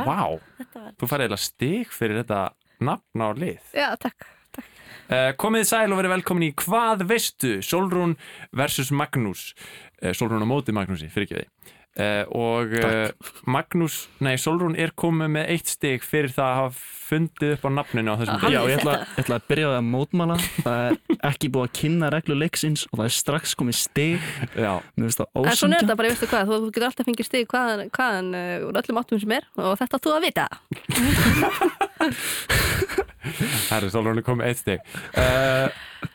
Vá, 0.00 0.20
var 0.40 0.94
þú 0.96 1.08
farið 1.10 1.28
eða 1.28 1.40
stig 1.40 1.90
fyrir 1.92 2.22
þetta 2.22 2.44
nafn 2.80 3.24
á 3.24 3.28
lið. 3.36 3.60
Já, 3.76 3.88
takk, 4.00 4.28
takk. 4.54 4.70
Uh, 5.10 5.32
komið 5.40 5.66
sæl 5.68 5.90
og 5.90 5.98
verið 5.98 6.14
velkomin 6.14 6.48
í 6.48 6.54
Hvað 6.56 7.04
veistu? 7.10 7.58
Solrún 7.66 8.14
versus 8.56 8.92
Magnús. 8.94 9.50
Uh, 10.00 10.14
Solrún 10.16 10.46
á 10.46 10.48
móti 10.48 10.72
Magnúsi, 10.72 11.10
fyrir 11.12 11.28
ekki 11.28 11.42
því 11.42 11.48
uh, 11.98 12.24
og 12.36 12.72
uh, 12.78 13.10
Magnús, 13.50 14.04
nei 14.22 14.36
Solrún 14.40 14.76
er 14.78 14.92
komið 14.98 15.28
með 15.36 15.44
eitt 15.56 15.68
stig 15.72 16.04
fyrir 16.06 16.30
það 16.34 16.46
að 16.50 16.58
hafa 16.60 16.78
fundið 17.10 17.54
upp 17.56 17.64
á 17.66 17.70
nafninu 17.74 18.12
á 18.14 18.16
þessum 18.20 18.44
Já, 18.54 18.60
ég 18.70 18.76
ætla, 18.78 18.92
ég 19.02 19.24
ætla 19.24 19.38
að 19.40 19.46
byrja 19.50 19.66
á 19.66 19.70
því 19.72 19.78
að 19.80 19.88
mótmæla. 19.90 20.36
Það 20.62 20.78
er 20.84 20.92
ekki 21.30 21.48
búið 21.50 21.66
að 21.66 21.72
kynna 21.80 22.10
reglu 22.14 22.36
leiksins 22.38 22.84
og 22.92 22.94
það 23.00 23.06
er 23.08 23.14
strax 23.16 23.56
komið 23.58 23.76
stig. 23.80 24.28
Já, 24.54 24.72
Mér 24.94 25.08
finnst 25.08 25.18
það 25.18 25.26
En 25.26 25.34
svona 25.34 25.50
er 25.50 25.56
ósangja. 25.56 25.80
þetta 25.82 25.96
bara, 25.98 26.12
veistu 26.14 26.28
hvað, 26.30 26.52
þú 26.52 26.68
getur 26.70 26.86
alltaf 26.90 27.10
fengið 27.10 27.26
stig 27.26 27.50
hvaðan, 27.50 27.82
hvaðan 27.98 28.30
uh, 28.38 28.68
úr 28.68 28.78
öllum 28.84 29.00
áttum 29.02 29.18
sem 29.24 29.34
er 29.40 29.48
og 29.58 29.74
þetta 29.82 30.02
þú 30.06 30.14
að 30.14 30.28
vita 30.28 30.46
herri, 33.70 33.90
Solrún 33.92 34.20
er 34.20 34.26
komið 34.26 34.50
eitt 34.50 34.62
stig 34.62 34.80
uh, 35.18 35.68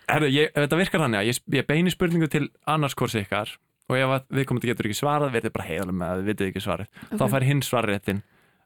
Herri, 0.10 0.32
ég, 0.34 0.52
þetta 0.56 0.80
virkar 0.80 1.04
þannig 1.06 1.22
að 1.22 1.30
ég, 1.30 1.40
ég 1.60 1.68
beini 1.70 1.94
spurningu 1.94 2.30
til 2.32 2.48
annars 2.70 2.96
hvors 2.98 3.16
ykkar 3.20 3.52
og 3.89 3.98
ef 4.00 4.13
að 4.15 4.24
viðkomandi 4.39 4.71
getur 4.71 4.88
ekki 4.89 4.98
svarað 5.02 5.34
verður 5.36 5.54
bara 5.58 5.67
heiðalum 5.69 6.00
með 6.02 6.08
að 6.13 6.21
þið 6.21 6.30
vitið 6.32 6.48
ekki 6.52 6.63
svarið 6.65 6.88
þá 7.19 7.26
fær 7.36 7.45
hinn 7.50 7.62
svarréttin 7.65 8.21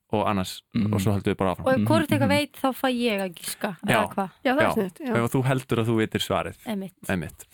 og 0.10 0.24
annars 0.26 0.54
Mhm. 0.74 0.94
og 0.94 1.02
svo 1.04 1.12
höldum 1.14 1.30
við 1.34 1.38
bara 1.38 1.52
áfram 1.54 1.68
Og 1.68 1.74
ef 1.76 1.84
hvort 1.86 2.10
eitthvað 2.10 2.32
veit 2.34 2.54
þá 2.58 2.70
fæ 2.74 2.88
ég 2.90 3.20
að 3.22 3.34
gíska 3.38 3.70
Já. 3.86 3.94
Eða 3.94 4.08
hvað, 4.16 4.30
Já, 4.44 4.52
það 4.56 4.62
Já. 4.64 4.72
sniðt 4.74 5.02
já. 5.06 5.14
ef 5.20 5.32
þú 5.36 5.42
heldur 5.46 5.78
að 5.84 5.90
þú 5.92 5.96
vitir 6.00 6.24
svarið 6.26 6.56
emitt 6.66 7.10
Einmitt. 7.14 7.46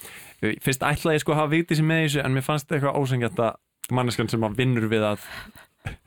Fyrst 0.63 0.85
ætlaði 0.87 1.15
ég 1.17 1.23
sko 1.25 1.33
að 1.33 1.39
hafa 1.41 1.51
vitið 1.55 1.75
sem 1.81 1.87
með 1.89 2.03
þessu 2.05 2.23
en 2.23 2.33
mér 2.37 2.45
fannst 2.47 2.71
eitthvað 2.71 2.95
ósengjant 3.01 3.39
að 3.43 3.55
manneskan 3.91 4.29
sem 4.31 4.41
að 4.47 4.55
vinnur 4.55 4.87
við 4.87 5.03
að 5.03 5.19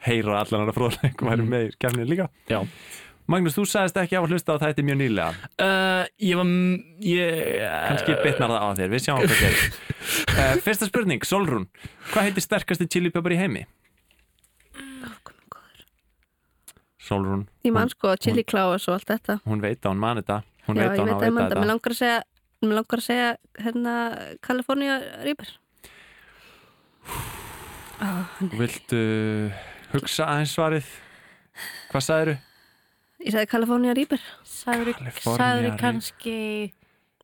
heyra 0.08 0.40
allan 0.40 0.64
hana 0.64 0.72
fróðleik 0.74 1.20
væri 1.22 1.44
með 1.46 1.68
í 1.68 1.74
kefninu 1.78 2.08
líka. 2.08 2.28
Já. 2.48 2.62
Magnús, 3.28 3.56
þú 3.58 3.64
sagðist 3.68 3.98
ekki 4.00 4.16
af 4.16 4.24
að 4.24 4.32
hlusta 4.32 4.54
á 4.56 4.62
þetta 4.62 4.84
mjög 4.88 4.98
nýlega. 5.02 5.48
Uh, 5.60 6.04
ég 6.24 6.38
var... 6.38 6.52
Ég... 7.04 7.40
Kannski 7.90 8.14
bitnar 8.24 8.54
það 8.54 8.62
á 8.64 8.68
þér, 8.78 8.92
við 8.94 9.02
sjáum 9.04 9.20
hvað 9.24 9.42
gerir. 9.42 9.66
Uh, 10.32 10.54
fyrsta 10.64 10.88
spurning, 10.88 11.26
Solrún. 11.28 11.66
Hvað 12.08 12.28
heitir 12.30 12.46
sterkasti 12.46 12.88
chilipjöpar 12.88 13.36
í 13.36 13.40
heimi? 13.42 13.66
Solrún, 17.08 17.46
Ég 17.64 17.72
man 17.72 17.88
sko 17.88 18.12
chili 18.20 18.42
claus 18.44 18.84
og 18.88 18.98
allt 18.98 19.08
þetta 19.08 19.38
hún 19.48 19.62
veit 19.64 19.80
að 19.80 19.94
hún 19.94 20.00
man 20.02 20.18
þetta. 20.20 20.42
Hún 20.66 20.76
Já, 20.76 20.82
veit 20.82 20.90
að 20.90 20.98
hún 21.00 21.08
á 21.08 21.16
veit 21.16 21.22
að 21.22 21.28
að 21.28 21.38
veita 21.38 21.38
Mér 21.38 21.46
þetta. 21.48 21.68
langar 21.70 21.94
að 21.94 22.00
segja 22.00 22.18
Mér 22.58 22.74
langar 22.76 22.98
að 23.00 23.06
segja 23.06 23.28
hérna 23.64 23.94
California 24.44 24.96
Reaper 25.24 25.54
Viltu 28.58 29.00
hugsa 29.94 30.26
aðeins 30.28 30.52
svarið? 30.52 30.90
Hvað 31.88 32.04
sagðirðu? 32.08 32.36
Ég 33.18 33.34
sagði 33.34 33.48
California 33.50 33.94
Reaper. 33.98 34.20
Sagður 34.46 34.94
California 34.98 35.72
kannski 35.80 36.36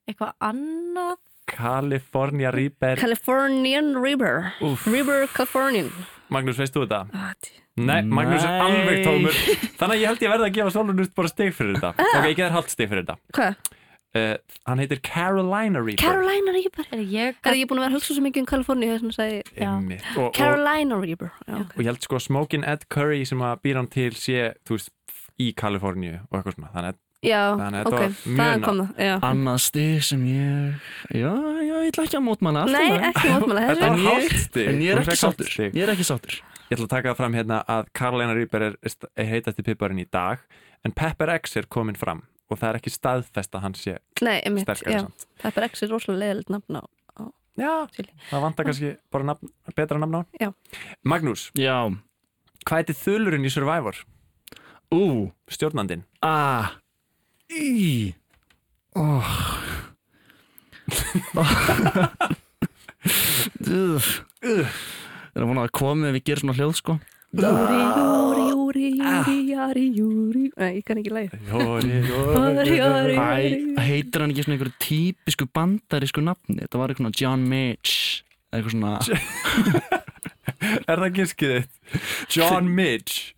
eitthvað 0.08 0.32
annað? 0.42 1.20
California 1.46 2.50
Reaper. 2.54 2.96
Californian 2.98 3.92
Reaper. 4.02 4.52
Úff. 4.64 4.86
Reaper 4.90 5.28
Californian. 5.36 5.90
Magnús, 6.32 6.58
veist 6.58 6.74
þú 6.74 6.86
þetta? 6.86 7.02
Ah, 7.14 7.34
tí- 7.44 7.60
Nei, 7.76 8.02
Magnús 8.02 8.42
er 8.46 8.60
alveg 8.62 9.04
tómur. 9.04 9.34
Þannig 9.78 9.94
að 9.94 10.00
ég 10.00 10.06
held 10.06 10.20
ég 10.24 10.30
verði 10.34 10.48
að 10.48 10.54
gefa 10.58 10.70
Solunust 10.74 11.14
bara 11.14 11.28
stig 11.28 11.54
fyrir 11.54 11.76
þetta. 11.78 11.94
Ok, 11.98 12.26
ég 12.30 12.36
geður 12.38 12.54
halvt 12.58 12.70
stig 12.74 12.88
fyrir 12.90 13.04
þetta. 13.04 13.16
Hvað? 13.34 13.56
uh, 14.14 14.36
Hann 14.66 14.78
heitir 14.78 15.00
Carolina 15.02 15.80
Reaper. 15.82 16.02
Carolina 16.04 16.52
Reaper. 16.54 16.86
Er 16.92 17.02
ég 17.02 17.34
Er 17.44 17.54
ég 17.58 17.66
búin 17.66 17.78
að 17.82 17.86
vera 17.86 17.90
að 17.90 17.96
hugsa 17.98 18.14
svo 18.14 18.22
mikið 18.22 18.44
um 18.44 18.46
og, 20.16 20.32
Carolina 20.34 21.00
Reaper 21.02 21.32
Já. 21.48 21.54
og 21.60 21.78
ég 21.82 21.84
held 21.90 22.02
sko 22.06 22.16
Smokin' 22.22 22.64
Ed 22.66 22.86
Curry 22.88 23.24
sem 23.26 23.38
að 23.42 23.60
býr 23.66 23.74
hann 23.82 23.90
til 23.90 24.10
sé, 24.12 24.54
þú 24.64 24.78
veist, 24.78 24.90
í 25.42 25.48
Kaliforníu 25.58 26.20
og 26.30 26.38
eitthvað 26.38 26.56
svona 26.58 26.70
Þannig 26.74 26.94
að 26.94 27.00
Já, 27.24 27.40
Þannig 27.56 27.78
að 27.78 27.84
þetta 27.84 27.88
ok, 27.88 28.00
var 28.00 28.10
mjög 28.10 28.36
það 28.36 28.58
ná- 28.60 28.64
kom 28.66 28.80
það 28.80 29.04
já. 29.06 29.12
Annað 29.30 29.60
stig 29.64 30.02
sem 30.04 30.24
ég... 30.28 30.90
Já, 31.16 31.30
já, 31.64 31.76
ég 31.80 31.86
ætla 31.88 32.04
ekki 32.04 32.18
að 32.18 32.24
í 32.26 32.66
Nei, 32.74 32.90
ekki 33.08 33.30
mótmála 33.32 33.62
Þetta 33.70 33.88
ég- 33.88 34.04
hálft 34.04 34.42
stig 34.44 34.68
En 34.68 34.82
ég 34.84 34.92
er 34.92 35.00
ekki 35.00 35.16
sáttur. 35.22 35.54
Ég 35.64 35.80
er 35.86 35.92
ekki 35.94 36.04
sáttur. 36.04 36.36
Ég 36.68 36.76
ætla 36.76 36.84
að 36.84 36.92
taka 36.92 37.08
það 37.14 37.18
fram 37.22 37.38
hérna 37.38 37.62
að 37.64 37.88
Carolina 37.96 38.36
Reaper 38.36 38.66
er, 38.68 38.76
er 39.16 39.30
heitasti 39.32 39.64
pipparinn 39.64 40.02
í 40.04 40.06
dag 40.12 40.44
en 40.84 40.92
Pepper 40.92 41.32
X 41.38 41.56
er 41.56 41.66
komin 41.72 41.96
fram 41.96 42.22
og 42.52 42.60
það 42.60 42.68
er 42.74 42.78
ekki 42.82 42.92
staðfest 42.92 43.56
að 43.56 43.64
hann 43.64 43.74
sé 43.78 43.96
Nei, 44.20 44.36
einmitt, 44.44 44.68
sterkari 44.68 44.98
já 44.98 45.02
samt 45.06 45.24
Pepper 45.40 45.64
X 45.70 45.82
er 45.86 45.92
rosalega 45.94 46.20
leðilegt 46.26 46.52
nafn 46.52 46.76
á 46.76 46.84
Já, 47.56 47.70
Chili. 47.94 48.10
það 48.28 48.42
vantar 48.42 48.66
kannski 48.68 48.88
bara 49.14 49.28
nafn, 49.30 49.48
betra 49.78 49.96
nafn 50.02 50.16
á 50.16 50.20
hann 50.20 50.40
Já. 50.42 50.50
Magnús, 51.08 51.46
Já. 51.56 51.88
hvað 52.66 52.80
heitir 52.82 52.98
þulurinn 53.00 53.46
í 53.48 53.52
Survivor? 53.54 53.96
Ú. 54.94 55.30
Stjórnandinn 55.50 56.04
A. 56.22 56.78
Í. 57.50 58.14
Oh. 58.94 59.34
Það 64.44 65.40
er 65.40 65.48
vonað 65.48 65.66
að 65.66 65.74
komið 65.74 66.10
ef 66.10 66.16
við 66.18 66.24
gerum 66.28 66.44
svona 66.44 66.56
hljóð 66.58 66.74
sko 66.78 66.96
Júri, 67.34 67.78
júri, 67.82 68.42
júri, 68.54 68.84
júri, 68.94 69.40
júri, 69.50 69.84
júri 69.96 70.42
Nei, 70.54 70.68
ég 70.76 70.84
kann 70.86 71.00
ekki 71.00 71.10
leið 71.16 71.32
Jóri, 71.48 71.96
Jóri, 72.06 72.76
jóri, 72.78 73.16
Æ, 73.18 73.80
heitir 73.88 74.22
hann 74.22 74.30
ekki 74.30 74.44
svona 74.46 74.54
einhverju 74.54 74.76
típisku 74.84 75.48
bandarísku 75.50 76.22
nafni 76.22 76.60
Þetta 76.62 76.78
var 76.78 76.92
eitthvað 76.94 77.08
svona 77.08 77.18
John 77.18 77.48
Mitch 77.50 78.22
eða 78.54 78.60
Eitthvað 78.60 78.74
svona 78.76 78.92
Er 80.88 81.02
það 81.02 81.16
giskið 81.18 81.56
þitt? 81.56 81.72
John 82.36 82.70
Midge 82.78 83.33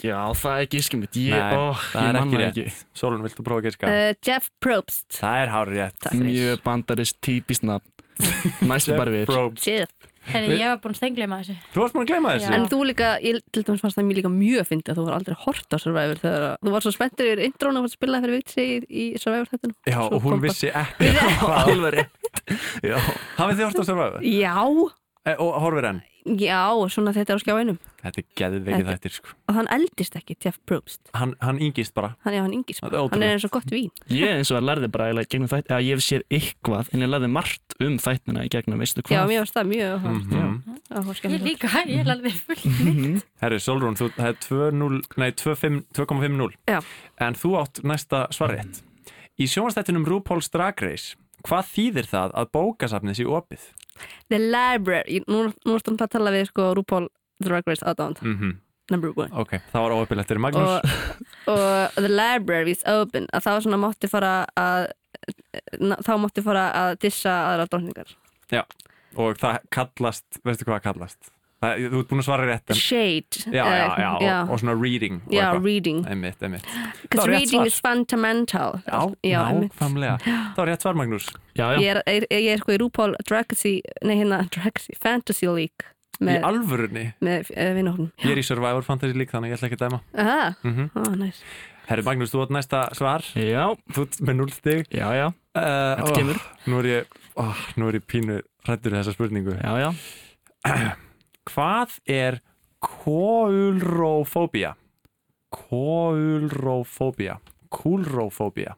Já, 0.00 0.18
það 0.40 0.60
er 0.62 0.68
gískið 0.72 1.02
mitt. 1.02 1.16
Ég, 1.20 1.34
Nei, 1.36 1.56
ó, 1.58 1.76
það 1.92 2.06
ég 2.06 2.08
er 2.08 2.16
man 2.18 2.30
ekki 2.32 2.62
rétt. 2.64 2.84
Solon, 2.96 3.24
viltu 3.26 3.44
prófa 3.44 3.60
að 3.60 3.66
giska? 3.68 3.90
uh, 3.92 4.14
Jeff 4.24 4.48
Probst. 4.64 5.08
Það 5.18 5.42
er 5.42 5.52
hárið 5.52 5.80
rétt. 5.82 6.08
Mjög 6.22 6.62
bandarist 6.64 7.18
típist 7.24 7.66
nafn. 7.68 7.88
Næstu 8.64 8.96
bara 8.96 9.12
við 9.12 9.26
Probst. 9.28 9.66
Jeff. 9.68 9.92
Herri, 10.22 10.54
ég 10.54 10.68
var 10.70 10.76
búin 10.78 10.92
að 10.94 10.98
stengleima 11.00 11.36
þessu. 11.42 11.54
Þú 11.74 11.80
varst 11.82 11.94
maður 11.96 12.04
að 12.04 12.10
gleyma 12.12 12.32
þessu? 12.36 12.46
Já. 12.46 12.54
En 12.54 12.66
þú 12.70 12.76
líka, 12.86 13.06
ég 13.26 13.38
til 13.50 13.62
dæmis 13.66 13.80
fannst 13.82 13.98
það 13.98 14.04
mér 14.06 14.18
líka 14.20 14.30
mjög 14.30 14.68
fyndið 14.68 14.92
að 14.92 14.98
þú 15.00 15.06
var 15.08 15.16
aldrei 15.16 15.36
hort 15.42 15.74
á 15.74 15.76
Survivor 15.82 16.20
þegar 16.22 16.44
að, 16.46 16.54
þú 16.62 16.74
var 16.76 16.84
svo 16.86 16.92
spenntur 16.94 17.30
yfir 17.32 17.42
intrónu 17.48 17.80
og 17.80 17.82
var 17.82 17.90
að 17.90 17.96
spila 17.96 18.20
fyrir 18.22 18.36
vitsi 18.38 18.62
í, 18.62 18.76
í 18.86 19.06
Survivor 19.18 19.50
þettunum 19.50 19.74
Já, 19.90 19.98
Svo 19.98 20.20
og 20.20 20.28
hún 20.28 20.44
vissi 20.46 20.70
ekki 20.70 21.10
hvað 21.42 21.72
Alveg 21.74 21.96
rétt. 21.98 22.30
Já, 22.86 22.96
Hafið 23.40 23.58
þið 23.58 23.66
hort 23.66 23.82
á 23.82 23.84
Survivor? 23.90 24.28
Já, 24.30 24.54
e, 25.26 25.36
og 25.38 25.54
horfir 25.62 25.88
enn? 25.90 26.02
Já, 26.22 26.70
svona 26.86 27.10
þetta 27.10 27.34
er 27.34 27.38
á 27.38 27.42
skjá 27.42 27.54
einum. 27.58 27.78
Þetta 27.98 28.20
er 28.20 28.26
geðveikið 28.38 28.88
þættir 28.92 29.14
sko. 29.16 29.32
og 29.50 29.56
hann 29.56 29.68
eldist 29.74 30.14
ekki, 30.20 30.36
Jeff 30.38 30.60
Probst. 30.70 31.00
Hann, 31.18 31.32
hann 31.42 31.58
yngist 31.58 31.94
bara. 31.98 32.12
Hann, 32.22 32.36
já, 32.36 32.42
hann 32.44 32.54
yngist 32.54 32.78
er 32.78 32.92
bara, 32.92 33.00
hann 33.10 33.24
er 33.26 33.32
eins 33.34 33.46
og 33.48 33.50
gott 33.56 33.72
vín. 33.74 33.90
Ég 34.22 34.30
eins 34.36 34.52
og 34.54 34.60
að 34.60 34.68
lærði 34.68 34.90
bara 34.94 35.08
eiginlega 35.10 35.32
gegnum 35.34 35.50
þætt 35.50 35.74
að 35.74 35.82
ég 35.88 35.98
hef 35.98 36.04
séð 36.06 36.22
eitthvað 36.38 36.92
en 36.94 37.02
ég 37.02 37.10
lærði 37.10 37.30
margt 37.34 37.76
um 37.82 37.96
þættina 38.04 38.44
í 38.46 38.52
gegnum, 38.54 38.78
veistu 38.84 39.02
Já, 39.02 39.08
hvað? 39.08 39.32
mér 39.32 39.42
varst 39.42 39.58
það 39.58 39.72
mjög. 39.72 40.06
Mhm. 40.12 40.78
Áhugavert, 40.92 41.26
Ég 41.32 41.42
líka, 41.42 41.72
ég 41.88 42.06
lærði 42.06 42.32
fullt 42.36 42.64
Herri, 43.42 43.58
Solrún, 43.62 43.98
þú, 43.98 44.10
það 44.14 44.30
er 44.30 44.38
2-0 44.46 45.02
nei, 45.18 45.30
2,5 45.42 45.82
2,50 45.96 46.56
Já. 46.70 46.78
En 47.18 47.34
þú 47.38 47.54
átt 47.62 47.82
næsta 47.88 48.26
svarrétt 48.34 48.82
Í 49.40 49.48
sjónastættinum 49.48 50.04
RuPaul's 50.06 50.50
Drag 50.52 50.78
Race 50.84 51.16
Hvað 51.48 51.70
þýðir 51.72 52.10
það 52.10 52.36
að 52.42 52.50
bókasafnið 52.56 53.18
sé 53.18 53.28
opið? 53.28 53.70
The 54.32 54.38
Library, 54.42 55.22
nú, 55.28 55.48
nú 55.66 55.76
erstum 55.76 55.98
að 56.00 56.14
tala 56.16 56.34
við 56.34 56.46
sko 56.50 56.72
RuPaul 56.78 57.06
Drag 57.42 57.66
Race 57.66 57.86
aðdánd 57.86 58.22
Mm 58.22 58.60
number 58.90 59.12
one. 59.16 59.30
Ok, 59.38 59.56
það 59.72 59.84
var 59.86 59.94
óöpilegt 59.96 60.28
fyrir 60.28 60.42
Magnús. 60.42 60.72
Og, 61.46 61.54
og 61.54 61.98
The 61.98 62.10
Library 62.10 62.74
is 62.74 62.82
open 62.90 63.28
að 63.32 63.46
þá 63.46 63.52
svona 63.64 63.80
mátti 63.80 64.10
fara 64.10 64.32
að 64.58 64.90
þá 66.02 66.12
mátti 66.20 66.44
fara 66.44 66.64
að 66.76 66.96
dissa 67.04 67.34
aðra 67.52 67.68
drókningar 67.70 68.16
og 69.12 69.36
það 69.40 69.58
kallast, 69.72 70.40
veistu 70.44 70.66
hvað 70.66 70.78
það 70.78 70.84
kallast? 70.88 71.32
Það, 71.62 71.82
þú 71.92 72.00
ert 72.02 72.08
búin 72.10 72.20
að 72.22 72.26
svara 72.26 72.46
rétt 72.48 72.72
en, 72.74 72.78
Shade 72.82 73.42
já, 73.54 73.62
já, 73.62 73.66
eh, 73.70 74.00
já, 74.02 74.08
já, 74.26 74.36
Og, 74.42 74.50
og 74.50 74.58
svona 74.62 74.74
reading 74.82 75.20
og 75.20 75.32
já, 75.36 75.42
eitthvað. 75.44 75.64
reading. 75.68 76.00
Einmitt, 76.10 76.42
einmitt. 76.42 76.66
Because 77.04 77.28
reading 77.30 77.62
svar. 77.62 77.66
is 77.70 77.76
fundamental. 77.84 78.80
Já, 78.88 79.00
já 79.22 79.42
nákvæmlega. 79.60 80.16
Það 80.26 80.58
var 80.62 80.70
rétt 80.72 80.82
svar 80.86 80.98
Magnús. 80.98 81.28
Já, 81.54 81.66
já, 81.72 81.78
ég 81.78 81.88
er, 81.94 82.02
er, 82.10 82.26
ég 82.34 82.48
er 82.56 82.62
sko 82.64 82.74
í 82.74 82.78
RuPaul 82.82 83.14
Dragacy 83.28 83.76
nei 84.02 84.16
hérna 84.18 84.40
Dragacy 84.50 84.96
Fantasy 85.02 85.46
League 85.46 85.86
Í 86.22 86.24
með, 86.26 86.40
alvörunni? 86.50 87.04
með 87.24 87.48
uh, 87.54 87.70
vinnahóknum 87.76 88.10
Ég 88.22 88.34
er 88.34 88.40
í 88.42 88.44
Survivor 88.46 88.84
Fantasy 88.86 89.14
League 89.16 89.30
þannig 89.32 89.54
ég 89.54 89.58
ætla 89.60 89.70
ekki 89.70 89.78
að 89.78 89.84
dæma. 89.86 90.00
Aha, 90.18 90.40
mm 90.66 90.90
ah, 90.98 91.14
nice. 91.18 91.46
Herri 91.88 92.02
Magnús, 92.06 92.30
þú 92.34 92.44
átt 92.44 92.52
næsta 92.54 92.82
svar. 92.94 93.24
Já, 93.38 93.64
Þú 93.94 94.04
ert 94.06 94.20
með 94.22 94.36
0 94.38 94.52
stig. 94.54 94.84
Já, 94.94 95.08
já, 95.18 95.24
uh, 95.30 95.62
Þetta 95.98 96.12
kemur. 96.18 96.42
Nú 96.70 96.78
er 96.82 96.90
ég, 96.92 97.16
ó, 97.38 97.46
nú 97.76 97.88
er 97.90 97.98
ég 97.98 98.04
pínu 98.06 98.38
hrættur 98.66 98.94
í 98.94 99.00
þessa 99.00 99.14
spurningu. 99.16 99.56
Já, 99.58 99.72
já. 99.82 99.90
Hvað 101.50 101.98
er 102.06 102.40
koulrofóbía? 102.82 104.74
Koulrofóbía 105.52 107.38
Kúlrofóbía 107.72 108.76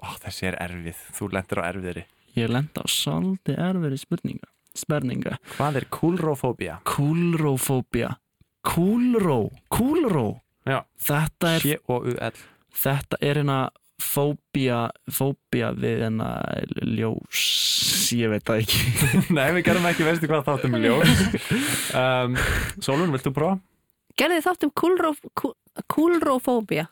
Ó, 0.00 0.06
þessi 0.22 0.50
er 0.50 0.58
erfið, 0.60 1.00
þú 1.16 1.30
lendir 1.32 1.60
á 1.60 1.64
erfiðri 1.68 2.04
Ég 2.36 2.52
lenda 2.52 2.84
á 2.84 2.86
svolítið 2.90 3.56
erfiri 3.64 3.96
spurninga. 3.96 4.50
Sperninga. 4.76 5.38
Hvað 5.56 5.78
er 5.80 5.86
kúlrofóbía? 5.88 6.74
Kúlrófóbía. 6.84 8.10
Kúlró. 8.60 9.38
Kúlró. 9.72 10.42
Já. 10.68 10.82
Þetta 11.00 11.54
er, 11.54 11.64
C-O-U-L 11.64 12.42
þetta 12.76 13.18
er 13.24 13.40
hérna 13.40 13.58
fóbía, 14.02 14.80
fóbía 15.10 15.70
við 15.76 16.02
hérna 16.04 16.28
ljós. 16.84 17.44
Ég 18.16 18.30
veit 18.32 18.44
það 18.46 18.60
ekki. 18.62 18.80
Nei, 19.36 19.46
við 19.56 19.64
gerum 19.70 19.88
ekki, 19.90 20.04
veistu 20.06 20.28
hvað 20.30 20.44
þáttum 20.50 20.76
ljós. 20.82 21.14
Um, 21.96 22.36
Sólun, 22.84 23.14
vilt 23.14 23.26
þú 23.26 23.34
prófa? 23.38 23.56
gerði 24.16 24.38
þið 24.40 24.46
þátt 24.46 24.62
um 24.64 24.70
kúlróf- 24.80 25.24
kú- 25.36 25.54
kúlrófóbía. 25.92 26.86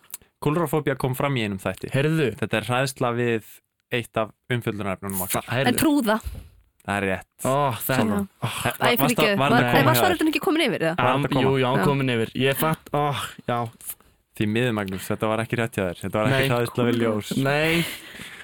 Kúlrofóbía 0.45 0.97
kom 1.01 1.15
fram 1.17 1.37
í 1.41 1.45
einum 1.47 1.61
þætti. 1.63 1.89
Herðu, 1.95 2.27
Þetta 2.37 2.59
er 2.59 2.67
hræðsla 2.69 3.13
við 3.17 3.47
eitt 3.95 4.19
af 4.21 4.33
það 4.51 5.55
en 5.55 5.71
er... 5.71 5.79
trúða. 5.79 6.19
Það 6.85 6.99
er 6.99 7.07
rétt. 7.09 7.29
Ó, 7.49 7.73
þetta... 7.81 7.97
Sólrún. 8.03 8.27
Æ, 8.29 8.45
Var- 8.45 8.99
fyrir 9.01 9.15
ekki, 9.15 9.85
var 9.89 9.97
svaretin 9.97 10.29
ekki 10.35 10.43
komin 10.45 10.67
yfir 10.67 10.85
það? 10.91 11.29
Jú, 11.47 11.53
já, 11.63 11.71
komin 11.81 12.13
yfir. 12.13 12.35
Ég 12.37 12.59
fatt, 12.61 12.91
ó, 12.93 13.05
já, 13.49 13.57
Því 14.35 14.47
miður 14.51 14.73
Magnús, 14.75 15.07
þetta 15.07 15.29
var 15.31 15.39
ekki 15.45 15.57
rétt 15.61 15.77
hjá 15.79 15.85
þér. 15.87 15.99
Þetta 16.03 16.19
var 16.19 16.33
ekki 16.35 16.49
hræðsla 16.51 16.87
við 16.89 16.97
ljós. 17.05 17.29
Nei, 17.39 17.85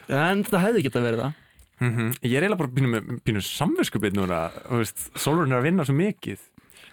en 0.09 0.45
það 0.47 0.65
hefði 0.69 0.85
getað 0.87 1.07
verið 1.09 1.23
það. 1.25 1.33
mm 1.81 2.11
Ég 2.23 2.37
er 2.37 2.45
eiginlega 2.45 2.61
bara 2.61 2.73
pínu, 2.77 2.91
með- 2.95 3.21
pínu 3.27 3.43
samviskupið 3.43 4.15
núna 4.21 4.39
þú 4.69 4.79
veist, 4.85 5.07
Sólrún 5.19 5.51
er 5.55 5.59
að 5.59 5.67
vinna 5.67 5.87
svo 5.89 5.95
mikið. 5.99 6.39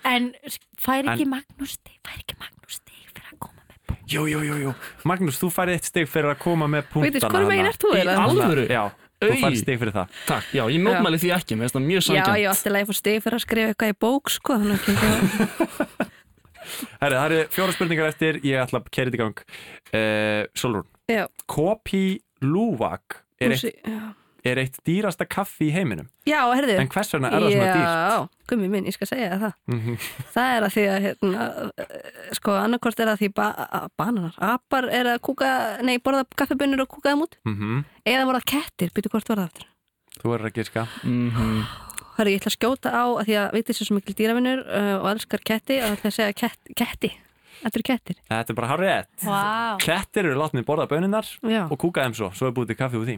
En 0.08 0.32
fær 0.80 1.04
ekki 1.12 1.26
En- 1.28 1.34
Magnús 1.36 1.76
stig? 1.78 1.98
Fær 2.08 2.18
ekki 2.24 2.38
Magnús 2.39 2.78
stig 2.80 3.12
fyrir 3.12 3.28
að 3.34 3.39
koma 3.39 3.62
með 3.68 3.80
punkt 3.88 4.14
Jú, 4.14 4.24
jú, 4.32 4.39
jú, 4.48 4.56
jú. 4.66 4.74
Magnús, 5.04 5.38
þú 5.41 5.50
færið 5.52 5.74
eitt 5.78 5.86
stig 5.91 6.08
fyrir 6.10 6.32
að 6.34 6.39
koma 6.39 6.66
með 6.72 6.88
punktana 6.93 7.12
Veitir, 7.12 7.30
hvorum 7.30 7.48
megin 7.52 7.66
þarna. 7.66 7.74
ert 7.76 7.84
þú 7.84 7.91
Í 7.91 7.98
eiginlega? 7.98 8.26
alvöru? 8.30 8.66
Já, 8.72 8.84
þú 9.20 9.30
Oj. 9.34 9.41
færið 9.43 9.58
stig 9.62 9.80
fyrir 9.82 9.93
það. 9.98 10.08
Takk, 10.28 10.45
já, 10.54 10.64
ég 10.72 10.82
mótmæli 10.88 11.18
því 11.22 11.30
ekki, 11.38 11.54
mér 11.58 11.68
finnst 11.68 11.76
það 11.78 11.86
mjög 11.91 12.02
Já, 12.02 12.08
sangjant. 12.08 12.38
ég 12.38 12.50
átti 12.54 12.70
að 12.72 12.80
ég 12.82 12.88
fór 12.88 12.98
stig 13.02 13.24
fyrir 13.28 13.38
að 13.38 13.45
skrifa 13.45 13.68
eitthvað 13.74 13.91
í 13.93 13.98
bók 14.00 14.30
sko, 14.32 14.54
þannig 14.58 14.78
að 14.78 14.88
ekki 14.88 16.08
Herri, 17.01 17.15
það 17.15 17.26
eru 17.32 17.41
fjóra 17.55 17.74
spurningar 17.78 18.11
eftir 18.13 18.39
Ég 18.43 18.61
ætla 18.63 18.80
að 18.84 18.89
kerja 18.91 19.11
þetta 19.11 19.18
í 19.18 19.24
gang 19.24 19.43
uh, 19.93 20.45
Sólrún 20.57 20.88
Já. 21.07 21.26
Kopi 21.47 22.05
Luwak 22.43 23.22
er 23.39 23.53
eitt, 23.55 23.63
Já, 23.86 23.99
er 24.47 24.59
eitt 24.61 24.78
dýrasta 24.88 25.26
kaffi 25.30 25.70
í 25.70 25.74
heiminum 25.76 26.07
Já, 26.28 26.41
herðu 26.53 26.76
En 26.82 26.89
hvers 26.91 27.13
vegna 27.15 27.32
er 27.32 27.41
það 27.45 27.55
svona 27.55 27.72
dýrt? 27.74 27.88
Já, 27.88 28.43
gummi 28.51 28.70
minn, 28.72 28.86
ég 28.88 28.95
skal 28.95 29.07
segja 29.09 29.30
þér 29.34 29.41
það 29.45 29.55
Mhm. 29.78 29.97
Það 30.36 30.51
er 30.57 30.65
að 30.68 30.76
því 30.76 30.84
að 30.91 30.99
hérna, 31.07 31.47
eh, 31.78 32.30
sko, 32.38 32.51
annarkort 32.61 32.99
er 33.03 33.11
að 33.13 33.20
því 33.24 33.30
ba 33.36 33.47
bananar, 33.99 34.36
apar 34.39 34.88
er 34.91 35.09
að 35.15 35.20
kúka 35.28 35.49
nei, 35.84 35.97
borða 35.99 36.24
kaffibönnur 36.39 36.82
og 36.86 36.89
kúka 36.95 37.11
þeim 37.11 37.26
út 37.26 37.36
Mhm. 37.45 37.84
eða 38.05 38.26
voru 38.30 38.39
það 38.41 38.49
kettir, 38.53 38.93
byrju 38.95 39.11
hvort 39.15 39.28
var 39.34 39.38
það 39.43 39.49
aftur 39.49 39.68
Þú 40.18 40.34
er 40.34 40.45
að 40.47 40.53
giska 40.57 40.88
Mhm. 41.03 41.65
Hörru, 42.18 42.34
ég 42.34 42.41
ætla 42.41 42.49
að 42.49 42.57
skjóta 42.57 42.89
á 42.89 43.05
að 43.05 43.24
því 43.28 43.36
að 43.38 43.47
veitir 43.53 43.78
svo 43.78 43.95
mikil 43.97 44.15
dýravinnur 44.18 44.61
uh, 44.65 44.93
og 44.97 45.07
elskar 45.11 45.43
ketti 45.45 45.76
að 45.78 45.91
það 45.91 45.97
ætla 45.97 46.09
að 46.09 46.15
segja 46.15 46.38
kett, 46.41 46.72
ketti. 46.80 47.11
Þetta 47.61 47.78
eru 47.78 47.86
kettir. 47.86 48.20
Þetta 48.30 48.53
er 48.53 48.57
bara 48.57 48.70
hár 48.72 48.82
rétt 48.82 49.26
Vá. 49.26 49.41
Kettir 49.82 50.30
eru 50.30 50.38
látnið 50.38 50.65
borða 50.65 50.88
bönunar 50.89 51.30
Já, 51.45 51.63
og 51.65 51.78
kúka 51.82 52.05
þeim 52.05 52.15
svo. 52.18 52.30
Svo 52.38 52.49
er 52.49 52.55
búið 52.57 52.72
til 52.72 52.78
kaffi 52.80 52.99
úr 52.99 53.05
því. 53.09 53.18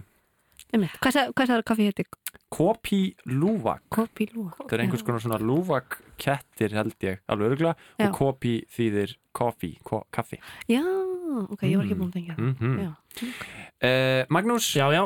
Hvað 0.69 1.17
hvað 1.33 1.49
sagði 1.49 1.65
kaffi 1.71 1.87
hétti? 1.87 2.05
Kopi 2.51 2.99
Luwak 3.29 3.83
Kopi 3.93 4.27
lúa 4.33 4.51
Þetta 4.57 4.75
er 4.75 4.83
einhvers 4.83 5.05
konar 5.05 5.23
svona 5.23 5.39
Luwak 5.41 5.99
kettir 6.19 6.75
held 6.75 7.07
ég 7.07 7.23
alveg 7.31 7.53
öruglega 7.53 7.73
Já. 7.95 8.09
og 8.09 8.17
kopi 8.17 8.53
þýðir 8.75 9.15
koffi, 9.39 9.71
ko 9.85 10.03
kaffi. 10.11 10.41
Já, 10.67 10.83
ok, 10.83 11.63
ég 11.63 11.79
var 11.79 11.87
ekki 11.87 11.97
búin 11.99 12.11
að 12.11 12.17
tengja 12.17 12.35
það. 12.35 12.43
Mm 12.43 12.55
-hmm. 12.59 12.75
Já. 12.83 14.25
Magnús, 14.29 14.75
Já, 14.75 14.91
já, 14.91 15.03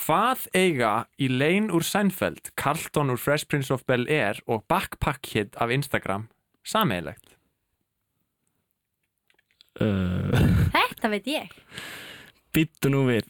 hvað 0.00 0.46
eiga 0.56 0.92
í 1.20 1.28
Lane 1.30 1.70
úr 1.76 1.84
Seinfeld, 1.86 2.50
Carlton 2.60 3.10
úr 3.12 3.18
Fresh 3.20 3.46
Prince 3.50 3.70
of 3.74 3.84
Bel-Air 3.88 4.36
og 4.50 4.64
Backpack 4.70 5.20
Kid 5.26 5.50
af 5.60 5.68
Instagram 5.74 6.28
sameigilegt? 6.66 7.26
uh, 9.80 9.86
Þetta 10.74 11.06
veit 11.12 11.26
ég 11.30 11.46
býttu 12.54 12.90
nú 12.90 13.04
við. 13.06 13.24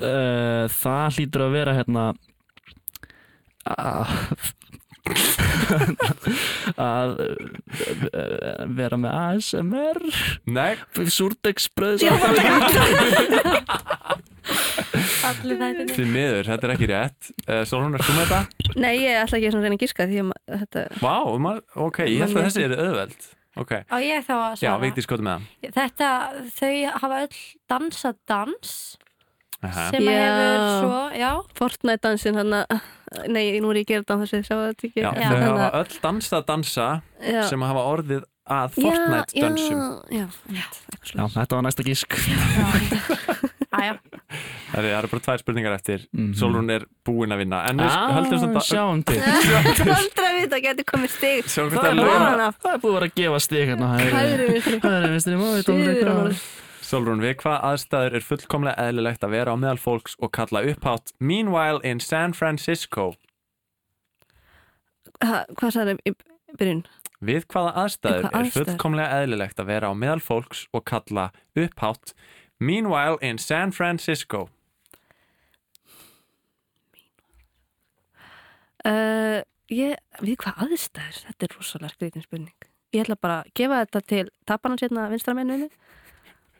Uh, 0.00 0.64
það 0.72 1.06
hlýtur 1.18 1.42
að 1.44 1.52
vera 1.58 1.74
hérna 1.76 2.04
að 3.68 4.08
að 6.80 7.10
vera 8.78 8.96
með 9.00 9.12
ASMR 9.16 10.00
Nei, 10.48 10.74
súrdegsbröð 11.12 11.98
Allir 15.30 15.58
þetta 15.60 15.96
því 15.96 16.06
miður, 16.14 16.48
þetta 16.50 16.66
er 16.68 16.72
ekki 16.76 16.88
rétt. 16.90 17.30
Uh, 17.46 17.60
Sólun, 17.68 17.94
er 17.98 18.04
þú 18.06 18.14
með 18.18 18.30
þetta? 18.30 18.70
Nei, 18.80 18.94
ég 19.04 19.18
ætla 19.24 19.38
ekki 19.40 19.50
að 19.50 19.58
reyna 19.60 19.76
að 19.76 19.82
giska 19.84 20.06
því 20.10 20.22
að 20.24 20.64
þetta 20.64 20.86
Vá, 21.02 21.14
ma- 21.46 21.60
ok, 21.88 21.98
ég 22.06 22.24
held 22.24 22.36
að 22.40 22.48
þessi 22.48 22.64
er 22.68 22.74
auðveld. 22.78 23.28
Ok, 23.60 23.72
Á 23.90 23.96
ég 23.98 24.22
þá 24.24 24.34
að 24.38 24.52
já, 24.54 24.58
svara. 24.62 24.80
Veitir 24.84 25.04
skoðum 25.04 25.26
með 25.26 25.46
það. 25.60 25.74
Þetta, 25.74 26.08
þau 26.54 26.74
hafa 27.02 27.16
öll 27.24 27.38
dansað 27.72 28.18
dans 28.30 28.74
Aha. 29.60 29.88
sem 29.90 30.06
að 30.06 30.14
Já. 30.14 30.20
hefur 30.30 30.62
svo, 30.80 31.00
já. 31.20 31.30
Fortnite 31.58 32.00
dansin 32.06 32.38
hann 32.40 32.54
að 32.62 32.80
Nei, 33.26 33.58
nú 33.58 33.72
er 33.72 33.80
ég 33.80 33.88
að 33.88 33.90
gera 33.90 34.04
dans 34.06 34.22
þessi, 34.22 34.46
sá 34.46 34.54
þetta 34.54 34.86
ekki? 34.86 35.02
Já, 35.02 35.10
Já. 35.10 35.26
þau 35.26 35.34
Þarna- 35.34 35.58
hafa 35.58 35.80
öll 35.82 35.96
dansað 36.06 36.44
dansa 36.46 36.86
já. 37.26 37.42
sem 37.50 37.60
hafa 37.66 37.82
orðið 37.90 38.22
að 38.46 38.76
Fortnite 38.78 39.34
dönsum 39.34 39.80
Já, 40.14 40.22
já, 40.22 40.26
Já, 40.54 40.64
slags 41.10 41.34
þetta 41.34 41.58
var 41.58 41.66
næsta 41.66 41.82
gísk. 41.90 42.14
Það 42.14 42.78
eru- 42.86 43.49
það 43.70 44.86
eru 44.90 45.08
bara 45.12 45.22
tvær 45.26 45.42
spurningar 45.42 45.74
eftir. 45.76 46.06
Mhm. 46.12 46.32
Sólrún 46.38 46.70
er 46.74 46.86
búin 47.06 47.30
að 47.34 47.42
vinna. 47.44 47.60
En 47.70 47.78
við 47.78 47.90
Ah, 47.90 48.12
höldum 48.18 48.40
samt 48.42 48.56
að 48.58 48.66
Sjáum 48.66 49.04
til. 49.06 49.20
Aldrei 49.98 50.26
að 50.26 50.38
vita, 50.40 50.60
geti 50.66 50.86
komið 50.88 51.10
stig. 51.14 51.44
Sjáum 51.50 51.70
hvort 51.70 51.86
Það 51.86 52.00
er 52.00 52.56
það 52.58 52.72
er 52.74 52.82
búið 52.82 52.90
að 52.90 52.98
vera 52.98 53.10
að 53.10 53.14
gefa 53.20 53.40
stig 53.46 53.68
hérna 53.70 53.92
Hægri 53.94 54.48
vinstri. 54.50 55.34
Hvað. 56.02 56.40
Sólrún, 56.90 57.20
við 57.22 57.36
hvað 57.38 57.58
aðstæður 57.68 58.14
er 58.18 58.24
fullkomlega 58.26 58.86
eðlilegt 58.88 59.22
að 59.22 59.30
vera 59.36 59.52
á 59.54 59.56
meðal 59.62 59.78
fólks 59.78 60.16
og 60.18 60.32
kalla 60.34 60.64
upphátt 60.66 61.12
Meanwhile 61.22 61.78
in 61.86 62.00
San 62.02 62.32
Francisco? 62.34 63.12
Ha, 65.22 65.44
Hvað 65.54 65.74
sagði 65.76 65.94
í 66.08 66.14
byrjun? 66.58 66.82
Við 67.22 67.44
hvaða 67.52 67.74
aðstæður 67.84 68.26
Við 68.26 68.40
er 68.40 68.50
fullkomlega 68.56 69.20
eðlilegt 69.22 69.60
að 69.62 69.70
vera 69.70 69.92
á 69.92 69.94
meðal 69.94 70.22
fólks 70.24 70.64
og 70.74 70.82
kalla 70.88 71.28
upphátt 71.54 72.14
Meanwhile 72.60 73.16
in 73.24 73.38
San 73.38 73.72
Francisco. 73.72 74.48
Uh, 78.84 79.40
ég, 79.68 79.96
við 80.20 80.36
hvað 80.40 80.66
aðstæður? 80.66 81.22
Þetta 81.26 81.46
er 81.46 81.56
rosalega 81.56 81.94
skreitin 81.94 82.24
spurning. 82.24 82.68
Ég 82.94 83.04
ætla 83.04 83.16
bara 83.20 83.40
að 83.42 83.50
gefa 83.56 83.80
þetta 83.84 84.00
til 84.12 84.24
taparnans 84.48 84.84
hérna 84.84 85.08
vinstra 85.12 85.36
mennuðinu 85.36 85.68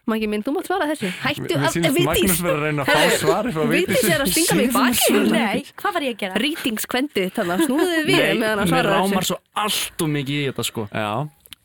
Maggi 0.09 0.26
minn, 0.30 0.42
þú 0.42 0.55
mátt 0.57 0.68
svara 0.70 0.86
þessu. 0.90 1.11
Hættu 1.20 1.44
Mér 1.46 1.66
að, 1.66 1.74
sýnist 1.76 2.07
Magnús 2.09 2.38
vera 2.42 2.55
að 2.57 2.62
reyna 2.64 2.84
að 2.84 2.88
fá 2.90 3.18
svari 3.20 3.53
frá 3.55 3.66
Vigdís 3.70 4.07
er 4.09 4.24
að 4.24 4.30
stinga 4.32 4.57
mig 4.57 4.64
í 4.64 4.72
bakið. 4.74 5.18
Nei, 5.34 5.74
hvað 5.82 5.96
var 5.96 6.07
ég 6.07 6.16
að 6.16 6.22
gera? 6.22 6.40
rýtingskvendið 6.44 7.28
þannig 7.36 7.55
að 7.55 7.64
snúðu 7.68 7.98
við 8.09 8.16
Nei, 8.16 8.40
meðan 8.40 8.62
að 8.62 8.64
mér 8.64 8.72
svara 8.72 8.96
rámar 8.96 9.28
svo 9.28 9.38
allt 9.64 10.05
og 10.07 10.11
mikið 10.16 10.40
í 10.40 10.48
þetta 10.48 10.66
sko. 10.70 10.86
Já, 10.90 11.11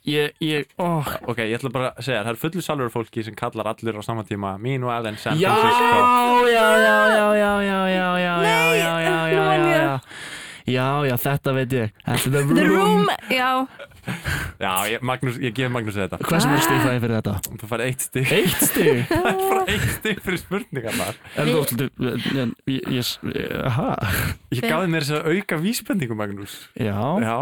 Ég, 0.06 0.36
ég, 0.38 0.68
ó 0.78 1.02
ok, 1.26 1.40
ég 1.42 1.56
ætla 1.58 1.72
bara 1.74 1.88
að 1.98 2.06
segja 2.06 2.20
það 2.22 2.32
er 2.36 2.38
fullu 2.38 2.62
salur 2.62 2.92
fólki 2.94 3.24
sem 3.26 3.34
kallar 3.38 3.72
allir 3.72 3.98
á 3.98 4.02
sama 4.06 4.22
tíma 4.28 4.52
mín 4.62 4.86
og 4.86 4.92
Ellen 4.94 5.18
San 5.18 5.40
Já, 5.42 5.50
Francisco 5.50 6.46
já, 6.46 6.66
já, 6.78 6.98
já, 7.10 7.26
já, 7.34 7.52
já, 7.66 7.80
já, 7.90 8.10
já, 8.22 8.36
Nei, 8.46 8.78
já, 8.78 8.92
já, 9.02 9.16
já, 9.34 9.48
já, 9.58 9.66
já, 9.74 10.02
já, 10.76 10.86
já, 11.10 11.18
þetta 11.26 11.56
veit 11.58 11.74
ég 11.74 11.90
Þetta 12.06 12.38
er 12.44 12.54
The 12.54 12.68
Room, 12.70 13.10
já, 13.34 13.50
Já, 14.56 14.72
ég, 14.88 15.02
Magnús, 15.06 15.38
ég 15.42 15.54
gef 15.56 15.72
Magnús 15.74 15.98
þetta. 15.98 16.20
Hvað 16.24 16.44
sem 16.44 16.54
er 16.56 16.62
stig 16.64 16.82
það 16.84 16.98
fyrir 17.04 17.16
þetta? 17.18 17.56
Þú 17.62 17.70
fær 17.72 17.84
eitt 17.86 18.04
stig. 18.06 18.34
Eitt 18.36 18.62
stig? 18.62 19.00
Það 19.12 19.30
er 19.30 19.40
bara 19.42 19.64
eitt 19.74 19.88
stig 19.96 20.22
fyrir 20.26 20.42
spurningarnar. 20.42 21.18
Er 21.36 21.50
þú 21.50 21.64
ætlum, 21.64 22.54
ég, 22.70 22.92
ég, 22.96 23.10
aha, 23.66 23.88
Ég 24.54 24.68
þér 24.68 24.92
mér 24.94 25.08
þess 25.08 25.18
að 25.18 25.32
auka 25.34 25.60
vísbendingu 25.64 26.20
Magnús. 26.20 26.58
Já, 26.78 26.94
Já, 27.26 27.36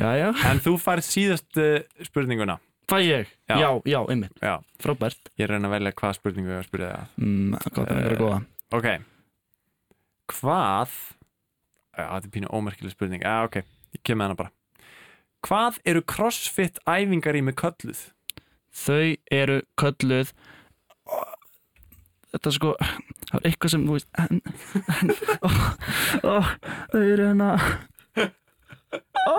já, 0.00 0.08
já. 0.20 0.26
En 0.50 0.62
þú 0.64 0.74
fær 0.82 1.04
síðast 1.06 1.62
uh, 1.62 1.78
spurninguna. 2.06 2.58
Hvað 2.90 3.06
ég? 3.06 3.32
Já. 3.46 3.56
Já, 3.62 3.68
já, 3.86 4.00
einmitt, 4.10 4.34
Já, 4.42 4.56
frábært. 4.82 5.30
Ég 5.38 5.50
reyna 5.50 5.70
að 5.70 5.76
velja 5.78 5.94
hvað 6.02 6.16
spurningu 6.18 6.50
ég 6.50 6.58
var 6.58 6.64
að 6.66 6.70
spyrja 6.72 6.90
það 6.90 7.24
mm, 7.24 7.58
Gott 7.70 7.84
að 7.86 8.02
vera 8.02 8.20
góða. 8.20 8.40
Ok. 8.74 8.88
Hvað 10.34 10.96
Já, 12.00 12.06
þetta 12.06 12.26
er 12.26 12.32
pínu 12.34 12.50
ómerkileg 12.54 12.94
spurning. 12.94 13.22
Já, 13.22 13.44
ok, 13.46 13.62
ég 13.94 14.02
kem 14.06 14.18
með 14.18 14.30
hana 14.30 14.38
bara 14.38 14.52
Hvað 15.46 15.78
eru 15.88 16.02
crossfit 16.04 16.80
æfingar 16.88 17.38
í 17.38 17.42
með 17.44 17.56
kölluð? 17.62 18.00
Þau 18.70 19.16
eru 19.34 19.60
kölluð 19.80 20.32
Þetta 22.30 22.50
er 22.50 22.54
sko 22.54 22.74
Það 23.30 23.38
er 23.40 23.46
eitthvað 23.50 23.72
sem, 23.72 23.86
þú 23.86 23.92
veist 23.96 24.10
Þau 26.92 27.00
eru 27.00 27.24
hérna 27.30 27.50
ó, 29.28 29.36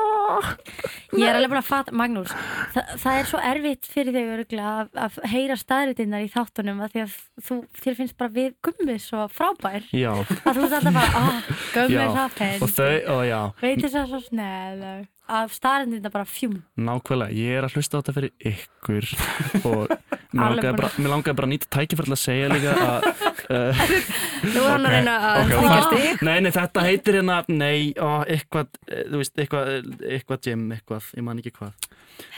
Ég 1.17 1.27
er 1.27 1.36
alveg 1.36 1.51
bara 1.51 1.61
að 1.61 1.67
fatta, 1.67 1.95
Magnús 1.97 2.34
þa 2.73 2.84
það 3.01 3.17
er 3.19 3.29
svo 3.29 3.41
erfitt 3.51 3.89
fyrir 3.91 4.15
þig 4.15 4.34
örugglega 4.36 4.73
að, 4.82 4.91
að 5.05 5.17
heyra 5.34 5.57
staðritinnar 5.59 6.25
í 6.25 6.29
þáttunum 6.32 6.84
að 6.86 6.93
því 6.95 7.03
að 7.05 7.15
þú, 7.47 7.57
þér 7.84 7.97
finnst 7.99 8.17
bara 8.19 8.36
við 8.36 8.51
gummi 8.67 8.97
svo 9.01 9.25
frábær. 9.32 9.88
Já, 9.95 10.11
að 10.15 10.59
þú 10.59 10.67
ert 10.67 10.77
alltaf 10.79 10.99
bara, 10.99 11.23
ah, 11.23 11.49
gummi 11.75 11.97
Já, 11.97 12.03
er 12.03 12.13
það 12.17 12.27
og 12.27 12.38
fenn 12.38 12.77
þau, 12.77 12.93
ó 13.11 13.17
já. 13.27 13.39
Veitir 13.61 13.93
það 13.95 14.13
svo 14.13 14.21
snell 14.27 14.86
að 15.32 15.53
staðritinnar 15.55 16.11
bara 16.13 16.27
fjúm. 16.27 16.57
Nákvæmlega, 16.79 17.36
ég 17.38 17.59
er 17.59 17.67
að 17.67 17.77
hlusta 17.77 17.99
á 17.99 18.01
þetta 18.01 18.15
fyrir 18.17 18.32
ykkur 18.51 19.07
og 19.69 19.93
mér 20.32 20.55
langaði 20.55 20.73
bara, 20.79 20.89
mér 20.97 21.13
langaði 21.13 21.38
bara 21.38 21.47
að 21.47 21.53
nýta 21.53 21.69
tækifæri 21.75 22.15
að 22.15 22.19
segja 22.19 22.49
líka 22.51 22.73
að 22.75 23.07
uh, 23.51 23.84
nú 24.51 24.63
er 24.63 24.69
hann 24.73 24.88
að 24.89 24.95
reyna 24.95 25.15
að 25.29 25.53
þykja 25.53 25.79
stig 25.88 26.25
Nei, 26.27 26.36
nei, 26.43 26.51
þetta 26.55 26.86
heitir 26.88 27.19
hérna, 27.19 27.38
nei, 27.47 27.77
ó, 27.95 28.09
eitthvað, 28.25 28.75
eh, 28.88 29.05
þú 29.07 29.21
veist, 29.21 29.34
eitthvað, 29.39 29.70
eh, 29.70 29.70
eitthvað 30.15 30.43
gym, 30.49 30.67
eitthvað, 30.76 31.07
ég 31.17 31.26
man 31.28 31.39
ekki 31.41 31.53
hvað. 31.57 31.89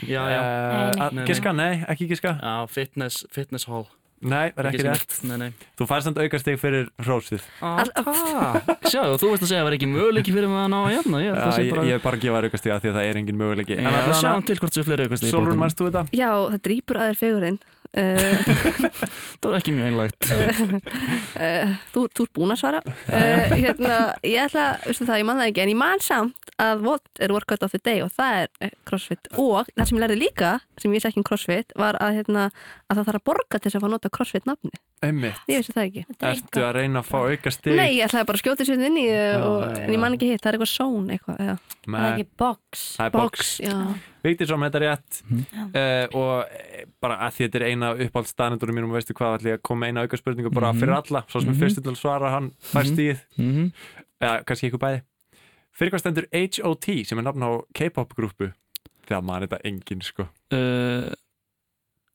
Já, 0.06 0.22
já, 0.32 0.40
Uh, 0.44 0.94
Nei, 0.94 1.10
nei. 1.18 1.26
Giska, 1.28 1.52
nei, 1.56 1.72
ekki 1.92 2.08
giska. 2.10 2.36
Já, 2.40 2.54
fitness, 2.70 3.24
fitness 3.34 3.66
hall. 3.68 3.86
Nei, 4.24 4.52
það 4.54 4.60
er 4.62 4.66
ekki 4.70 4.84
rétt. 4.86 5.14
Nei, 5.28 5.34
nei. 5.42 5.48
Þú 5.76 5.86
færst 5.90 6.06
samt 6.08 6.18
auka 6.22 6.38
stig 6.40 6.56
fyrir 6.62 6.86
hrósið. 7.04 7.42
Ah, 7.60 7.82
Sjáðu, 8.88 9.18
þú 9.20 9.32
veist 9.34 9.44
að 9.44 9.50
segja 9.50 9.60
að 9.60 9.66
það 9.66 9.70
er 9.72 9.76
ekki 9.76 9.88
möguleiki 9.90 10.32
fyrir 10.32 10.48
mig 10.48 10.62
að 10.62 10.70
ná 10.72 10.78
að 10.80 10.94
jafna 10.94 11.20
Ég, 11.20 11.28
Já, 11.28 11.40
það 11.42 11.52
sé 11.58 11.64
ég, 11.66 11.74
bara 11.74 11.84
ég 11.90 11.98
er 11.98 12.02
bara 12.06 12.16
að 12.16 12.24
gefa 12.24 12.40
auka 12.46 12.60
stig 12.62 12.72
að 12.72 12.80
því 12.84 12.88
að 12.92 12.96
það 12.96 13.08
er 13.10 13.20
engin 13.20 13.40
möguleiki. 13.42 13.76
Sjáum 14.22 14.46
til 14.48 14.56
hvort 14.62 14.72
þessu 14.78 14.86
fleiri 14.88 15.08
aukast 15.10 15.26
Solrún, 15.28 15.60
mannst 15.60 15.80
þú 15.82 15.90
þetta? 15.90 16.04
já, 16.16 16.30
það 16.54 16.62
drýpur 16.70 17.00
að 17.02 17.10
þér 17.10 17.20
fegurinn 17.20 17.58
Það 19.40 19.50
var 19.50 19.58
ekki 19.58 19.74
mjög 19.76 19.90
einlægt. 19.90 20.30
Uh, 21.38 21.74
þú, 21.94 22.06
þú 22.10 22.26
ert 22.26 22.32
búin 22.34 22.54
að 22.54 22.60
svara. 22.62 22.80
Hérna, 23.06 23.98
ég 24.26 24.40
ætla, 24.48 24.64
veistu 24.86 25.06
það, 25.06 25.20
ég 25.20 25.28
man 25.28 25.42
það 25.42 25.50
ekki 25.52 25.64
en 25.64 25.72
ég 25.74 25.78
man 25.78 26.02
samt 26.02 26.54
að 26.62 26.84
what 26.86 27.22
er 27.22 27.34
workout 27.34 27.64
of 27.66 27.74
the 27.74 27.80
day 27.82 28.02
og 28.04 28.12
það 28.14 28.40
er 28.42 28.50
eh, 28.66 28.74
crossfit. 28.88 29.30
Og 29.40 29.70
það 29.74 29.88
sem 29.88 29.98
ég 29.98 30.04
lærði 30.04 30.18
líka, 30.20 30.52
sem 30.80 30.94
ég 30.94 31.02
sé 31.02 31.10
ekki 31.10 31.22
um 31.22 31.26
crossfit 31.26 31.74
var 31.78 31.98
að, 32.02 32.20
hérna, 32.20 32.48
að 32.88 33.00
það 33.00 33.08
þarf 33.10 33.20
að 33.20 33.26
borga 33.30 33.58
til 33.60 33.68
þess 33.68 33.78
að 33.78 33.86
fá 33.86 33.90
nota 33.94 34.12
crossfit 34.14 34.48
nafni, 34.50 34.74
Einmitt 35.02 35.36
ég 35.50 35.58
veist 35.58 35.72
það 35.74 35.84
ekki 35.88 36.02
er 36.04 36.28
Ertu 36.30 36.60
að 36.64 36.72
reyna 36.78 37.00
að 37.02 37.08
fá 37.10 37.16
auka 37.28 37.50
stig? 37.52 37.74
Nei, 37.76 37.96
ég 37.98 38.06
ætlaði 38.06 38.26
bara 38.30 38.38
að 38.38 38.42
skjóta 38.44 38.64
sér 38.64 38.84
inn 38.86 38.96
í 38.96 39.06
og, 39.10 39.64
en 39.82 39.90
ég 39.92 39.98
man 40.00 40.14
ekki 40.16 40.28
hitt, 40.30 40.40
það 40.40 40.48
er 40.52 40.56
eitthvað 40.58 40.70
són 40.70 41.10
eitthvað, 41.12 41.40
já. 41.44 41.56
það 41.84 42.04
er 42.04 42.12
ekki 42.14 42.26
box 42.40 42.84
Það 42.96 43.06
er 43.06 43.14
box 43.18 43.50
já, 43.60 43.74
Vigdís 44.24 44.52
om 44.54 44.64
þetta 44.64 44.80
er 44.80 44.86
rétt 44.86 45.18
uh, 45.28 46.16
og 46.16 46.54
eh, 46.56 46.84
bara 47.04 47.18
að 47.26 47.34
því 47.36 47.44
þetta 47.48 47.58
er 47.60 47.66
eina 47.68 47.90
uppáld 48.06 48.30
staðnendurum 48.30 48.78
mínum, 48.78 48.94
veistu 48.96 49.12
hvað, 49.18 49.34
ætla 49.40 49.50
ég 49.52 49.58
að 49.58 49.64
koma 49.68 49.84
með 49.84 49.90
eina 49.92 50.04
auka 50.06 50.16
spurningu 50.22 50.52
bara 50.54 50.70
Mhm. 50.72 50.80
fyrir 50.80 50.94
alla, 50.96 51.24
svo 51.28 51.40
sem 51.42 51.50
er 51.50 51.54
Mhm. 51.54 51.60
fyrst 51.60 51.82
til 51.82 51.92
að 51.92 52.00
svara 52.00 52.30
hann 52.30 52.50
fær 52.62 52.84
Mhm. 52.84 52.94
stíð, 52.94 53.18
Mhm. 53.36 53.72
eða 54.22 54.44
kannski 54.46 54.70
ykkur 54.70 54.80
bæði 54.86 55.02
fyrir 55.76 55.90
hvað 55.90 56.00
stendur 56.00 56.26
H.O.T. 56.32 57.04
sem 57.04 57.18
er 57.18 57.22
nafn 57.28 57.42
á 57.44 57.50
K-pop 57.74 58.14
grúpu 58.16 58.52
þegar 59.06 59.20
maður 59.26 59.48
þetta 59.48 59.60
engin 59.68 60.00
sko 60.02 60.28
Uh, 60.54 61.12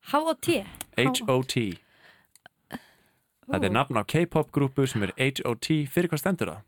H.O.T. 0.09 0.65
H.O.T. 0.97 1.77
Þetta 3.49 3.65
er 3.65 3.73
nafn 3.73 3.97
á 3.97 4.03
K-pop 4.05 4.51
grúpu 4.53 4.85
sem 4.87 5.03
er 5.07 5.13
H.O.T. 5.17 5.85
fyrir 5.89 6.09
hvað 6.11 6.21
stendur 6.21 6.51
það? 6.53 6.61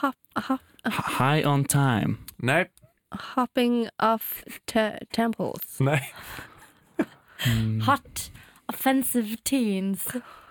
hop, 0.00 0.16
hop, 0.48 0.60
High 1.18 1.44
on 1.46 1.64
time. 1.64 2.18
Nei, 2.42 2.64
hopping 3.34 3.88
off 3.98 4.42
te 4.66 4.98
temples. 5.12 5.78
Nei. 5.80 6.00
Hot 7.86 8.30
Offensive 8.68 9.36
Teens. 9.44 10.06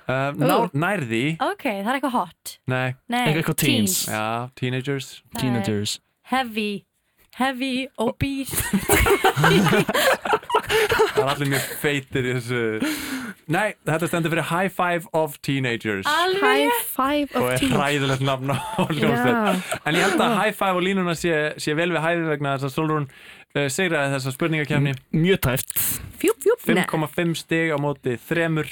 Uh, 0.10 0.34
ná, 0.42 0.56
Nær 0.74 1.04
því. 1.06 1.24
Ok, 1.46 1.64
það 1.70 1.90
er 1.92 1.98
eitthvað 2.00 2.16
hot. 2.16 2.56
Nei, 2.68 2.96
Nei, 3.08 3.20
Eitthvað- 3.28 3.44
eitthvað 3.44 3.58
teens. 3.62 3.98
já, 4.10 4.50
teenagers. 4.56 5.10
Það 5.30 5.36
er 5.36 5.40
Teenagers. 5.44 6.00
Heavy 6.32 6.86
Heavy 7.38 7.88
Obese 7.98 8.56
Það 11.10 11.24
er 11.24 11.30
allir 11.34 11.50
mjög 11.52 11.66
feitir 11.82 12.28
í 12.30 12.34
þessu. 12.38 12.60
Nei, 13.50 13.74
þetta 13.88 14.08
stendur 14.10 14.32
fyrir 14.34 14.46
High 14.52 14.70
Five 14.74 15.10
of 15.18 15.38
Teenagers. 15.46 16.06
Alveg 16.10 16.68
high 16.70 16.84
five 16.94 17.34
og 17.34 17.42
of 17.42 17.50
er 17.56 17.62
teens. 17.64 17.74
hræðilegt 17.74 18.24
nafn 18.28 18.54
á 18.54 18.58
hljómsveit. 18.94 19.74
En 19.90 19.98
ég 19.98 20.06
held 20.06 20.22
að 20.26 20.36
High 20.38 20.56
Five 20.60 20.78
og 20.80 20.86
línuna 20.86 21.16
sé, 21.18 21.34
sé 21.62 21.74
vel 21.78 21.90
við 21.96 22.04
hæði 22.06 22.28
vegna 22.30 22.54
þess 22.58 22.70
að 22.70 22.76
Solrún 22.76 23.08
uh, 23.10 23.66
sigraði 23.74 24.14
þessa 24.16 24.36
spurningakefni 24.36 24.94
Mjög 25.18 25.42
tæft 25.48 25.74
fjúp, 26.20 26.38
fjúp, 26.46 26.66
nei 26.76 26.84
5,5 26.86 27.38
stig 27.42 27.74
á 27.74 27.78
móti 27.82 28.18
þremur. 28.30 28.70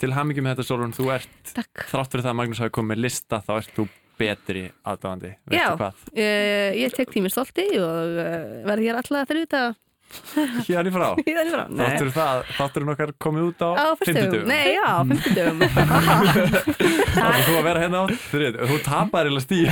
Til 0.00 0.14
hammingjum 0.16 0.46
með 0.46 0.54
þetta 0.58 0.68
Solrún 0.70 0.94
þú 0.96 1.10
ert, 1.16 1.32
takk. 1.56 1.86
þrátt 1.90 2.14
fyrir 2.14 2.24
það 2.28 2.34
að 2.34 2.38
Magnús 2.44 2.62
hafi 2.62 2.76
komið 2.78 2.94
með 2.94 3.02
lista 3.08 3.42
þá 3.46 3.52
ert 3.58 3.74
þú 3.76 3.88
betri 4.20 4.66
aðdáðandi 4.84 5.34
Já. 5.56 5.68
hvað, 5.80 6.02
ég, 6.20 6.80
ég 6.84 6.96
tek 6.98 7.12
tími 7.14 7.32
stolti 7.32 7.68
og 7.80 8.18
uh, 8.20 8.58
verði 8.68 8.90
hér 8.90 9.00
alltaf 9.00 9.30
þrjúta 9.32 9.62
hér 10.66 10.88
í 10.88 10.90
frá? 10.90 11.04
Í 11.22 11.32
þannig 11.36 11.52
frá 11.54 11.60
Nei. 11.70 11.82
þáttur 11.86 12.08
það, 12.16 12.40
þátturinn 12.56 12.88
okkar 12.96 13.10
komið 13.22 13.44
út 13.52 13.60
á 13.62 13.68
á 13.78 13.86
fyrstum, 14.00 14.32
50 14.34 14.48
nei, 14.50 14.72
já, 14.74 14.82
á 14.90 14.98
fyrstum 15.06 15.60
Það 17.14 17.36
þú 17.46 17.54
að 17.60 17.64
vera 17.68 17.82
hérna 17.84 18.00
á 18.02 18.04
þriðju 18.32 18.66
Þú 18.72 18.78
tapar 18.88 19.30
eða 19.30 19.42
stíð 19.44 19.70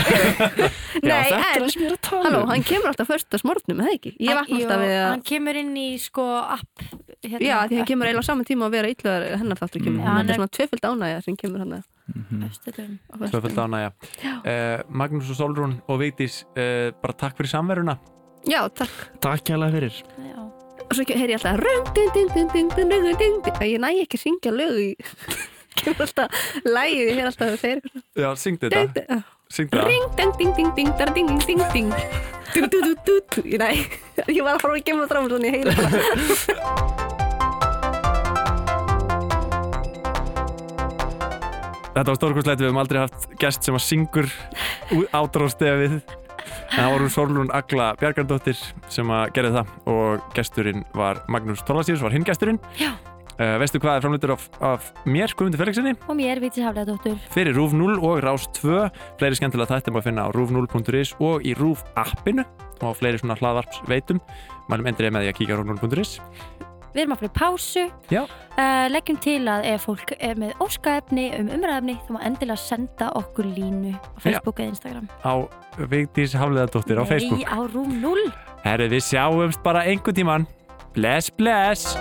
Nei, 1.08 1.10
er 1.10 1.34
en, 1.34 1.42
er 1.42 1.66
að 1.66 2.08
halló, 2.22 2.44
um. 2.44 2.48
hann 2.52 2.64
kemur 2.70 2.92
alltaf 2.92 3.10
fyrst 3.10 3.34
á 3.34 3.38
smorgnum, 3.42 3.82
eða 3.82 3.96
ekki? 3.98 4.14
Ég 4.22 4.38
vakna 4.38 4.60
alltaf 4.62 4.82
við 4.84 4.94
að, 4.94 5.10
Hann 5.10 5.26
kemur 5.32 5.60
inn 5.64 5.74
í 5.82 5.88
sko 6.06 6.26
app 6.38 6.86
hérna, 6.86 7.42
já, 7.42 7.56
því 7.70 7.80
hann 7.82 7.90
kemur 7.90 8.10
eiginlega 8.12 8.26
á 8.26 8.28
saman 8.30 8.46
tíma 8.48 8.68
að 8.70 8.76
vera 8.78 8.94
illuðar 8.94 9.26
hennar 9.42 9.58
þáttur 9.62 9.84
kemur, 9.88 9.98
Já, 9.98 10.06
hann 10.06 10.20
hann 10.20 10.26
er 10.28 10.34
er- 10.36 10.38
svona 10.42 10.54
tvöföld 10.58 10.86
ánægja 10.92 11.22
sem 11.26 11.38
kemur 11.42 11.64
hann 11.66 11.78
Östutum. 11.80 11.97
Tvöfald 12.08 13.58
ánægja 13.58 13.90
uh, 13.92 14.78
Magnús 14.88 15.28
og 15.34 15.38
Solrún 15.38 15.74
og 15.88 16.00
Vigdís 16.02 16.42
uh, 16.54 16.88
bara 17.02 17.16
takk 17.18 17.36
fyrir 17.38 17.52
samveruna. 17.52 17.98
Já, 18.48 18.62
takk. 18.72 18.94
Takk 19.24 19.44
hjá 19.50 19.56
það 19.58 19.76
fyrir. 19.76 20.00
Já. 20.24 20.40
Og 20.88 20.96
svo 20.96 21.04
heyr 21.04 21.34
ég 21.34 21.36
alltaf 21.36 21.60
og 23.58 23.66
ég 23.68 23.82
næ 23.82 23.90
ekki 24.06 24.16
að 24.16 24.24
syngja 24.24 24.54
lög 24.54 24.78
í 24.80 24.90
kemur 25.78 26.06
alltaf 26.06 26.28
lægið, 26.64 27.02
ég 27.02 27.18
heyr 27.18 27.28
alltaf 27.30 27.52
að 27.52 27.60
þeir 27.64 27.78
Já, 28.16 28.28
syng 28.40 28.58
þetta. 28.62 29.20
Syng 29.52 29.70
þetta 29.72 29.84
Ég 34.38 34.42
var 34.44 34.56
að 34.56 34.64
fara 34.64 34.74
að 34.74 34.84
kemur 34.88 35.12
fram 35.12 35.28
og 35.28 35.44
ég 35.44 35.60
heyr 35.60 35.72
alltaf 35.74 37.14
Þetta 41.94 42.12
var 42.12 42.18
stórkostlegt, 42.20 42.60
við 42.62 42.68
hefum 42.68 42.80
aldrei 42.82 43.00
haft 43.02 43.28
gest 43.40 43.66
sem 43.66 43.76
að 43.76 43.84
syngur 43.86 44.28
átrástefið 45.16 45.98
en 45.98 46.78
það 46.78 46.90
voru 46.94 47.08
Solrún 47.12 47.50
Agla 47.56 47.90
Bjargardóttir 47.98 48.58
sem 48.92 49.10
að 49.12 49.32
gerði 49.36 49.54
það 49.58 49.72
og 49.92 50.26
gesturinn 50.36 50.84
var 50.96 51.22
Magnús 51.32 51.64
Tólasíus 51.66 52.02
var 52.04 52.14
hinn 52.14 52.26
gesturinn. 52.28 52.60
Já. 52.78 52.92
Uh, 53.38 53.54
veistu 53.62 53.78
hvað 53.78 54.00
er 54.00 54.02
framleitur 54.02 54.32
af, 54.34 54.46
af 54.66 54.86
mér, 55.06 55.30
Guðmundur 55.38 55.60
Felixinni, 55.62 55.92
Og 56.10 56.16
mér, 56.18 56.40
Vítis 56.42 56.64
Hafleðadóttur. 56.66 57.20
fyrir 57.30 57.54
RÚF 57.54 57.74
0 57.78 57.92
og 58.02 58.16
RÁS 58.24 58.48
2 58.58 58.80
fleiri 59.20 59.38
skemmtilega 59.38 59.76
þættir 59.76 59.94
maður 59.94 60.02
að 60.02 60.08
finna 60.08 60.24
á 60.26 60.28
rúf0.is 60.34 61.12
og 61.22 61.46
í 61.46 61.52
RÚF 61.54 61.84
appinu 62.02 62.42
og 62.82 62.96
fleiri 62.98 63.20
svona 63.22 63.38
hlaðvarps 63.38 63.78
veitum 63.86 64.18
mælum 64.66 64.90
endrið 64.90 65.14
með 65.14 65.28
því 65.28 65.30
að 65.30 65.38
kíka 65.38 65.54
á 65.54 65.58
rúf0.is 65.62 66.16
Við 66.94 67.02
erum 67.02 67.14
að 67.14 67.22
fyrir 67.22 67.32
pásu. 67.36 67.84
Já. 68.10 68.22
Uh, 68.58 68.86
leggjum 68.90 69.18
til 69.22 69.38
að 69.50 69.66
ef 69.70 69.84
fólk 69.86 70.12
er 70.18 70.38
með 70.40 70.54
óskaefni 70.64 71.28
um 71.38 71.50
umræðefni 71.54 71.96
þá 72.06 72.12
má 72.16 72.20
endilega 72.26 72.58
senda 72.62 73.10
okkur 73.18 73.46
línu 73.54 73.92
á 73.94 74.18
Facebook 74.24 74.58
eða 74.58 74.72
Instagram. 74.74 75.08
á 75.22 75.32
Vigdís 75.78 76.34
Hafleðadóttir 76.34 76.98
á 76.98 77.04
Facebook 77.06 77.44
Nei, 77.44 77.46
á 77.46 77.58
Rúm 77.70 78.00
0. 78.02 78.30
Herri, 78.64 78.88
við 78.90 79.04
sjáumst 79.12 79.62
bara 79.62 79.84
einhvern 79.86 80.16
tíman 80.18 80.48
Bless, 80.96 81.30
bless 81.30 81.94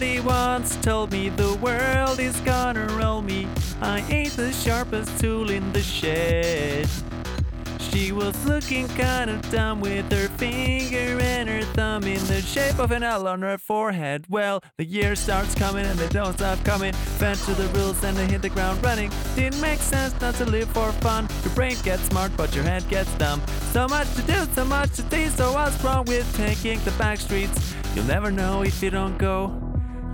Somebody 0.00 0.20
once 0.20 0.76
told 0.76 1.12
me 1.12 1.28
the 1.28 1.56
world 1.56 2.20
is 2.20 2.40
gonna 2.40 2.86
roll 2.98 3.20
me. 3.20 3.46
I 3.82 4.00
ain't 4.08 4.34
the 4.34 4.50
sharpest 4.50 5.20
tool 5.20 5.50
in 5.50 5.74
the 5.74 5.82
shed. 5.82 6.88
She 7.78 8.10
was 8.10 8.34
looking 8.46 8.88
kinda 8.88 9.38
dumb 9.50 9.82
with 9.82 10.10
her 10.10 10.28
finger 10.38 11.20
and 11.20 11.50
her 11.50 11.60
thumb 11.74 12.04
in 12.04 12.24
the 12.28 12.40
shape 12.40 12.78
of 12.78 12.92
an 12.92 13.02
L 13.02 13.28
on 13.28 13.42
her 13.42 13.58
forehead. 13.58 14.24
Well, 14.30 14.62
the 14.78 14.86
year 14.86 15.14
starts 15.16 15.54
coming 15.54 15.84
and 15.84 15.98
they 15.98 16.08
don't 16.08 16.32
stop 16.32 16.64
coming. 16.64 16.94
Fed 16.94 17.36
to 17.36 17.52
the 17.52 17.68
rules 17.78 18.02
and 18.02 18.16
they 18.16 18.26
hit 18.26 18.40
the 18.40 18.48
ground 18.48 18.82
running. 18.82 19.12
Didn't 19.36 19.60
make 19.60 19.80
sense 19.80 20.18
not 20.18 20.34
to 20.36 20.46
live 20.46 20.70
for 20.70 20.92
fun. 21.04 21.28
Your 21.44 21.54
brain 21.54 21.76
gets 21.82 22.04
smart, 22.04 22.32
but 22.38 22.54
your 22.54 22.64
head 22.64 22.88
gets 22.88 23.12
dumb. 23.16 23.42
So 23.72 23.86
much 23.86 24.10
to 24.14 24.22
do, 24.22 24.46
so 24.54 24.64
much 24.64 24.92
to 24.92 25.02
see. 25.10 25.28
So 25.28 25.52
what's 25.52 25.84
wrong 25.84 26.06
with 26.06 26.26
taking 26.38 26.82
the 26.84 26.92
back 26.92 27.20
streets? 27.20 27.74
You'll 27.94 28.06
never 28.06 28.30
know 28.30 28.62
if 28.62 28.82
you 28.82 28.88
don't 28.88 29.18
go. 29.18 29.59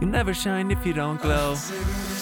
You'll 0.00 0.10
never 0.10 0.34
shine 0.34 0.70
if 0.70 0.84
you 0.84 0.92
don't 0.92 1.20
glow. 1.20 1.56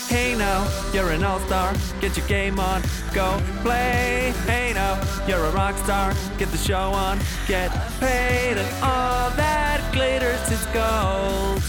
Hey 0.09 0.37
now, 0.37 0.69
you're 0.93 1.11
an 1.11 1.25
all-star, 1.25 1.75
get 2.01 2.17
your 2.17 2.27
game 2.29 2.61
on, 2.61 2.83
go 3.13 3.41
play. 3.63 4.33
Hey 4.47 4.73
now, 4.75 5.03
you're 5.27 5.45
a 5.45 5.51
rock 5.51 5.77
star, 5.79 6.15
get 6.39 6.51
the 6.51 6.59
show 6.59 6.93
on, 6.93 7.19
get 7.49 7.71
paid, 7.99 8.57
and 8.59 8.69
all 8.83 9.31
that 9.31 9.81
glitters 9.93 10.51
is 10.51 10.65
gold. 10.67 11.63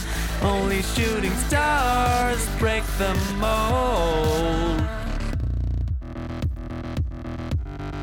Only 0.43 0.83
shooting 0.83 1.33
stars 1.47 2.45
break 2.59 2.83
the 2.99 3.13
mold. 3.39 4.83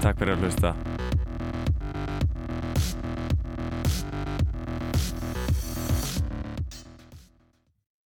Takk 0.02 0.18
fyrir 0.18 0.34
að 0.34 0.42
hlusta. 0.42 0.72